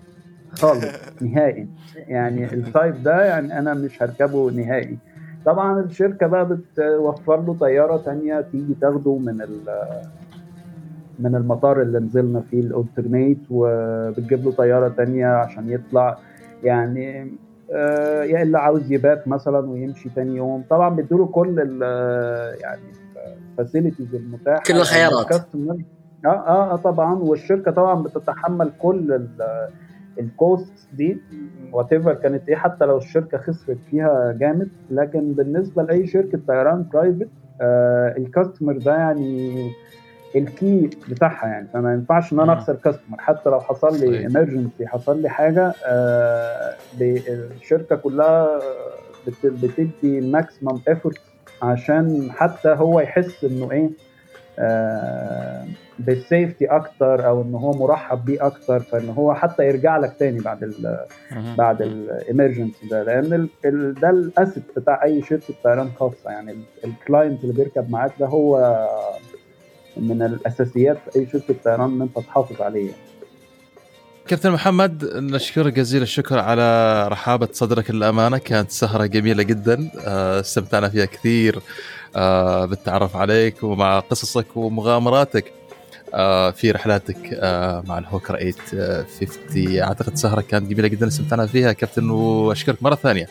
[0.53, 1.67] خالص نهائي.
[1.95, 4.97] يعني ال type ده يعني أنا مش هركبه نهائي.
[5.45, 9.37] طبعا الشركة بقى بتوفر له طيارة تانية تيجي تاخده من
[11.19, 16.17] من المطار اللي نزلنا فيه ال alternate وبتجيب له طيارة تانية عشان يطلع.
[16.63, 17.31] يعني
[17.73, 20.63] آه يا اللي عاوز يبات مثلا ويمشي تاني يوم.
[20.69, 21.81] طبعا بيدوا كل
[22.61, 22.81] يعني
[23.51, 24.63] ال facilities المتاحة.
[24.67, 25.33] كل الخيارات.
[26.25, 27.13] آه آه طبعا.
[27.15, 29.27] والشركة طبعا بتتحمل كل
[30.21, 31.17] ال cost دي
[31.71, 37.27] whatever كانت إيه حتى لو الشركة خسرت فيها جامد لكن بالنسبة لأي شركة طيران private
[37.61, 39.71] آه ال customer ده يعني
[40.35, 41.67] ال key بتاعها يعني.
[41.73, 46.73] فما ينفعش إن أنا أخسر customer حتى لو حصل لي emergency حصل لي حاجة آه
[47.01, 48.59] الشركة كلها
[49.43, 51.19] بتدي maximum effort
[51.61, 53.89] عشان حتى هو يحس إنه إيه
[55.99, 60.39] بال safety أكتر أو إن هو مرحب بيه أكتر فإن هو حتى يرجع لك تاني
[60.39, 60.97] بعد ال
[61.57, 63.03] بعد ال emergency ده.
[63.03, 66.29] لأن ال ده ال asset بتاع أي شركة طيران خاصة.
[66.29, 68.57] يعني ال client اللي بيركب معاك ده هو
[69.97, 72.91] من الأساسيات في أي شركة طيران إن أنت تحافظ عليه.
[74.31, 78.37] كابتن محمد نشكرك جزيل الشكر على رحابة صدرك للأمانة.
[78.37, 79.91] كانت سهرة جميلة جدا.
[80.39, 81.59] استمتعنا فيها كثير.
[82.65, 85.53] بالتعرف عليك ومع قصصك ومغامراتك.
[86.55, 87.17] في رحلاتك
[87.87, 91.07] مع الهوكر 850 أعتقد سهرة كانت جميلة جدا.
[91.07, 93.27] استمتعنا فيها كابتن وأشكرك مرة ثانية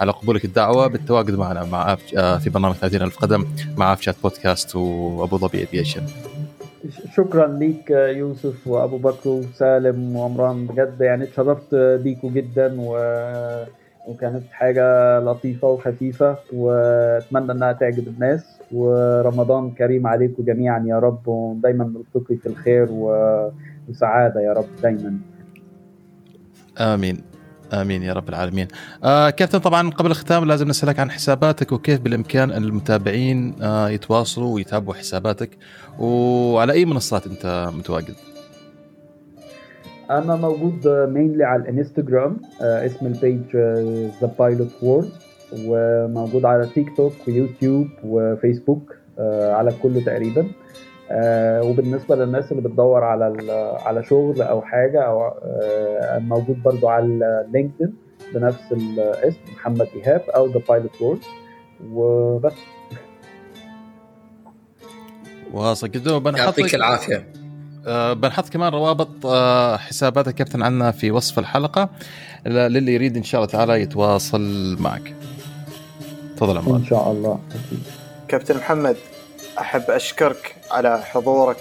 [0.00, 0.86] على قبولك الدعوة.
[0.86, 1.94] بالتواجد معنا مع
[2.38, 6.06] في برنامج 30000 قدم مع أفشات بودكاست وأبو ظبي Aviation
[6.90, 10.66] شكرا ليك يوسف وأبو بكر وسالم وعمران.
[10.66, 12.96] بجد يعني اتشرفت بيكوا جدا و...
[14.08, 18.60] وكانت حاجة لطيفة وخفيفة وأتمنى إنها تعجب الناس.
[18.72, 23.06] ورمضان كريم عليكم جميعا يا رب ودايما نلتقي في الخير و...
[23.88, 25.18] وسعادة يا رب دايما.
[26.78, 27.33] آمين.
[27.82, 28.68] آمين يا رب العالمين.
[29.04, 34.94] آه كابتن طبعا قبل الختام لازم نسألك عن حساباتك وكيف بالإمكان المتابعين آه يتواصلوا ويتابعوا
[34.94, 35.50] حساباتك
[35.98, 38.14] وعلى أي منصات أنت متواجد؟
[40.10, 43.56] أنا موجود mainly على الإنستغرام آه اسم ال page
[44.20, 45.10] The Pilot Word
[45.66, 50.46] وموجود على تيك توك ويوتيوب وفيسبوك آه على كله تقريبا
[51.10, 53.52] آه وبالنسبة للناس اللي بتدور على
[53.84, 57.94] على شغل أو حاجة أو آه موجود برضو على لينكدين
[58.34, 61.20] بنفس الاسم محمد إيهاب أو The Pilot Word
[61.92, 62.52] وبس.
[65.52, 67.26] واصل جدا يعطيك العافية.
[67.86, 71.88] آه بنحط كمان روابط آه حسابات الكابتن عنا في وصف الحلقة.
[72.46, 75.14] للي يريد إن شاء الله تعالى يتواصل معك.
[76.36, 77.38] تفضل إن شاء الله.
[77.50, 77.82] أكيد.
[78.28, 78.96] كابتن محمد
[79.58, 81.56] أحب أشكرك على حضورك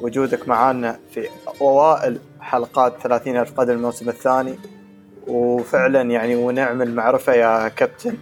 [0.00, 1.28] وجودك معنا في
[1.60, 4.58] أوائل حلقات 30 ألف قدم الموسم الثاني.
[5.26, 8.16] وفعلا يعني ونعم المعرفة يا كابتن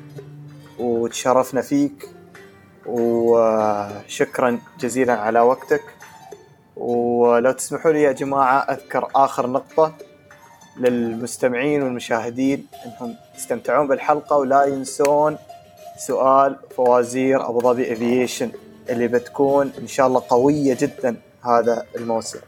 [0.78, 2.08] وتشرفنا فيك.
[2.86, 5.82] وشكرا جزيلا على وقتك.
[6.76, 9.94] ولو تسمحوا لي يا جماعة أذكر آخر نقطة
[10.76, 15.36] للمستمعين والمشاهدين أنهم يستمتعون بالحلقة ولا ينسون
[15.98, 18.50] سؤال فوازير أبو ظبي Aviation
[18.88, 22.38] اللي بتكون إن شاء الله قوية جدا هذا الموسم.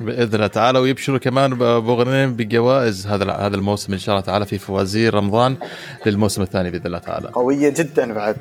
[0.00, 4.58] بإذن الله تعالى ويبشروا كمان بغنين بجوائز هذا هذا الموسم إن شاء الله تعالى في
[4.58, 5.56] فوازير رمضان
[6.06, 7.28] للموسم الثاني بإذن الله تعالى.
[7.28, 8.36] قوية جدا بعد.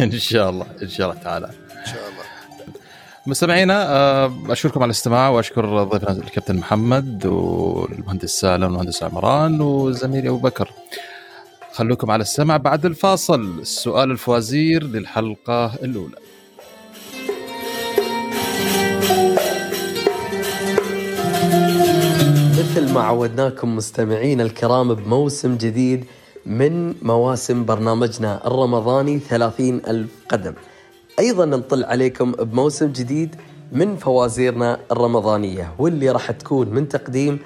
[0.00, 1.46] إن شاء الله إن شاء الله تعالى.
[1.46, 2.24] إن شاء الله.
[3.26, 10.70] مستمعينا أشكركم على الاستماع وأشكر ضيفنا الكابتن محمد والمهندس سالم والمهندس عمران وزميلي أبو بكر.
[11.72, 13.58] خلوكم على السمع بعد الفاصل.
[13.60, 16.16] السؤال الفوازير للحلقة الأولى.
[22.60, 26.04] مثل ما عودناكم مستمعين الكرام بموسم جديد
[26.46, 30.54] من مواسم برنامجنا الرمضاني ثلاثين ألف قدم
[31.18, 33.36] أيضا نطل عليكم بموسم جديد
[33.72, 37.38] من فوازيرنا الرمضانية واللي راح تكون من تقديم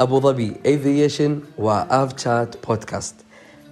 [0.00, 3.14] أبو ظبي أيفيشن وآف تشات بودكاست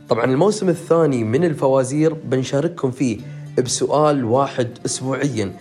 [0.09, 3.19] طبعا الموسم الثاني من الفوازير بنشارككم فيه
[3.59, 5.52] بسؤال واحد أسبوعيا.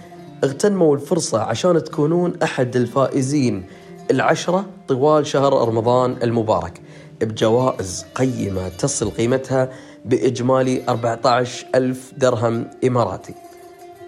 [0.44, 3.64] اغتنموا الفرصة عشان تكونون أحد الفائزين.
[4.12, 6.82] العشرة طوال شهر رمضان المبارك
[7.22, 9.70] بجوائز قيمة تصل قيمتها
[10.06, 13.34] بإجمالي 14 ألف درهم إماراتي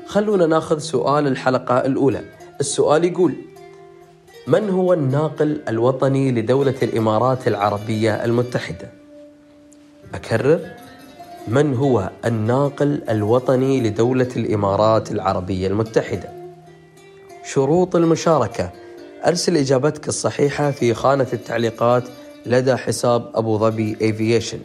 [0.05, 2.21] خلونا ناخذ سؤال الحلقة الأولى
[2.59, 3.33] السؤال يقول
[4.47, 8.91] من هو الناقل الوطني لدولة الإمارات العربية المتحدة؟
[10.13, 10.59] أكرر
[11.47, 16.29] من هو الناقل الوطني لدولة الإمارات العربية المتحدة؟
[17.43, 18.71] شروط المشاركة
[19.25, 22.03] أرسل إجابتك الصحيحة في خانة التعليقات
[22.45, 24.59] لدى حساب أبو ظبي أيفيشن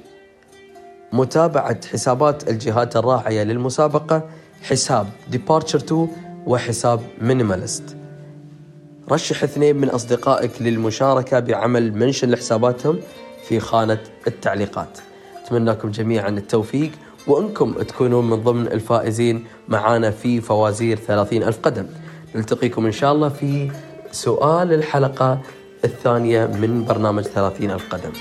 [1.13, 4.23] متابعة حسابات الجهات الراعية للمسابقة
[4.63, 6.09] حساب Departure 2
[6.47, 7.83] وحساب Minimalist.
[9.11, 13.01] رشح اثنين من أصدقائك للمشاركة بعمل منشن لحساباتهم
[13.49, 14.99] في خانة التعليقات.
[15.45, 16.91] أتمنى لكم جميعا التوفيق
[17.27, 21.87] وأنكم تكونون من ضمن الفائزين معانا في فوازير 30 ألف قدم.
[22.35, 23.71] نلتقيكم إن شاء الله في
[24.15, 25.41] سؤال الحلقة
[25.85, 28.13] الثانية من برنامج 30 ألف قدم